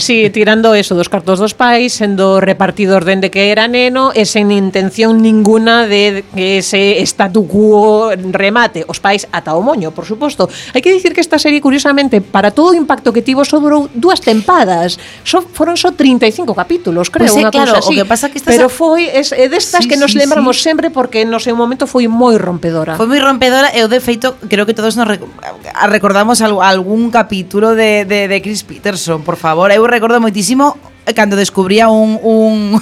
Sí, 0.00 0.28
tirando 0.30 0.74
eso 0.74 0.94
dos 0.94 1.08
cartos 1.08 1.38
dos 1.38 1.54
pais, 1.54 1.92
sendo 1.92 2.40
repartidor 2.40 3.04
dende 3.04 3.30
que 3.30 3.52
era 3.52 3.68
neno 3.68 4.12
e 4.16 4.24
sen 4.24 4.52
intención 4.52 5.20
ninguna 5.20 5.84
de 5.84 6.24
que 6.34 6.53
ese 6.58 7.00
statu 7.06 7.46
quo 7.48 8.12
remate 8.30 8.84
os 8.86 9.00
pais 9.00 9.26
ata 9.32 9.54
o 9.54 9.62
moño, 9.62 9.90
por 9.90 10.04
suposto. 10.04 10.46
Hai 10.74 10.82
que 10.82 10.92
dicir 10.92 11.14
que 11.14 11.22
esta 11.22 11.38
serie, 11.38 11.60
curiosamente, 11.60 12.20
para 12.20 12.50
todo 12.50 12.72
o 12.72 12.76
impacto 12.76 13.12
que 13.12 13.22
tivo, 13.22 13.44
sobrou 13.44 13.88
dúas 13.94 14.20
tempadas. 14.20 14.98
So, 15.24 15.42
foron 15.42 15.76
só 15.76 15.90
so 15.90 15.96
35 15.96 16.54
capítulos, 16.54 17.10
creo, 17.10 17.26
pois 17.26 17.32
pues, 17.32 17.42
unha 17.42 17.50
claro, 17.50 17.74
cousa 17.74 17.84
así. 17.84 17.94
O 17.94 17.98
que 17.98 18.06
pasa 18.06 18.26
que 18.30 18.38
estás 18.38 18.54
Pero 18.54 18.68
foi 18.68 19.08
es, 19.08 19.32
é 19.32 19.48
destas 19.48 19.84
sí, 19.84 19.88
que 19.88 19.96
nos 19.96 20.12
sí, 20.12 20.20
lembramos 20.20 20.60
sí. 20.60 20.70
sempre 20.70 20.90
porque 20.90 21.24
no 21.24 21.38
seu 21.40 21.54
momento 21.54 21.86
foi 21.86 22.06
moi 22.06 22.36
rompedora. 22.36 22.96
Foi 22.96 23.06
moi 23.06 23.20
rompedora 23.20 23.72
e 23.72 23.82
o 23.82 23.88
de 23.88 24.00
feito 24.00 24.36
creo 24.48 24.66
que 24.66 24.74
todos 24.74 24.96
nos 24.96 25.06
rec 25.08 25.22
recordamos 25.90 26.40
algún 26.40 27.10
capítulo 27.10 27.74
de, 27.74 28.04
de, 28.04 28.28
de 28.28 28.38
Chris 28.42 28.62
Peterson, 28.62 29.22
por 29.22 29.36
favor. 29.36 29.70
Eu 29.72 29.86
recordo 29.86 30.20
moitísimo 30.20 30.76
eh, 31.06 31.12
cando 31.12 31.36
descubría 31.36 31.88
un, 31.88 32.18
un 32.22 32.80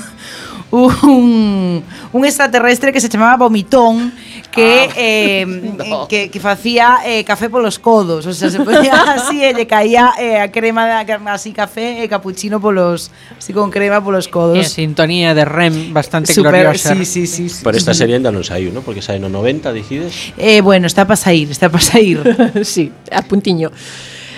un, 0.73 1.85
un 2.13 2.25
extraterrestre 2.25 2.93
que 2.93 3.01
se 3.01 3.09
chamaba 3.09 3.37
Vomitón 3.37 4.13
que 4.51 4.89
eh, 4.97 5.47
que, 6.09 6.31
que 6.31 6.41
facía 6.41 6.99
eh, 7.05 7.25
café 7.25 7.49
polos 7.49 7.79
codos, 7.79 8.27
o 8.27 8.33
sea, 8.33 8.51
se 8.51 8.59
ponía 8.61 8.97
así 9.17 9.45
e 9.45 9.53
lle 9.53 9.69
caía 9.69 10.17
eh, 10.17 10.41
a 10.41 10.49
crema 10.49 10.89
de, 10.89 11.13
así 11.29 11.53
café 11.53 12.01
e 12.03 12.09
capuchino 12.09 12.61
polos 12.61 13.13
así 13.37 13.53
con 13.53 13.69
crema 13.69 14.01
polos 14.01 14.29
E 14.29 14.33
codos. 14.33 14.69
sintonía 14.69 15.37
de 15.37 15.45
REM 15.45 15.93
bastante 15.93 16.33
Super, 16.33 16.65
gloriosa. 16.65 16.97
sí, 16.97 17.05
sí, 17.05 17.27
sí, 17.27 17.49
sí. 17.49 17.61
Pero 17.65 17.77
esta 17.77 17.93
serie 17.93 18.17
ainda 18.17 18.33
non 18.33 18.45
saiu, 18.45 18.73
¿no? 18.73 18.81
Porque 18.81 19.05
sai 19.05 19.21
no 19.21 19.29
90, 19.29 19.73
dicides? 19.77 20.33
Eh, 20.41 20.65
bueno, 20.65 20.89
está 20.89 21.05
para 21.05 21.21
sair, 21.21 21.53
está 21.53 21.69
para 21.69 21.85
sair. 21.85 22.21
sí, 22.65 22.89
a 23.13 23.21
puntiño. 23.23 23.69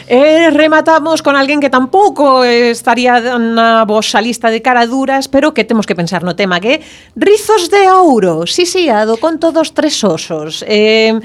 E 0.04 0.50
rematamos 0.52 1.24
con 1.24 1.32
alguén 1.32 1.64
que 1.64 1.72
tampouco 1.72 2.44
estaría 2.44 3.16
na 3.40 3.88
vosa 3.88 4.20
lista 4.20 4.52
de 4.52 4.60
caraduras, 4.60 5.32
pero 5.32 5.56
que 5.56 5.64
temos 5.64 5.88
que 5.88 5.96
pensar 5.96 6.20
no 6.20 6.36
tema 6.36 6.60
que 6.60 6.84
Rizos 7.16 7.72
de 7.72 7.88
Ouro. 7.88 8.44
Sí, 8.44 8.68
sí, 8.68 8.92
a 8.92 9.08
do 9.08 9.16
conto 9.16 9.48
dos 9.48 9.72
tres 9.72 9.96
osos. 10.04 10.60
Eh, 10.68 11.16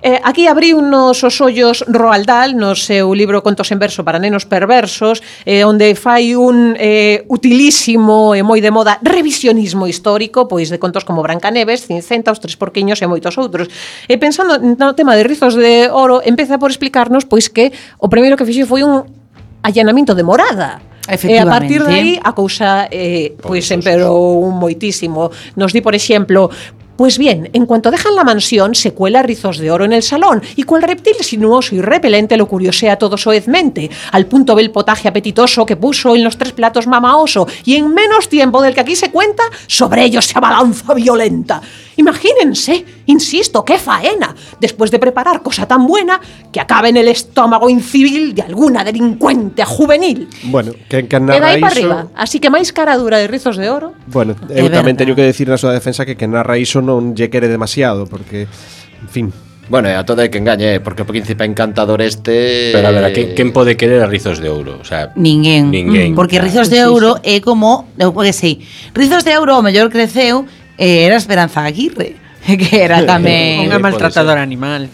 Eh, 0.00 0.20
aquí 0.22 0.46
abriunos 0.46 1.24
os 1.24 1.40
ollos 1.40 1.82
Roald 1.88 2.26
Dahl 2.26 2.54
no 2.54 2.78
seu 2.78 3.10
libro 3.18 3.42
Contos 3.42 3.66
en 3.74 3.82
verso 3.82 4.06
para 4.06 4.22
nenos 4.22 4.46
perversos, 4.46 5.18
eh, 5.42 5.66
onde 5.66 5.98
fai 5.98 6.38
un 6.38 6.78
eh, 6.78 7.26
utilísimo 7.26 8.30
e 8.38 8.46
moi 8.46 8.62
de 8.62 8.70
moda 8.70 9.02
revisionismo 9.02 9.90
histórico, 9.90 10.46
pois 10.46 10.70
de 10.70 10.78
contos 10.78 11.02
como 11.02 11.26
Brancaneves, 11.26 11.90
Cincenta, 11.90 12.30
Os 12.30 12.38
Tres 12.38 12.54
Porquiños 12.54 13.02
e 13.02 13.10
moitos 13.10 13.34
outros. 13.42 13.66
E 14.06 14.14
pensando 14.22 14.62
no 14.62 14.94
tema 14.94 15.18
de 15.18 15.26
Rizos 15.26 15.58
de 15.58 15.90
Oro, 15.90 16.22
empeza 16.22 16.62
por 16.62 16.70
explicarnos 16.70 17.26
pois 17.26 17.50
que 17.50 17.74
o 17.98 18.06
primeiro 18.06 18.38
que 18.38 18.46
fixo 18.46 18.70
foi 18.70 18.86
un 18.86 19.02
allanamento 19.66 20.14
de 20.14 20.22
morada. 20.22 20.78
E 21.08 21.38
a 21.40 21.46
partir 21.48 21.80
de 21.80 21.94
aí 21.94 22.12
a 22.20 22.36
cousa 22.36 22.86
eh, 22.92 23.32
pois, 23.40 23.40
pois, 23.40 23.40
pois, 23.40 23.66
pois. 23.66 23.70
empeorou 23.72 24.44
un 24.44 24.60
moitísimo. 24.60 25.32
Nos 25.56 25.72
di, 25.72 25.80
por 25.80 25.96
exemplo, 25.96 26.52
Pues 26.98 27.16
bien, 27.16 27.48
en 27.52 27.64
cuanto 27.64 27.92
dejan 27.92 28.16
la 28.16 28.24
mansión, 28.24 28.74
se 28.74 28.92
cuela 28.92 29.22
rizos 29.22 29.58
de 29.58 29.70
oro 29.70 29.84
en 29.84 29.92
el 29.92 30.02
salón 30.02 30.42
y 30.56 30.64
cual 30.64 30.82
reptil 30.82 31.14
sinuoso 31.20 31.76
y 31.76 31.80
repelente 31.80 32.36
lo 32.36 32.48
curiosea 32.48 32.98
todo 32.98 33.16
soezmente, 33.16 33.88
al 34.10 34.26
punto 34.26 34.56
ve 34.56 34.62
el 34.62 34.72
potaje 34.72 35.06
apetitoso 35.06 35.64
que 35.64 35.76
puso 35.76 36.16
en 36.16 36.24
los 36.24 36.36
tres 36.36 36.54
platos 36.54 36.88
mamaoso 36.88 37.46
y 37.64 37.76
en 37.76 37.94
menos 37.94 38.28
tiempo 38.28 38.60
del 38.60 38.74
que 38.74 38.80
aquí 38.80 38.96
se 38.96 39.12
cuenta, 39.12 39.44
sobre 39.68 40.02
ellos 40.02 40.24
se 40.24 40.38
abalanza 40.38 40.92
violenta. 40.92 41.62
Imagínense, 41.98 42.84
insisto, 43.06 43.64
qué 43.64 43.76
faena, 43.76 44.34
después 44.60 44.92
de 44.92 45.00
preparar 45.00 45.42
cosa 45.42 45.66
tan 45.66 45.84
buena 45.84 46.20
que 46.52 46.60
acaba 46.60 46.88
en 46.88 46.96
el 46.96 47.08
estómago 47.08 47.68
incivil 47.68 48.36
de 48.36 48.42
alguna 48.42 48.84
delincuente 48.84 49.64
juvenil. 49.64 50.28
Bueno, 50.44 50.72
que 50.88 51.00
encarnaba 51.00 51.40
Queda 51.40 51.48
aí 51.48 51.60
para 51.60 51.72
iso... 51.72 51.90
arriba, 51.90 52.08
así 52.14 52.38
que 52.38 52.54
máis 52.54 52.70
cara 52.70 52.94
dura 52.94 53.18
de 53.18 53.26
rizos 53.26 53.58
de 53.58 53.66
oro. 53.66 53.98
Bueno, 54.06 54.38
eu 54.46 54.66
é 54.66 54.70
tamén 54.70 54.94
teño 54.94 55.18
que 55.18 55.26
decir 55.26 55.50
na 55.50 55.58
súa 55.58 55.74
defensa 55.74 56.06
que 56.06 56.14
que 56.14 56.30
narra 56.30 56.54
iso 56.54 56.78
non 56.78 57.18
lle 57.18 57.26
quere 57.34 57.50
demasiado, 57.50 58.06
porque, 58.06 58.46
en 58.46 59.10
fin, 59.10 59.26
Bueno, 59.68 59.92
e 59.92 59.94
a 60.00 60.00
todo 60.08 60.24
é 60.24 60.32
que 60.32 60.40
engañe, 60.40 60.78
eh, 60.78 60.80
porque 60.80 61.04
o 61.04 61.08
príncipe 61.08 61.44
encantador 61.44 62.00
este... 62.00 62.72
Pero 62.72 62.88
a 62.88 62.90
ver, 62.90 63.04
a 63.04 63.12
quen, 63.12 63.36
quen 63.36 63.52
pode 63.52 63.76
querer 63.76 64.00
a 64.00 64.08
Rizos 64.08 64.40
de 64.40 64.48
Ouro? 64.48 64.80
O 64.80 64.86
sea, 64.88 65.12
ninguén. 65.12 65.68
ninguén. 65.68 66.12
Mm. 66.12 66.16
Porque 66.16 66.40
Rizos 66.40 66.72
de 66.72 66.80
Ouro 66.88 67.20
é 67.20 67.44
como... 67.44 67.84
Eu 68.00 68.16
que 68.16 68.32
sei, 68.32 68.64
Rizos 68.96 69.28
de 69.28 69.36
Ouro 69.36 69.60
o 69.60 69.62
mellor 69.62 69.92
creceu 69.92 70.48
eh, 70.78 71.04
era 71.04 71.18
Esperanza 71.18 71.66
Aguirre 71.66 72.16
que 72.46 72.80
era 72.80 73.04
tamén 73.04 73.64
unha 73.68 73.82
maltratadora 73.82 74.40
animal. 74.40 74.88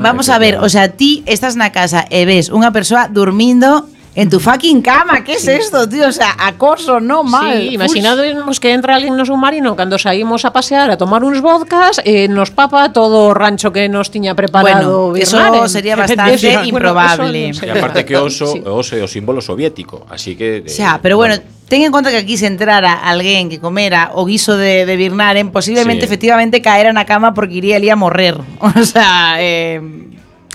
Vamos 0.00 0.32
a 0.32 0.40
ver, 0.40 0.56
o 0.58 0.68
sea, 0.72 0.96
ti 0.96 1.20
estás 1.28 1.54
na 1.54 1.70
casa 1.70 2.08
e 2.08 2.24
ves 2.24 2.48
unha 2.48 2.72
persoa 2.72 3.12
dormindo 3.12 3.84
en 4.16 4.30
tu 4.30 4.40
fucking 4.40 4.80
cama, 4.80 5.22
¿qué 5.22 5.34
es 5.34 5.46
esto, 5.46 5.86
tío? 5.86 6.08
O 6.08 6.12
sea, 6.12 6.34
acoso, 6.40 7.00
no 7.00 7.22
mal. 7.22 7.52
Sí, 7.60 7.74
imaginademos 7.74 8.58
que 8.58 8.72
entra 8.72 8.96
alguén 8.96 9.14
no 9.14 9.26
submarino 9.28 9.76
cando 9.76 9.98
saímos 10.00 10.44
a 10.48 10.52
pasear 10.56 10.90
a 10.90 10.96
tomar 10.96 11.20
uns 11.22 11.44
vodkas 11.44 12.00
e 12.00 12.24
nos 12.26 12.48
papa 12.50 12.96
todo 12.96 13.36
rancho 13.36 13.76
que 13.76 13.92
nos 13.92 14.08
tiña 14.10 14.32
preparado 14.34 15.10
Bueno, 15.12 15.20
eso 15.20 15.36
Birnaren. 15.36 15.68
sería 15.68 15.96
bastante 16.00 16.40
Bueno, 16.40 16.64
improbable. 16.64 17.52
eso 17.52 17.60
non 17.60 17.60
sei. 17.60 17.68
E 17.68 17.72
aparte 17.76 18.08
que 18.08 18.16
oso, 18.16 18.56
o 18.56 18.80
oso 18.80 18.96
o 18.96 19.04
símbolo 19.06 19.44
soviético, 19.44 20.08
así 20.08 20.32
que... 20.32 20.64
O 20.64 20.72
sea, 20.72 20.96
pero 21.04 21.20
bueno, 21.20 21.36
ten 21.68 21.84
en 21.84 21.92
conta 21.92 22.08
que 22.08 22.16
aquí 22.16 22.40
se 22.40 22.48
entrara 22.48 22.96
alguén 23.04 23.52
que 23.52 23.60
comera 23.60 24.16
o 24.16 24.24
guiso 24.24 24.56
de, 24.56 24.88
de 24.88 24.96
Birnaren, 24.96 25.52
posiblemente 25.52 26.08
Sí. 26.08 26.08
efectivamente 26.08 26.64
caera 26.64 26.88
na 26.96 27.04
cama 27.04 27.36
porque 27.36 27.60
iría 27.60 27.76
a 27.92 28.00
morrer. 28.00 28.40
O 28.64 28.80
sea, 28.80 29.36
eh, 29.44 29.76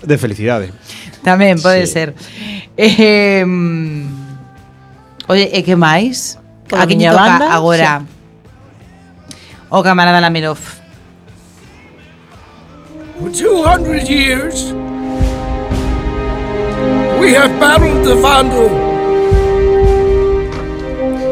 De 0.01 0.17
felicidade. 0.17 0.73
Tamén 1.23 1.57
pode 1.61 1.85
Sí. 1.85 1.93
ser. 1.93 2.13
Eh, 2.77 3.45
oye, 5.27 5.49
e 5.53 5.59
que 5.63 5.75
máis? 5.75 6.37
Pola 6.67 6.83
A 6.83 6.87
quen 6.87 6.97
miña 6.97 7.11
toca 7.11 7.21
banda, 7.23 7.45
agora? 7.53 7.91
O 9.69 9.83
camarada 9.83 10.19
Lamerov. 10.19 10.59
For 13.21 13.29
200 13.29 14.09
years, 14.09 14.73
we 17.21 17.33
have 17.37 17.53
battled 17.61 18.01
the 18.03 18.15
Vandal. 18.17 18.69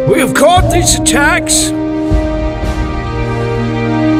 We 0.07 0.19
have 0.21 0.33
caught 0.33 0.69
these 0.71 0.95
attacks. 0.99 1.73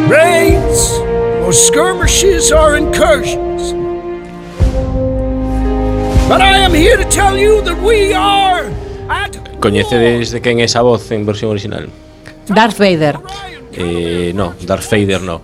raids 0.09 0.97
or 1.45 1.53
skirmishes 1.53 2.51
or 2.51 2.75
incursions. 2.75 3.73
But 6.29 6.41
I 6.41 6.63
am 6.63 6.73
here 6.75 6.95
to 6.95 7.09
tell 7.09 7.35
you 7.35 7.59
that 7.63 7.81
we 7.81 8.13
are 8.13 8.69
at 9.09 9.33
Coñecedes 9.59 10.29
de 10.29 10.39
quen 10.45 10.61
é 10.61 10.69
esa 10.69 10.85
voz 10.85 11.09
en 11.09 11.25
versión 11.25 11.49
original? 11.49 11.89
Darth 12.45 12.77
Vader. 12.77 13.17
Eh, 13.73 14.31
no, 14.37 14.53
Darth 14.61 14.85
Vader 14.91 15.25
no. 15.25 15.41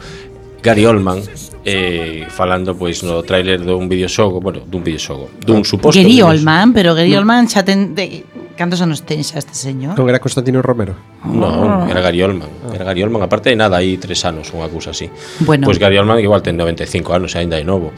Gary 0.62 0.86
Oldman 0.86 1.24
eh, 1.66 2.28
falando 2.30 2.78
pois 2.78 3.02
no 3.02 3.26
tráiler 3.26 3.66
dun 3.66 3.90
videoxogo, 3.90 4.38
bueno, 4.38 4.62
dun 4.62 4.86
videoxogo, 4.86 5.34
dun 5.42 5.66
suposto 5.66 5.98
Gary 5.98 6.22
videoxogo. 6.22 6.38
Oldman, 6.38 6.74
pero 6.78 6.94
Gary 6.94 7.18
no. 7.18 7.26
Oldman 7.26 7.50
xa 7.50 7.66
ten 7.66 7.98
de, 7.98 8.22
cantos 8.54 8.78
anos 8.78 9.02
ten 9.10 9.26
xa 9.26 9.42
este 9.42 9.58
señor? 9.58 9.98
Non 9.98 10.06
era 10.06 10.22
Constantino 10.22 10.62
Romero. 10.62 10.94
No, 11.26 11.50
ah. 11.66 11.90
era 11.90 11.98
Gary 11.98 12.22
Oldman, 12.22 12.70
era 12.70 12.86
Gary 12.86 13.02
Oldman, 13.02 13.26
aparte 13.26 13.50
de 13.50 13.58
nada, 13.58 13.82
aí 13.82 13.98
tres 13.98 14.22
anos, 14.22 14.54
unha 14.54 14.70
cousa 14.70 14.94
así. 14.94 15.10
Bueno. 15.50 15.66
Pois 15.66 15.82
Gary 15.82 15.98
Oldman 15.98 16.22
igual 16.22 16.46
ten 16.46 16.54
95 16.54 17.10
anos, 17.10 17.34
aínda 17.34 17.58
é 17.58 17.66
novo. 17.66 17.90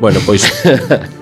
Bueno, 0.00 0.24
pois 0.24 0.40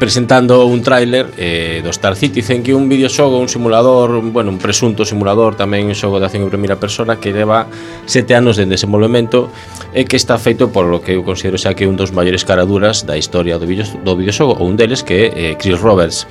presentando 0.00 0.64
un 0.64 0.80
tráiler 0.80 1.28
eh, 1.36 1.84
do 1.84 1.92
Star 1.92 2.16
Citizen 2.16 2.64
que 2.64 2.72
é 2.72 2.74
un 2.74 2.88
videoxogo, 2.88 3.36
un 3.36 3.52
simulador, 3.52 4.16
un, 4.16 4.32
bueno, 4.32 4.48
un 4.48 4.56
presunto 4.56 5.04
simulador 5.04 5.60
tamén 5.60 5.92
un 5.92 5.94
xogo 5.94 6.16
de 6.16 6.24
acción 6.24 6.42
en 6.42 6.50
primeira 6.50 6.80
persona 6.80 7.20
que 7.20 7.36
leva 7.36 7.68
sete 8.08 8.32
anos 8.32 8.56
de 8.56 8.64
desenvolvemento 8.64 9.52
e 9.92 10.08
que 10.08 10.16
está 10.16 10.40
feito 10.40 10.72
por 10.72 10.88
lo 10.88 11.04
que 11.04 11.14
eu 11.14 11.22
considero 11.22 11.60
xa 11.60 11.76
que 11.76 11.84
un 11.84 12.00
dos 12.00 12.16
maiores 12.16 12.48
caraduras 12.48 13.04
da 13.04 13.20
historia 13.20 13.60
do, 13.60 13.68
video, 13.68 13.84
do 14.00 14.16
videoxogo 14.16 14.56
ou 14.56 14.64
un 14.64 14.80
deles 14.80 15.04
que 15.04 15.14
é 15.14 15.24
eh, 15.36 15.54
Chris 15.60 15.76
Roberts 15.76 16.24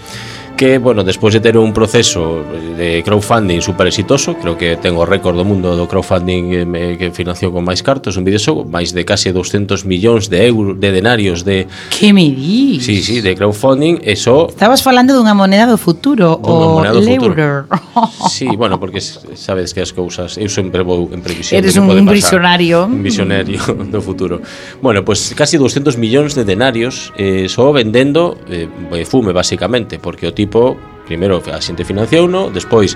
que, 0.60 0.78
bueno, 0.78 1.05
despois 1.05 1.34
de 1.34 1.39
ter 1.39 1.57
un 1.57 1.72
proceso 1.72 2.43
de 2.78 3.01
crowdfunding 3.05 3.62
super 3.62 3.88
exitoso, 3.88 4.36
creo 4.36 4.57
que 4.57 4.76
tengo 4.76 5.05
récord 5.05 5.39
do 5.39 5.47
mundo 5.47 5.72
do 5.72 5.88
crowdfunding 5.88 6.68
eh, 6.76 6.97
que 6.99 7.16
financiou 7.16 7.55
con 7.55 7.64
máis 7.64 7.80
cartos 7.80 8.20
un 8.20 8.28
videoxogo, 8.28 8.68
máis 8.68 8.91
de 8.91 9.07
case 9.07 9.32
200 9.32 9.88
millóns 9.88 10.28
de 10.28 10.43
euros 10.43 10.76
de 10.76 10.91
denarios 10.91 11.47
de 11.47 11.64
Que 11.88 12.12
me 12.12 12.28
dis? 12.28 12.84
Sí, 12.84 12.99
sí, 12.99 13.24
de 13.24 13.39
crowdfunding, 13.39 14.03
eso 14.03 14.51
Estabas 14.51 14.84
falando 14.84 15.16
dunha 15.16 15.32
moneda 15.32 15.64
do 15.64 15.80
futuro 15.80 16.36
o 16.43 16.84
euro. 16.84 17.64
Sí, 18.28 18.51
bueno, 18.60 18.80
porque 18.80 18.99
sabes 18.99 19.72
que 19.72 19.80
as 19.80 19.95
cousas, 19.95 20.36
eu 20.36 20.51
sempre 20.51 20.84
vou 20.84 21.07
en 21.16 21.24
previsión 21.24 21.55
Eres 21.55 21.80
un 21.80 21.88
visionario. 22.03 22.84
Un 22.84 22.99
visionario 22.99 23.64
do 23.93 24.03
futuro. 24.03 24.43
Bueno, 24.84 25.07
pues 25.07 25.32
casi 25.39 25.55
200 25.55 25.95
millóns 25.95 26.36
de 26.36 26.43
denarios 26.43 27.16
eh, 27.16 27.47
só 27.47 27.72
vendendo 27.72 28.36
eh, 28.51 28.68
eh 28.68 29.05
fume 29.07 29.32
basicamente, 29.32 29.99
porque 29.99 30.28
o 30.28 30.34
tipo 30.36 30.49
tipo 30.50 30.78
primeiro 31.06 31.41
a 31.41 31.58
xente 31.58 31.82
financiou 31.82 32.30
no, 32.30 32.54
despois 32.54 32.93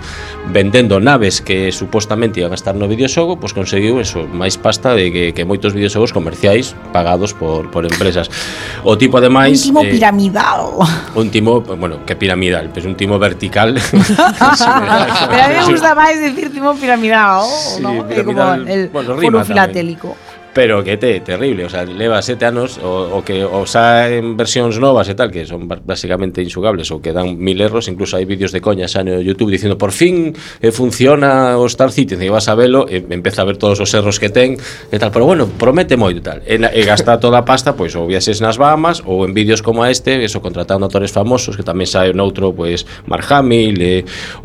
vendendo 0.54 1.02
naves 1.02 1.42
que 1.42 1.74
supostamente 1.74 2.42
iban 2.42 2.54
a 2.54 2.58
estar 2.58 2.78
no 2.78 2.86
videoxogo, 2.86 3.42
pois 3.42 3.58
conseguiu 3.58 3.98
eso, 3.98 4.30
máis 4.30 4.54
pasta 4.62 4.94
de 4.94 5.10
que, 5.10 5.24
que 5.34 5.42
moitos 5.46 5.74
videoxogos 5.74 6.14
comerciais 6.14 6.78
pagados 6.94 7.34
por, 7.34 7.74
por 7.74 7.90
empresas. 7.90 8.30
O 8.86 8.94
tipo 9.02 9.18
ademais 9.18 9.66
un 9.66 9.74
timo 9.74 9.82
eh, 9.82 9.90
piramidal. 9.98 10.78
Un 11.18 11.34
timo, 11.34 11.66
bueno, 11.66 12.06
que 12.06 12.14
piramidal, 12.14 12.70
pois 12.70 12.86
pues 12.86 12.94
un 12.94 12.94
timo 12.94 13.18
vertical. 13.18 13.74
Pero 15.34 15.42
a 15.42 15.48
mí 15.50 15.54
me 15.58 15.66
gusta 15.74 15.98
máis 15.98 16.22
decir 16.22 16.54
timo 16.54 16.78
piramidal, 16.78 17.50
sí, 17.50 17.82
¿no? 17.82 18.06
piramidal 18.06 18.62
como 18.62 18.70
el 18.70 18.94
bueno, 18.94 19.18
rima 19.18 19.42
filatélico 19.42 20.14
pero 20.54 20.84
que 20.84 20.98
te 20.98 21.20
terrible, 21.20 21.66
o 21.66 21.70
sea, 21.70 21.84
leva 21.84 22.22
sete 22.22 22.46
anos 22.46 22.78
o, 22.78 23.18
o 23.18 23.26
que 23.26 23.44
o 23.44 23.66
xa 23.66 24.14
en 24.14 24.38
versións 24.38 24.78
novas 24.78 25.10
e 25.10 25.18
tal 25.18 25.34
que 25.34 25.50
son 25.50 25.66
basicamente 25.66 26.46
insugables 26.46 26.94
ou 26.94 27.02
que 27.02 27.10
dan 27.10 27.42
mil 27.42 27.58
erros, 27.58 27.90
incluso 27.90 28.22
hai 28.22 28.30
vídeos 28.30 28.54
de 28.54 28.62
coña 28.62 28.86
xa 28.86 29.02
no 29.02 29.18
YouTube 29.18 29.50
dicindo 29.50 29.82
por 29.82 29.90
fin 29.90 30.38
eh, 30.62 30.70
funciona 30.70 31.58
o 31.58 31.66
Star 31.66 31.90
Citizen 31.90 32.22
e 32.22 32.30
vas 32.30 32.46
a 32.46 32.54
velo 32.54 32.86
e 32.86 33.02
empeza 33.02 33.42
a 33.42 33.50
ver 33.50 33.58
todos 33.58 33.82
os 33.82 33.90
erros 33.98 34.22
que 34.22 34.30
ten 34.30 34.54
e 34.94 34.98
tal, 35.02 35.10
pero 35.10 35.26
bueno, 35.26 35.50
promete 35.50 35.98
moito 35.98 36.22
e 36.22 36.26
tal. 36.26 36.40
E, 36.46 36.62
e 36.62 36.82
gastar 36.86 37.18
toda 37.18 37.42
a 37.42 37.46
pasta, 37.46 37.74
pois 37.74 37.98
ou 37.98 38.06
viaxes 38.06 38.38
nas 38.38 38.62
Bahamas 38.62 39.02
ou 39.10 39.26
en 39.26 39.34
vídeos 39.34 39.66
como 39.66 39.82
este, 39.90 40.22
eso 40.22 40.38
contratando 40.38 40.86
actores 40.86 41.10
famosos 41.10 41.58
que 41.58 41.66
tamén 41.66 41.90
sae 41.90 42.14
noutro, 42.14 42.54
pois 42.54 42.86
Mark 43.10 43.26
Hamill 43.26 43.82
e, 43.82 43.94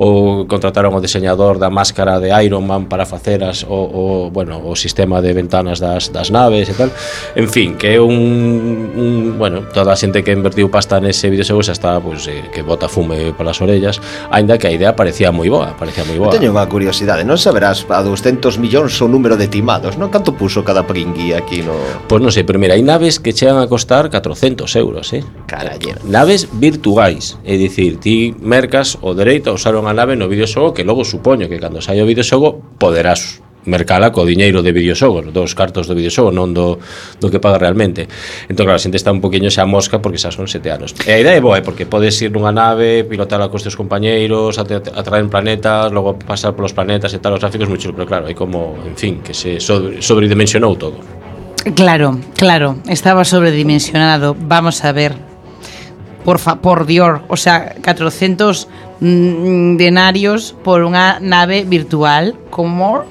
ou 0.00 0.48
contrataron 0.48 0.96
o 0.96 1.04
diseñador 1.04 1.60
da 1.60 1.68
máscara 1.68 2.16
de 2.16 2.32
Iron 2.40 2.64
Man 2.64 2.88
para 2.88 3.04
facer 3.04 3.44
as, 3.44 3.60
o, 3.68 3.76
o 3.76 4.02
bueno, 4.32 4.64
o 4.64 4.72
sistema 4.72 5.20
de 5.20 5.36
ventanas 5.36 5.76
da 5.76 5.97
das, 5.98 6.12
das 6.12 6.30
naves 6.30 6.70
e 6.70 6.74
tal. 6.74 6.90
En 7.34 7.48
fin, 7.50 7.74
que 7.74 7.94
é 7.94 8.00
un, 8.00 8.14
un 8.94 9.38
bueno, 9.38 9.66
toda 9.74 9.92
a 9.92 9.98
xente 9.98 10.22
que 10.22 10.30
invertiu 10.30 10.70
pasta 10.70 11.02
nese 11.02 11.26
videoxogo 11.26 11.66
xa 11.66 11.74
está 11.74 11.98
pois 11.98 12.22
pues, 12.24 12.30
eh, 12.30 12.46
que 12.54 12.62
bota 12.62 12.86
fume 12.86 13.34
polas 13.34 13.58
orellas, 13.58 13.98
aínda 14.30 14.56
que 14.56 14.70
a 14.70 14.72
idea 14.72 14.94
parecía 14.94 15.34
moi 15.34 15.50
boa, 15.50 15.74
parecía 15.74 16.06
moi 16.06 16.16
boa. 16.16 16.30
Eu 16.30 16.38
teño 16.38 16.54
unha 16.54 16.70
curiosidade, 16.70 17.26
non 17.26 17.36
saberás 17.36 17.82
a 17.90 18.00
200 18.06 18.62
millóns 18.62 18.94
o 19.02 19.10
número 19.10 19.34
de 19.34 19.50
timados, 19.50 19.98
non? 19.98 20.08
Canto 20.14 20.38
puso 20.38 20.62
cada 20.62 20.86
pringui 20.86 21.34
aquí 21.34 21.66
no 21.66 21.74
Pois 22.06 22.06
pues 22.06 22.20
non 22.22 22.30
sei, 22.30 22.46
pero 22.46 22.62
mira, 22.62 22.78
hai 22.78 22.84
naves 22.86 23.18
que 23.18 23.34
chegan 23.34 23.58
a 23.58 23.66
costar 23.66 24.08
400 24.08 24.70
euros, 24.78 25.10
eh? 25.12 25.26
Carallero. 25.50 25.98
Naves 26.06 26.46
virtuais, 26.46 27.36
é 27.42 27.58
dicir, 27.58 27.98
ti 27.98 28.32
mercas 28.38 28.96
o 29.02 29.12
dereito 29.18 29.50
a 29.50 29.58
usar 29.58 29.74
unha 29.74 29.92
nave 29.92 30.14
no 30.14 30.30
videoxogo 30.30 30.70
que 30.72 30.86
logo 30.86 31.02
supoño 31.02 31.50
que 31.50 31.58
cando 31.58 31.82
saia 31.82 32.06
o 32.06 32.08
videoxogo 32.08 32.62
poderás 32.78 33.47
mercala 33.68 34.10
co 34.10 34.24
diñeiro 34.24 34.64
de 34.64 34.72
videoxogos, 34.72 35.28
dos 35.30 35.52
cartos 35.52 35.84
do 35.86 35.94
videoxogo, 35.94 36.32
non 36.32 36.56
do, 36.56 36.80
do 37.20 37.28
que 37.28 37.38
paga 37.38 37.60
realmente. 37.60 38.08
Entón, 38.48 38.64
claro, 38.64 38.80
a 38.80 38.82
xente 38.82 38.96
está 38.96 39.12
un 39.12 39.20
poquinho 39.20 39.52
xa 39.52 39.68
mosca 39.68 40.00
porque 40.00 40.16
xa 40.16 40.32
son 40.32 40.48
sete 40.48 40.72
anos. 40.72 40.96
E 41.04 41.12
a 41.12 41.20
idea 41.20 41.36
é 41.36 41.42
boa, 41.44 41.60
eh, 41.60 41.64
porque 41.64 41.84
podes 41.84 42.16
ir 42.24 42.32
nunha 42.32 42.50
nave, 42.50 43.04
pilotar 43.04 43.38
a 43.44 43.52
cos 43.52 43.62
teus 43.62 43.76
compañeiros, 43.76 44.56
atraer 44.56 45.28
planetas, 45.28 45.92
logo 45.92 46.16
pasar 46.16 46.56
polos 46.56 46.72
planetas 46.72 47.12
e 47.12 47.20
tal, 47.20 47.36
os 47.36 47.40
gráficos 47.44 47.68
moi 47.68 47.76
chulo, 47.76 47.94
pero 47.94 48.08
claro, 48.08 48.24
é 48.26 48.34
como, 48.34 48.80
en 48.88 48.96
fin, 48.96 49.20
que 49.20 49.36
se 49.36 49.60
sobre, 49.60 50.00
sobredimensionou 50.00 50.74
todo. 50.74 50.98
Claro, 51.74 52.18
claro, 52.36 52.76
estaba 52.88 53.24
sobredimensionado. 53.24 54.36
Vamos 54.38 54.84
a 54.84 54.92
ver. 54.92 55.14
Por 56.24 56.38
fa, 56.38 56.56
por 56.56 56.86
Dior, 56.86 57.22
o 57.28 57.36
sea, 57.36 57.74
400 57.82 58.68
mm, 59.00 59.76
denarios 59.76 60.54
por 60.64 60.84
unha 60.84 61.20
nave 61.20 61.64
virtual 61.64 62.36
como 62.52 63.04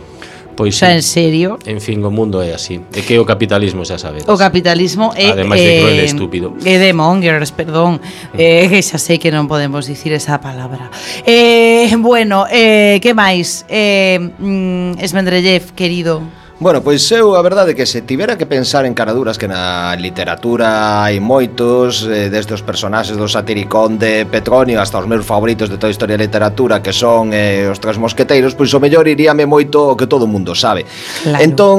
Pois 0.58 0.74
xa 0.74 0.90
en 0.98 1.06
serio. 1.06 1.62
En 1.70 1.78
fin, 1.78 2.02
o 2.02 2.10
mundo 2.10 2.42
é 2.42 2.50
así. 2.50 2.82
É 2.90 3.06
que 3.06 3.22
o 3.22 3.26
capitalismo 3.30 3.86
xa 3.86 4.02
sabedes. 4.02 4.26
O 4.26 4.34
capitalismo 4.34 5.14
é 5.14 5.30
Ademais 5.30 5.62
de 5.62 5.70
eh, 5.70 5.80
cruel 5.86 6.00
e 6.02 6.06
estúpido. 6.10 6.48
É 6.66 6.82
de 6.82 6.90
mongers, 6.98 7.54
perdón. 7.54 8.02
Mm. 8.34 8.42
Eh, 8.42 8.66
que 8.66 8.82
xa 8.82 8.98
sei 8.98 9.22
que 9.22 9.30
non 9.30 9.46
podemos 9.46 9.86
dicir 9.86 10.18
esa 10.18 10.42
palabra. 10.42 10.90
Eh, 11.30 11.94
bueno, 12.02 12.50
eh, 12.50 12.98
que 13.06 13.14
máis? 13.14 13.70
Eh, 13.70 14.18
mm, 14.18 14.98
Esmendrellev, 14.98 15.78
querido, 15.78 16.26
Bueno, 16.60 16.82
pois 16.82 17.06
eu 17.14 17.38
a 17.38 17.42
verdade 17.46 17.76
que 17.76 17.86
se 17.86 18.02
tivera 18.02 18.36
que 18.36 18.50
pensar 18.50 18.90
en 18.90 18.98
caraduras 18.98 19.38
que 19.38 19.46
na 19.46 19.94
literatura 19.94 21.06
hai 21.06 21.22
moitos 21.22 22.02
eh, 22.10 22.34
desde 22.34 22.58
os 22.58 22.66
personaxes 22.66 23.14
do 23.14 23.30
satiricón 23.30 24.02
de 24.02 24.26
Petronio 24.26 24.82
hasta 24.82 24.98
os 24.98 25.06
meus 25.06 25.22
favoritos 25.22 25.70
de 25.70 25.78
toda 25.78 25.90
a 25.90 25.94
historia 25.94 26.18
da 26.18 26.26
literatura 26.26 26.82
que 26.82 26.90
son 26.90 27.30
eh, 27.30 27.70
os 27.70 27.78
tres 27.78 28.02
mosqueteiros 28.02 28.58
pois 28.58 28.74
o 28.74 28.82
mellor 28.82 29.06
iríame 29.06 29.46
moito 29.46 29.94
o 29.94 29.94
que 29.94 30.10
todo 30.10 30.26
o 30.26 30.32
mundo 30.34 30.58
sabe 30.58 30.82
claro. 31.22 31.46
entón 31.46 31.78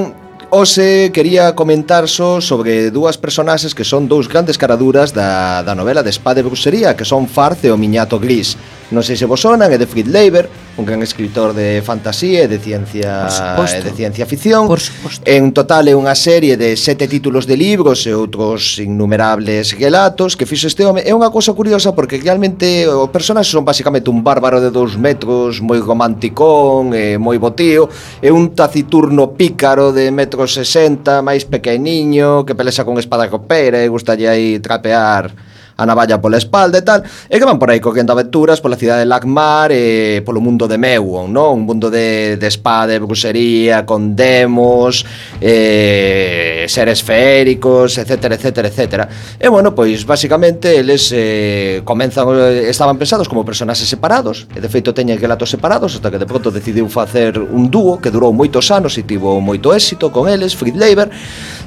Ose 0.51 1.13
quería 1.13 1.53
comentar 1.53 2.09
só 2.09 2.41
sobre 2.41 2.91
dúas 2.91 3.21
personaxes 3.21 3.77
que 3.77 3.85
son 3.85 4.09
dous 4.09 4.33
grandes 4.33 4.57
caraduras 4.57 5.13
da, 5.13 5.61
da 5.61 5.77
novela 5.77 6.01
de 6.01 6.09
Espada 6.09 6.41
e 6.41 6.47
Bruxería, 6.47 6.97
que 6.97 7.05
son 7.05 7.29
Farce 7.29 7.69
e 7.69 7.71
o 7.71 7.77
Miñato 7.77 8.17
Gris 8.17 8.57
non 8.89 9.05
sei 9.05 9.21
se 9.21 9.29
vos 9.29 9.45
sonan, 9.45 9.69
é 9.69 9.77
de 9.77 9.85
Fritz 9.85 10.09
Leiber, 10.09 10.49
un 10.81 10.85
gran 10.89 11.05
escritor 11.05 11.53
de 11.53 11.85
fantasía 11.85 12.45
e 12.45 12.49
de 12.49 12.57
ciencia 12.57 13.29
e 13.29 13.81
de 13.85 13.93
ciencia 13.93 14.25
ficción. 14.25 14.65
Por 14.65 14.81
suposto. 14.81 15.21
En 15.29 15.53
total 15.53 15.93
é 15.93 15.95
unha 15.95 16.17
serie 16.17 16.57
de 16.57 16.73
sete 16.73 17.05
títulos 17.05 17.45
de 17.45 17.61
libros 17.61 18.09
e 18.09 18.17
outros 18.17 18.81
innumerables 18.81 19.77
relatos 19.77 20.41
que 20.41 20.49
fixo 20.49 20.73
este 20.73 20.89
home. 20.89 21.05
É 21.05 21.13
unha 21.13 21.29
cousa 21.29 21.53
curiosa 21.53 21.93
porque 21.93 22.17
realmente 22.17 22.89
o 22.89 23.13
personaxe 23.13 23.53
son 23.53 23.69
basicamente 23.69 24.09
un 24.09 24.25
bárbaro 24.25 24.57
de 24.57 24.73
dous 24.73 24.97
metros, 24.97 25.61
moi 25.61 25.77
romanticón, 25.85 26.97
e 26.97 27.21
moi 27.21 27.37
botío, 27.37 27.93
é 28.25 28.33
un 28.33 28.57
taciturno 28.57 29.37
pícaro 29.37 29.93
de 29.93 30.09
metro 30.09 30.49
sesenta, 30.49 31.21
máis 31.21 31.45
pequeniño, 31.45 32.49
que 32.49 32.57
pelexa 32.57 32.89
con 32.89 32.97
espada 32.97 33.29
copera 33.29 33.85
e 33.85 33.93
gustalle 33.93 34.25
aí 34.25 34.57
trapear 34.65 35.58
a 35.79 35.87
navalla 35.87 36.19
pola 36.19 36.37
espalda 36.37 36.79
e 36.79 36.83
tal, 36.83 37.07
e 37.31 37.39
que 37.39 37.47
van 37.47 37.57
por 37.57 37.71
aí 37.71 37.79
coquendo 37.79 38.11
aventuras 38.11 38.59
pola 38.59 38.75
cidade 38.75 39.07
de 39.07 39.07
Lacmar 39.07 39.71
e 39.71 40.19
eh, 40.19 40.23
polo 40.27 40.43
mundo 40.43 40.67
de 40.67 40.75
Meuon, 40.75 41.31
non? 41.31 41.63
Un 41.63 41.65
mundo 41.71 41.87
de, 41.87 42.35
de 42.35 42.49
espada, 42.51 42.91
de 42.91 42.99
bruxería, 42.99 43.87
con 43.87 44.19
demos, 44.19 45.07
eh, 45.39 46.67
seres 46.67 47.07
feéricos, 47.07 47.95
etcétera, 47.95 48.35
etcétera, 48.35 48.67
etcétera. 48.67 49.05
E 49.39 49.47
bueno, 49.47 49.71
pois 49.71 50.03
basicamente 50.03 50.75
eles 50.75 51.15
eh, 51.15 51.87
comenzan, 51.87 52.27
estaban 52.67 52.99
pensados 52.99 53.31
como 53.31 53.47
personaxes 53.47 53.87
separados, 53.87 54.51
e 54.51 54.59
de 54.59 54.67
feito 54.67 54.91
teñen 54.91 55.15
relatos 55.23 55.47
separados, 55.47 55.95
hasta 55.95 56.11
que 56.11 56.19
de 56.19 56.27
pronto 56.27 56.51
decidiu 56.51 56.91
facer 56.91 57.39
un 57.39 57.71
dúo 57.71 58.03
que 58.03 58.11
durou 58.11 58.35
moitos 58.35 58.75
anos 58.75 58.99
e 58.99 59.07
tivo 59.07 59.39
moito 59.39 59.71
éxito 59.71 60.11
con 60.11 60.27
eles, 60.27 60.59
Fritz 60.59 60.75
Leiber, 60.75 61.07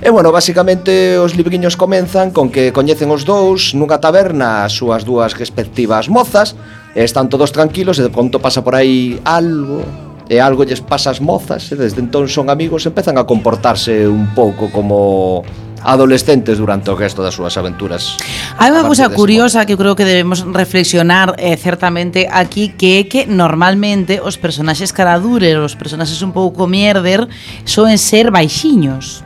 e 0.03 0.11
bueno, 0.11 0.35
basicamente 0.35 1.15
os 1.15 1.31
libriños 1.31 1.79
comenzan 1.79 2.35
con 2.35 2.51
que 2.51 2.75
coñecen 2.75 3.07
os 3.07 3.23
dous 3.23 3.71
nunha 3.71 4.00
taberna 4.01 4.65
as 4.65 4.73
súas 4.73 5.05
dúas 5.05 5.37
respectivas 5.37 6.09
mozas, 6.09 6.57
e 6.97 7.05
están 7.05 7.29
todos 7.29 7.53
tranquilos 7.55 8.01
e 8.01 8.03
de 8.03 8.11
pronto 8.11 8.41
pasa 8.43 8.65
por 8.65 8.75
aí 8.75 9.21
algo, 9.23 9.85
e 10.27 10.41
algo 10.41 10.65
lles 10.65 10.83
pasa 10.83 11.13
as 11.13 11.23
mozas, 11.23 11.71
e 11.71 11.79
desde 11.79 12.03
entón 12.03 12.27
son 12.27 12.49
amigos, 12.49 12.83
empezan 12.89 13.15
a 13.15 13.23
comportarse 13.23 14.09
un 14.09 14.33
pouco 14.35 14.67
como 14.73 15.45
adolescentes 15.83 16.57
durante 16.57 16.91
o 16.91 16.95
resto 16.95 17.23
das 17.23 17.33
súas 17.33 17.57
aventuras. 17.57 18.17
Hai 18.57 18.69
unha 18.69 18.85
cousa 18.85 19.09
curiosa 19.09 19.65
que 19.65 19.73
eu 19.73 19.79
creo 19.81 19.97
que 19.97 20.05
debemos 20.05 20.45
reflexionar 20.45 21.33
eh, 21.41 21.57
certamente 21.57 22.29
aquí 22.29 22.73
que 22.77 23.01
é 23.01 23.03
que 23.09 23.25
normalmente 23.25 24.21
os 24.21 24.37
personaxes 24.37 24.93
caradurer, 24.93 25.57
os 25.57 25.73
personaxes 25.73 26.21
un 26.21 26.31
pouco 26.35 26.69
mierder, 26.69 27.25
soen 27.65 27.97
ser 27.97 28.29
baixiños. 28.29 29.25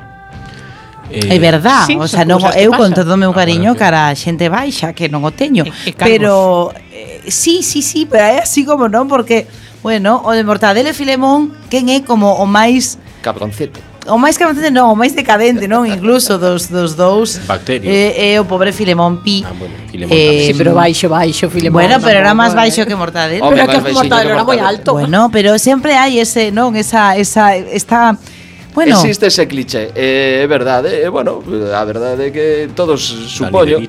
Eh, 1.10 1.36
é 1.36 1.39
verdad, 1.39 1.86
sí, 1.86 1.95
o 1.97 2.08
sea, 2.08 2.26
non, 2.26 2.41
eu 2.58 2.74
con 2.74 2.89
todo 2.89 3.14
o 3.14 3.20
meu 3.20 3.30
ah, 3.30 3.38
cariño 3.38 3.74
ah, 3.74 3.78
cara 3.78 3.99
a 4.10 4.18
xente 4.18 4.49
baixa 4.49 4.93
que 4.97 5.06
non 5.06 5.22
o 5.22 5.30
teño, 5.30 5.62
e, 5.62 5.89
e 5.89 5.91
pero 5.93 6.74
eh, 6.89 7.22
sí, 7.30 7.62
sí, 7.62 7.86
sí, 7.86 8.10
pero 8.10 8.26
é 8.26 8.41
así 8.41 8.66
como 8.66 8.89
non 8.89 9.06
porque, 9.06 9.45
bueno, 9.86 10.26
o 10.26 10.34
de 10.34 10.41
Mortadelo 10.41 10.89
e 10.89 10.97
Filemón 10.97 11.53
quen 11.70 11.93
é 11.93 12.01
como 12.01 12.41
o 12.41 12.49
máis 12.49 12.97
cabroncete 13.22 13.95
o 14.08 14.18
máis 14.18 14.38
cabroncete 14.38 14.70
non, 14.70 14.93
o 14.93 14.95
máis 14.97 15.18
decadente, 15.18 15.66
non, 15.66 15.89
incluso 15.89 16.38
dos 16.38 16.70
dos 16.70 16.93
dous. 16.93 17.41
Bacterio. 17.49 17.89
Eh, 17.89 18.14
é 18.14 18.34
eh, 18.34 18.34
eh, 18.38 18.39
o 18.39 18.45
pobre 18.45 18.70
Filemón 18.70 19.26
Pi. 19.26 19.41
Ah, 19.41 19.53
bueno, 19.58 19.74
Filemón. 19.89 20.14
Eh, 20.14 20.45
sí, 20.45 20.53
pero 20.53 20.78
baixo, 20.78 21.10
baixo 21.10 21.49
Filemón. 21.49 21.82
Bueno, 21.82 21.97
pero 21.97 22.22
era 22.22 22.34
eh. 22.34 22.38
máis 22.38 22.53
baixo 22.53 22.86
que 22.86 22.93
Mortadelo. 22.93 23.49
Pero 23.49 23.66
que 23.66 23.82
Mortadelo 23.93 24.38
era 24.38 24.45
moi 24.45 24.62
alto. 24.62 24.93
Bueno, 24.93 25.34
pero 25.34 25.58
sempre 25.58 25.97
hai 25.97 26.22
ese, 26.22 26.53
non, 26.53 26.78
esa 26.78 27.18
esa 27.18 27.58
esta 27.58 28.14
Bueno. 28.76 29.00
Existe 29.00 29.28
ese 29.28 29.48
cliché, 29.48 29.92
eh, 29.96 30.44
é 30.44 30.48
verdade, 30.48 31.02
e 31.02 31.08
bueno, 31.08 31.40
a 31.74 31.84
verdade 31.88 32.28
é 32.28 32.32
que 32.32 32.68
todos 32.76 33.02
supoño 33.02 33.80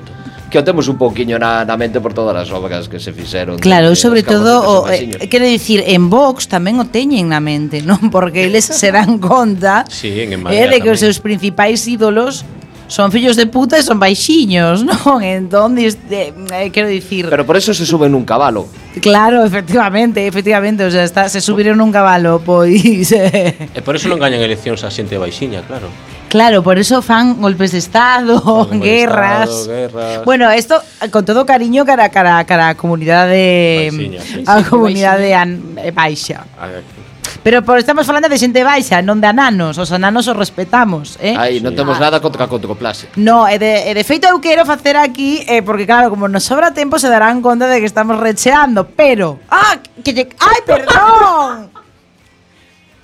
que 0.49 0.57
o 0.57 0.63
temos 0.63 0.87
un 0.87 0.95
pouquiño 0.95 1.35
na, 1.35 1.67
na 1.67 1.75
mente 1.75 1.99
por 1.99 2.15
todas 2.15 2.31
as 2.35 2.49
obras 2.55 2.87
que 2.87 2.99
se 2.99 3.11
fixeron. 3.11 3.59
Claro, 3.59 3.91
de, 3.91 3.95
sobre 3.99 4.23
todo, 4.23 4.63
o, 4.63 4.89
eh, 4.89 5.27
quero 5.27 5.43
dicir, 5.43 5.83
en 5.85 6.09
Vox 6.09 6.47
tamén 6.47 6.79
o 6.79 6.87
teñen 6.87 7.27
na 7.27 7.43
mente, 7.43 7.83
non? 7.83 8.07
Porque 8.15 8.47
eles 8.47 8.63
se 8.63 8.95
dan 8.95 9.19
conta 9.19 9.83
sí, 9.91 10.23
en 10.23 10.39
eh, 10.47 10.71
de 10.71 10.79
que 10.79 10.87
tamén. 10.87 10.95
os 10.95 10.99
seus 11.03 11.19
principais 11.19 11.83
ídolos 11.83 12.47
son 12.87 13.11
fillos 13.11 13.35
de 13.35 13.45
puta 13.47 13.77
e 13.77 13.83
son 13.83 13.99
baixiños, 13.99 14.83
non? 14.87 15.19
Entón, 15.21 15.77
este, 15.77 16.31
eh, 16.31 16.67
eh, 16.67 16.69
quero 16.71 16.87
dicir... 16.87 17.27
Pero 17.29 17.45
por 17.45 17.55
eso 17.55 17.73
se 17.73 17.85
suben 17.85 18.15
un 18.15 18.25
cabalo. 18.25 18.67
Claro, 19.01 19.45
efectivamente, 19.45 20.25
efectivamente, 20.25 20.83
o 20.83 20.91
sea, 20.91 21.03
está, 21.03 21.29
se 21.29 21.41
subiron 21.41 21.79
un 21.81 21.91
cabalo, 21.91 22.41
pois... 22.43 23.11
Eh. 23.17 23.71
E 23.73 23.81
por 23.81 23.95
eso 23.95 24.07
non 24.11 24.19
gañan 24.21 24.39
eleccións 24.39 24.83
a 24.85 24.91
xente 24.91 25.17
baixiña, 25.17 25.65
claro. 25.65 25.89
Claro, 26.29 26.61
por 26.61 26.77
eso 26.77 27.01
fan 27.01 27.39
golpes 27.39 27.71
de 27.71 27.79
estado, 27.79 28.41
golpes 28.41 28.81
guerras. 28.81 29.49
De 29.49 29.85
estado, 29.85 29.97
guerras. 29.97 30.25
Bueno, 30.25 30.51
esto 30.51 30.81
con 31.09 31.23
todo 31.25 31.45
cariño 31.45 31.85
cara 31.85 32.09
cara 32.09 32.43
cara 32.43 32.69
a 32.69 32.75
comunidade 32.75 33.89
Baixiña, 33.91 34.21
sí. 34.21 34.43
a 34.45 34.63
comunidade 34.63 35.31
baixa. 35.95 36.45
Pero 37.43 37.63
por, 37.63 37.77
estamos 37.77 38.05
falando 38.05 38.29
de 38.29 38.37
xente 38.37 38.63
baixa, 38.63 39.01
non 39.01 39.19
de 39.19 39.27
ananos. 39.29 39.77
Os 39.77 39.89
ananos 39.91 40.27
os 40.27 40.35
respetamos, 40.35 41.15
eh? 41.21 41.35
Aí, 41.37 41.59
non 41.59 41.73
sí. 41.73 41.79
temos 41.79 41.97
nada 41.99 42.19
contra 42.19 42.45
a 42.45 42.49
controplasia. 42.49 43.09
No, 43.17 43.45
e 43.47 43.59
de, 43.59 43.89
e 43.89 43.91
de 43.93 44.03
feito 44.03 44.27
eu 44.27 44.39
quero 44.39 44.63
facer 44.63 44.95
aquí, 44.97 45.43
eh, 45.47 45.61
porque 45.61 45.85
claro, 45.85 46.09
como 46.09 46.27
nos 46.27 46.45
sobra 46.45 46.75
tempo 46.75 46.99
se 46.99 47.07
darán 47.09 47.41
conta 47.41 47.67
de 47.67 47.79
que 47.79 47.89
estamos 47.89 48.19
recheando, 48.19 48.87
pero... 48.87 49.39
¡Ah! 49.51 49.77
Que 50.03 50.13
lle... 50.13 50.29
¡Ai, 50.39 50.59
perdón! 50.65 51.69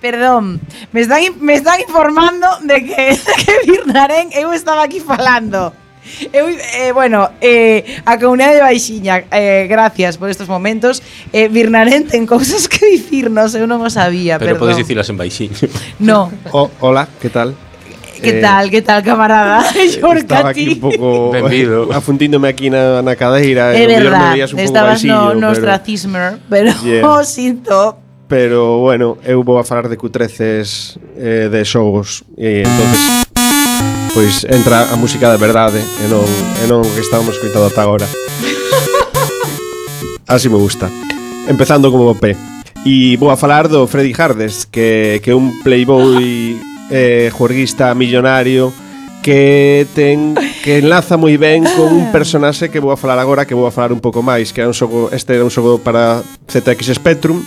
Perdón, 0.03 0.59
me 0.91 0.99
están, 0.99 1.21
me 1.39 1.53
están 1.53 1.79
informando 1.79 2.45
de 2.63 2.83
que, 2.83 3.15
de 3.23 3.33
que 3.39 3.53
Birnarén 3.63 4.35
eu 4.35 4.51
estaba 4.51 4.83
aquí 4.83 4.99
falando. 4.99 5.71
Eu, 6.33 6.49
eh, 6.49 6.91
bueno, 6.91 7.29
eh, 7.41 8.01
a 8.05 8.19
comunidade 8.19 8.55
de 8.55 8.61
Baixiña, 8.61 9.23
eh, 9.31 9.67
gracias 9.69 10.17
por 10.17 10.29
estos 10.29 10.47
momentos. 10.47 11.01
Eh, 11.31 11.47
Birnarén 11.47 12.07
ten 12.07 12.25
cousas 12.27 12.67
que 12.67 12.85
dicirnos, 12.85 13.55
eu 13.55 13.65
non 13.67 13.79
o 13.81 13.89
sabía, 13.89 14.37
Pero 14.37 14.55
perdón. 14.55 14.67
podes 14.67 14.77
dicilas 14.77 15.07
en 15.09 15.17
Baixiña. 15.17 15.55
No. 15.99 16.31
O, 16.51 16.69
hola, 16.83 17.07
que 17.21 17.29
tal? 17.29 17.55
Que 18.19 18.39
eh, 18.39 18.41
tal, 18.41 18.69
que 18.69 18.81
tal, 18.81 19.03
camarada? 19.03 19.63
Eh, 19.75 19.89
Xorca, 19.89 20.19
estaba 20.19 20.49
aquí 20.49 20.79
un 20.79 20.79
pouco 20.79 21.35
eh, 21.35 21.41
Benvido. 21.41 21.91
afundíndome 21.91 22.47
aquí 22.47 22.69
na, 22.69 23.01
na 23.01 23.15
cadeira. 23.15 23.75
É 23.75 23.83
eh, 23.83 23.87
verdad, 23.87 24.35
estabas 24.37 25.03
no, 25.03 25.33
no 25.35 25.51
ostracismo, 25.51 26.39
pero, 26.49 26.71
yeah. 26.83 27.07
o 27.07 27.23
sinto. 27.23 27.99
Pero, 28.27 28.79
bueno, 28.79 29.17
eu 29.23 29.43
vou 29.43 29.59
a 29.59 29.63
falar 29.63 29.87
de 29.87 29.97
cutreces 29.97 30.97
eh, 31.15 31.49
de 31.51 31.61
xogos. 31.63 32.23
E, 32.35 32.63
entonces 32.65 33.27
pois 34.13 34.45
entra 34.45 34.93
a 34.93 34.95
música 34.95 35.31
de 35.31 35.37
verdade 35.37 35.81
e 35.81 36.05
non, 36.05 36.21
e 36.61 36.65
non 36.69 36.85
o 36.85 36.89
que 36.93 37.01
estábamos 37.01 37.33
escoitando 37.33 37.65
ata 37.65 37.81
agora. 37.81 38.05
Así 40.29 40.47
me 40.49 40.57
gusta. 40.61 40.89
Empezando 41.49 41.89
como 41.89 42.13
P. 42.15 42.37
E 42.85 43.17
vou 43.17 43.33
a 43.33 43.37
falar 43.37 43.67
do 43.67 43.87
Freddy 43.87 44.13
Hardes, 44.13 44.69
que, 44.69 45.19
que 45.25 45.31
é 45.31 45.35
un 45.35 45.61
playboy 45.65 46.59
eh, 46.91 47.31
juerguista 47.33 47.95
millonario 47.95 48.73
que 49.23 49.87
ten 49.95 50.35
que 50.61 50.83
enlaza 50.83 51.15
moi 51.17 51.33
ben 51.39 51.63
con 51.73 51.89
un 51.89 52.11
personaxe 52.11 52.69
que 52.69 52.83
vou 52.83 52.91
a 52.91 52.99
falar 52.99 53.17
agora, 53.17 53.47
que 53.47 53.55
vou 53.55 53.65
a 53.65 53.73
falar 53.73 53.95
un 53.95 54.03
pouco 54.03 54.21
máis, 54.21 54.51
que 54.51 54.61
era 54.61 54.69
un 54.69 54.77
xogo, 54.77 55.09
este 55.09 55.39
era 55.39 55.47
un 55.47 55.49
xogo 55.49 55.79
para 55.79 56.21
ZX 56.51 56.91
Spectrum, 56.91 57.39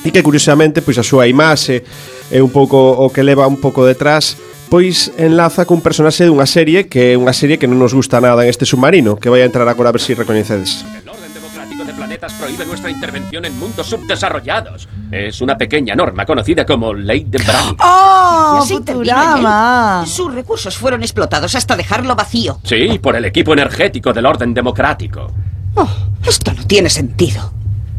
e 0.00 0.08
que 0.10 0.24
curiosamente 0.24 0.80
pois 0.80 0.96
a 0.96 1.04
súa 1.04 1.28
imaxe 1.28 1.84
é 2.32 2.40
un 2.40 2.48
pouco 2.48 2.96
o 2.98 3.12
que 3.12 3.20
leva 3.22 3.44
un 3.44 3.60
pouco 3.60 3.84
detrás 3.84 4.34
pois 4.70 5.10
enlaza 5.18 5.66
cun 5.66 5.82
personaxe 5.82 6.24
dunha 6.24 6.46
serie 6.46 6.86
que 6.86 7.12
é 7.12 7.18
unha 7.18 7.34
serie 7.34 7.58
que 7.58 7.66
non 7.66 7.82
nos 7.82 7.90
gusta 7.90 8.22
nada 8.22 8.46
en 8.46 8.48
este 8.54 8.62
submarino 8.62 9.18
que 9.18 9.26
vai 9.26 9.42
a 9.42 9.48
entrar 9.50 9.66
agora 9.66 9.90
a 9.90 9.94
ver 9.94 10.00
se 10.00 10.14
si 10.14 10.14
recoñecedes 10.14 10.86
El 10.94 11.10
orden 11.10 11.34
democrático 11.34 11.82
de 11.84 11.92
planetas 11.92 12.32
prohíbe 12.38 12.64
nuestra 12.64 12.90
intervención 12.90 13.44
en 13.44 13.58
mundos 13.58 13.86
subdesarrollados. 13.86 14.88
Es 15.10 15.40
una 15.40 15.58
pequeña 15.58 15.94
norma 15.94 16.24
conocida 16.24 16.64
como 16.64 16.94
Ley 16.94 17.24
de 17.24 17.38
Brown. 17.38 17.76
¡Oh, 17.82 18.64
Futurama! 18.66 20.04
Sus 20.06 20.32
recursos 20.32 20.76
fueron 20.76 21.02
explotados 21.02 21.54
hasta 21.54 21.76
dejarlo 21.76 22.14
vacío. 22.14 22.60
Sí, 22.62 22.98
por 23.02 23.16
el 23.16 23.24
equipo 23.24 23.52
energético 23.52 24.12
del 24.12 24.26
orden 24.26 24.54
democrático. 24.54 25.32
Oh, 25.74 25.88
esto 26.26 26.52
no 26.52 26.66
tiene 26.66 26.90
sentido. 26.90 27.52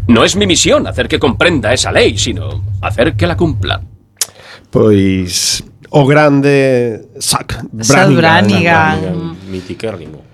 No 0.08 0.24
es 0.24 0.36
mi 0.36 0.48
misión 0.48 0.88
hacer 0.88 1.08
que 1.08 1.20
comprenda 1.20 1.74
esa 1.74 1.92
ley, 1.92 2.18
sino 2.18 2.64
hacer 2.82 3.16
que 3.16 3.28
la 3.28 3.38
cumpla. 3.38 3.82
Pois 4.70 5.64
o 5.92 6.08
grande 6.08 7.08
Zach 7.20 7.68
Brannigan, 7.72 8.18
Brannigan. 8.18 9.00
Mm. 9.52 10.32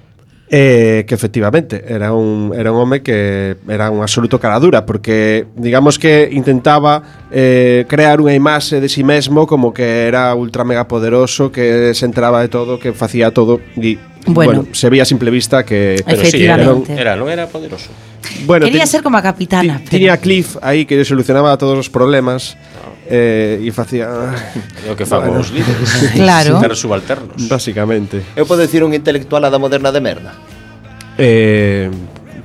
Eh, 0.49 1.03
que 1.05 1.13
efectivamente 1.13 1.83
era 1.89 2.13
un, 2.13 2.53
era 2.55 2.71
un 2.71 2.77
home 2.79 3.01
que 3.01 3.57
era 3.67 3.91
un 3.91 4.01
absoluto 4.01 4.39
caradura 4.39 4.85
porque 4.85 5.45
digamos 5.57 5.99
que 5.99 6.29
intentaba 6.31 7.03
eh, 7.29 7.83
crear 7.89 8.23
unha 8.23 8.31
imaxe 8.31 8.79
de 8.79 8.87
si 8.87 9.01
sí 9.01 9.03
mesmo 9.03 9.43
como 9.43 9.75
que 9.75 10.07
era 10.07 10.31
ultra 10.39 10.63
mega 10.63 10.87
poderoso 10.87 11.51
que 11.51 11.91
se 11.91 12.07
enteraba 12.07 12.39
de 12.39 12.47
todo, 12.47 12.79
que 12.79 12.95
facía 12.95 13.35
todo 13.35 13.59
e 13.75 13.99
bueno, 14.31 14.63
bueno 14.63 14.71
se 14.71 14.87
veía 14.87 15.03
a 15.03 15.09
simple 15.09 15.35
vista 15.35 15.67
que 15.67 15.99
pero 16.07 16.23
sí, 16.23 16.39
era, 16.39 16.55
non 16.55 16.87
era, 16.95 17.19
non 17.19 17.27
era 17.27 17.51
poderoso. 17.51 17.91
Bueno, 18.47 18.71
Quería 18.71 18.87
ten, 18.87 18.91
ser 18.95 19.01
como 19.03 19.19
a 19.19 19.23
capitana 19.25 19.83
pero... 19.83 19.99
Tiña 19.99 20.15
Cliff 20.15 20.55
aí 20.63 20.87
que 20.87 20.95
solucionaba 21.03 21.59
todos 21.59 21.75
os 21.75 21.91
problemas. 21.91 22.55
Ah 22.71 22.96
eh, 23.09 23.63
e 23.63 23.69
facía 23.71 24.07
é 24.83 24.91
o 24.91 24.95
que 24.95 25.07
fago 25.07 25.31
bueno. 25.31 25.41
os 25.41 25.49
líderes 25.51 25.89
claro. 26.19 26.59
os 26.59 26.79
subalternos 26.79 27.39
basicamente 27.47 28.21
eu 28.35 28.45
podo 28.45 28.61
dicir 28.61 28.83
un 28.83 28.91
intelectual 28.91 29.47
da 29.47 29.59
moderna 29.59 29.91
de 29.91 30.01
merda 30.03 30.31
eh, 31.17 31.89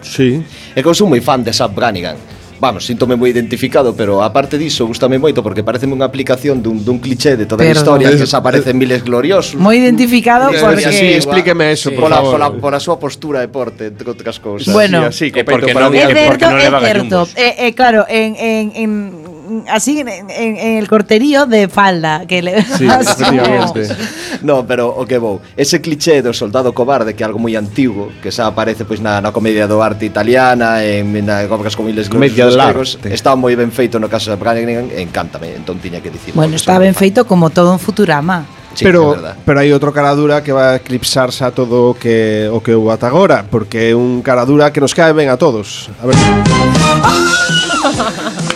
sí. 0.00 0.42
é 0.74 0.78
que 0.80 0.88
eu 0.88 0.94
sou 0.94 1.10
moi 1.10 1.20
fan 1.20 1.42
de 1.42 1.52
Sam 1.52 1.74
Brannigan 1.74 2.18
vamos, 2.62 2.86
síntome 2.86 3.18
moi 3.18 3.26
identificado, 3.26 3.90
pero 3.90 4.22
aparte 4.22 4.54
diso, 4.54 4.86
gustame 4.86 5.18
moito 5.18 5.42
porque 5.42 5.66
pareceme 5.66 5.98
unha 5.98 6.06
aplicación 6.06 6.62
dun, 6.62 6.78
dun 6.86 7.02
cliché 7.02 7.34
de 7.34 7.42
toda 7.42 7.66
a 7.66 7.74
historia 7.74 8.06
que 8.06 8.22
desaparecen 8.22 8.78
miles 8.78 9.02
gloriosos. 9.02 9.58
Moi 9.58 9.82
identificado 9.82 10.46
eh, 10.54 10.62
porque... 10.62 10.86
Sí, 10.94 11.18
explíqueme 11.18 11.74
eso, 11.74 11.90
sí. 11.90 11.98
por 11.98 12.06
pola, 12.06 12.22
favor. 12.22 12.38
Pola, 12.38 12.46
pola 12.62 12.78
súa 12.78 13.02
postura 13.02 13.42
e 13.42 13.50
porte, 13.50 13.90
entre 13.90 14.06
outras 14.06 14.38
cousas. 14.38 14.70
Bueno, 14.70 15.10
sí, 15.10 15.34
así, 15.34 15.34
é 15.34 15.42
porque, 15.42 15.74
no, 15.74 15.90
porque 15.90 16.06
certo, 16.06 16.46
é 16.54 16.70
certo. 16.70 17.18
Eh, 17.34 17.66
eh, 17.66 17.70
claro, 17.74 18.06
en, 18.06 18.38
en, 18.38 18.64
en 18.78 18.90
así 19.68 20.00
en, 20.00 20.08
en, 20.08 20.30
en, 20.30 20.78
el 20.78 20.88
corterío 20.88 21.46
de 21.46 21.68
falda. 21.68 22.26
Que 22.26 22.42
le... 22.42 22.62
Sí, 22.62 22.86
efectivamente. 23.00 23.88
no, 24.42 24.66
pero 24.66 24.88
o 24.88 25.06
que 25.06 25.18
vou. 25.18 25.40
Ese 25.56 25.80
cliché 25.80 26.22
do 26.22 26.32
soldado 26.32 26.72
cobarde 26.72 27.14
que 27.14 27.22
é 27.22 27.26
algo 27.26 27.38
moi 27.38 27.56
antigo, 27.56 28.10
que 28.22 28.30
xa 28.30 28.46
aparece 28.46 28.84
pois 28.84 29.00
na, 29.00 29.20
na 29.20 29.32
comedia 29.32 29.66
do 29.66 29.82
arte 29.82 30.06
italiana, 30.06 30.84
en, 30.84 31.12
na 31.24 31.44
obras 31.50 31.76
como 31.76 31.88
miles 31.88 32.08
comedia 32.08 32.46
dos 32.46 32.56
gregos, 32.56 32.98
está 33.04 33.36
moi 33.36 33.54
ben 33.54 33.70
feito 33.70 33.98
no 33.98 34.08
caso 34.08 34.30
de 34.30 34.38
Brannigan, 34.38 34.90
encántame, 34.94 35.54
entón 35.54 35.78
tiña 35.78 36.00
que 36.00 36.10
dicir. 36.10 36.34
Bueno, 36.34 36.56
está 36.56 36.78
ben 36.78 36.94
feito 36.94 37.26
como 37.26 37.50
todo 37.50 37.72
un 37.72 37.82
Futurama. 37.82 38.46
Sí, 38.74 38.88
pero 38.88 39.12
pero 39.44 39.60
hai 39.60 39.68
outro 39.68 39.92
caradura 39.92 40.40
que 40.40 40.56
va 40.56 40.72
a 40.72 40.80
eclipsarse 40.80 41.44
a 41.44 41.52
todo 41.52 41.92
o 41.92 41.94
que 41.94 42.48
o 42.48 42.64
que 42.64 42.72
houve 42.72 42.96
ata 42.96 43.04
agora, 43.04 43.44
porque 43.44 43.92
é 43.92 43.94
un 43.94 44.24
caradura 44.24 44.72
que 44.72 44.80
nos 44.80 44.96
cae 44.96 45.12
ben 45.12 45.28
a 45.28 45.36
todos. 45.36 45.92
A 46.00 46.08
ver. 46.08 46.16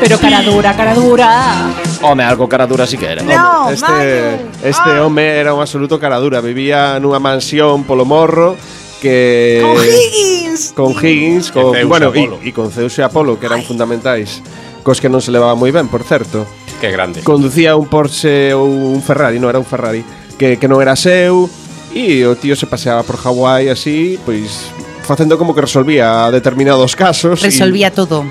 Pero 0.00 0.18
cara 0.18 0.42
dura, 0.42 0.76
cara 0.76 0.94
dura. 0.94 1.70
Home, 2.02 2.22
algo 2.24 2.48
cara 2.48 2.66
dura 2.66 2.86
si 2.86 2.96
que 2.96 3.06
era. 3.06 3.22
No, 3.22 3.70
este 3.70 3.86
Manu. 3.86 4.50
este 4.62 4.90
ah. 4.90 5.04
home 5.04 5.38
era 5.38 5.54
un 5.54 5.60
absoluto 5.60 5.98
cara 5.98 6.18
dura. 6.18 6.40
Vivía 6.40 6.98
nunha 7.00 7.18
mansión 7.18 7.84
polo 7.84 8.04
morro 8.04 8.56
que 9.00 9.60
con 9.62 9.76
Higgins, 9.78 10.72
con 10.74 10.90
Higgins, 10.92 11.52
con 11.52 11.74
Zeus 11.74 11.88
bueno, 11.88 12.12
e, 12.14 12.48
e 12.48 12.52
con 12.52 12.70
Zeus 12.70 12.98
e 12.98 13.02
Apolo, 13.02 13.38
que 13.38 13.46
eran 13.46 13.62
Ay. 13.62 13.66
fundamentais, 13.66 14.42
cos 14.82 15.00
que 15.00 15.08
non 15.08 15.22
se 15.22 15.30
levaba 15.30 15.54
moi 15.54 15.70
ben, 15.70 15.86
por 15.86 16.02
certo. 16.02 16.46
Que 16.82 16.90
grande. 16.90 17.22
Conducía 17.22 17.74
un 17.74 17.86
Porsche 17.86 18.54
ou 18.54 18.66
un 18.66 19.02
Ferrari, 19.02 19.38
non 19.38 19.50
era 19.50 19.58
un 19.58 19.66
Ferrari, 19.66 20.02
que, 20.38 20.58
que 20.58 20.66
non 20.70 20.82
era 20.82 20.98
seu, 20.98 21.46
e 21.94 22.26
o 22.26 22.34
tío 22.34 22.54
se 22.54 22.66
paseaba 22.66 23.02
por 23.02 23.18
Hawái 23.18 23.70
así, 23.70 24.18
pois 24.22 24.70
facendo 25.02 25.38
como 25.38 25.54
que 25.54 25.62
resolvía 25.62 26.30
determinados 26.30 26.94
casos. 26.94 27.40
Resolvía 27.40 27.88
y, 27.88 27.96
todo. 27.96 28.26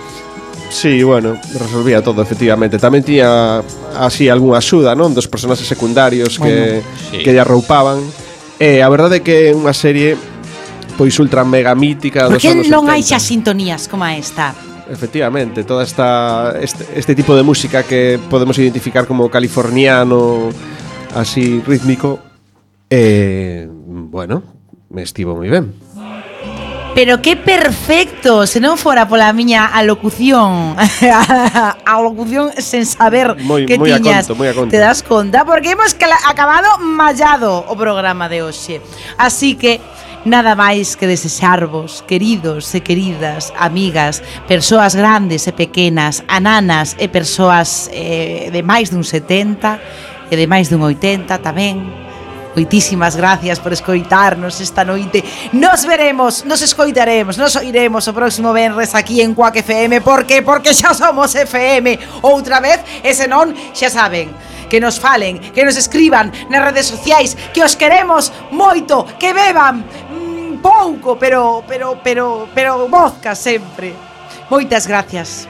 Sí, 0.69 1.03
bueno, 1.03 1.37
resolvía 1.53 2.03
todo, 2.03 2.21
efectivamente. 2.21 2.77
Tamén 2.77 3.01
tiña 3.01 3.63
así 3.95 4.27
algunha 4.27 4.59
axuda, 4.59 4.93
non? 4.93 5.15
Dos 5.15 5.27
personaxes 5.31 5.65
secundarios 5.67 6.35
que, 6.35 6.83
bueno, 6.83 6.87
sí. 7.11 7.23
que 7.23 7.31
lle 7.31 7.41
arroupaban. 7.41 8.03
E 8.59 8.81
eh, 8.81 8.85
a 8.85 8.89
verdade 8.91 9.19
é 9.19 9.21
que 9.23 9.49
é 9.49 9.55
unha 9.55 9.71
serie 9.71 10.17
pois 10.97 11.13
ultra 11.21 11.45
mega 11.45 11.77
mítica 11.77 12.25
dos 12.25 12.41
que 12.41 12.49
anos 12.49 12.67
non 12.73 12.89
hai 12.89 13.05
xa 13.05 13.21
sintonías 13.21 13.85
como 13.85 14.03
esta? 14.09 14.51
Efectivamente, 14.89 15.63
toda 15.63 15.85
esta 15.85 16.57
este, 16.57 16.83
este 16.97 17.13
tipo 17.13 17.37
de 17.37 17.45
música 17.45 17.85
que 17.85 18.17
podemos 18.17 18.57
identificar 18.57 19.05
como 19.05 19.29
californiano 19.29 20.49
así 21.13 21.61
rítmico 21.63 22.19
eh, 22.89 23.69
bueno, 23.69 24.41
me 24.89 25.05
estivo 25.05 25.37
moi 25.37 25.47
ben. 25.47 25.86
Pero 26.97 27.21
que 27.21 27.35
perfecto, 27.35 28.49
se 28.49 28.57
non 28.57 28.73
fora 28.73 29.05
pola 29.05 29.29
miña 29.29 29.69
alocución, 29.69 30.73
a 30.73 31.77
alocución 31.85 32.49
sen 32.57 32.89
saber 32.89 33.37
moi, 33.37 33.69
que 33.69 33.77
moi 33.77 33.93
tiñas. 33.93 34.25
A 34.25 34.33
conto, 34.33 34.41
moi 34.41 34.49
a 34.49 34.57
conto. 34.57 34.73
Te 34.73 34.81
das 34.81 35.05
conta 35.05 35.45
porque 35.45 35.77
hemos 35.77 35.93
acabado 36.25 36.81
mallado 36.81 37.61
o 37.69 37.77
programa 37.77 38.25
de 38.25 38.41
hoxe. 38.41 38.81
Así 39.13 39.53
que 39.53 39.77
Nada 40.25 40.57
máis 40.57 40.97
que 40.97 41.05
desexarvos, 41.05 42.03
queridos 42.03 42.73
e 42.73 42.81
queridas, 42.81 43.53
amigas, 43.55 44.25
persoas 44.49 44.97
grandes 44.97 45.45
e 45.45 45.53
pequenas, 45.53 46.25
ananas 46.27 46.97
e 46.97 47.07
persoas 47.07 47.87
eh, 47.93 48.49
de 48.49 48.59
máis 48.65 48.89
dun 48.89 49.05
70 49.05 49.79
e 50.27 50.35
de 50.35 50.45
máis 50.49 50.67
dun 50.67 50.83
80 50.83 51.31
tamén, 51.45 52.06
Moitísimas 52.57 53.15
gracias 53.15 53.59
por 53.59 53.71
escoitarnos 53.71 54.59
esta 54.61 54.83
noite. 54.83 55.23
Nos 55.51 55.85
veremos, 55.85 56.43
nos 56.43 56.63
escoitaremos, 56.63 57.37
nos 57.37 57.55
oiremos 57.55 58.07
o 58.09 58.13
próximo 58.17 58.49
venres 58.49 58.97
aquí 58.97 59.21
en 59.21 59.37
Cuac 59.37 59.61
FM. 59.61 60.01
Por 60.01 60.25
que? 60.25 60.41
Porque 60.41 60.73
xa 60.73 60.97
somos 60.97 61.37
FM. 61.37 62.25
Outra 62.25 62.57
vez, 62.57 62.81
ese 63.05 63.29
non, 63.29 63.53
xa 63.77 63.93
saben. 63.93 64.33
Que 64.73 64.81
nos 64.81 64.97
falen, 64.97 65.37
que 65.53 65.61
nos 65.61 65.77
escriban 65.77 66.33
nas 66.49 66.65
redes 66.65 66.89
sociais, 66.89 67.37
que 67.53 67.61
os 67.61 67.77
queremos 67.77 68.33
moito, 68.49 69.05
que 69.21 69.37
beban 69.37 69.85
mm, 69.85 70.57
pouco, 70.57 71.13
pero, 71.13 71.61
pero, 71.69 72.01
pero, 72.01 72.49
pero 72.57 72.89
vodka 72.89 73.37
sempre. 73.37 73.93
Moitas 74.49 74.89
gracias. 74.89 75.45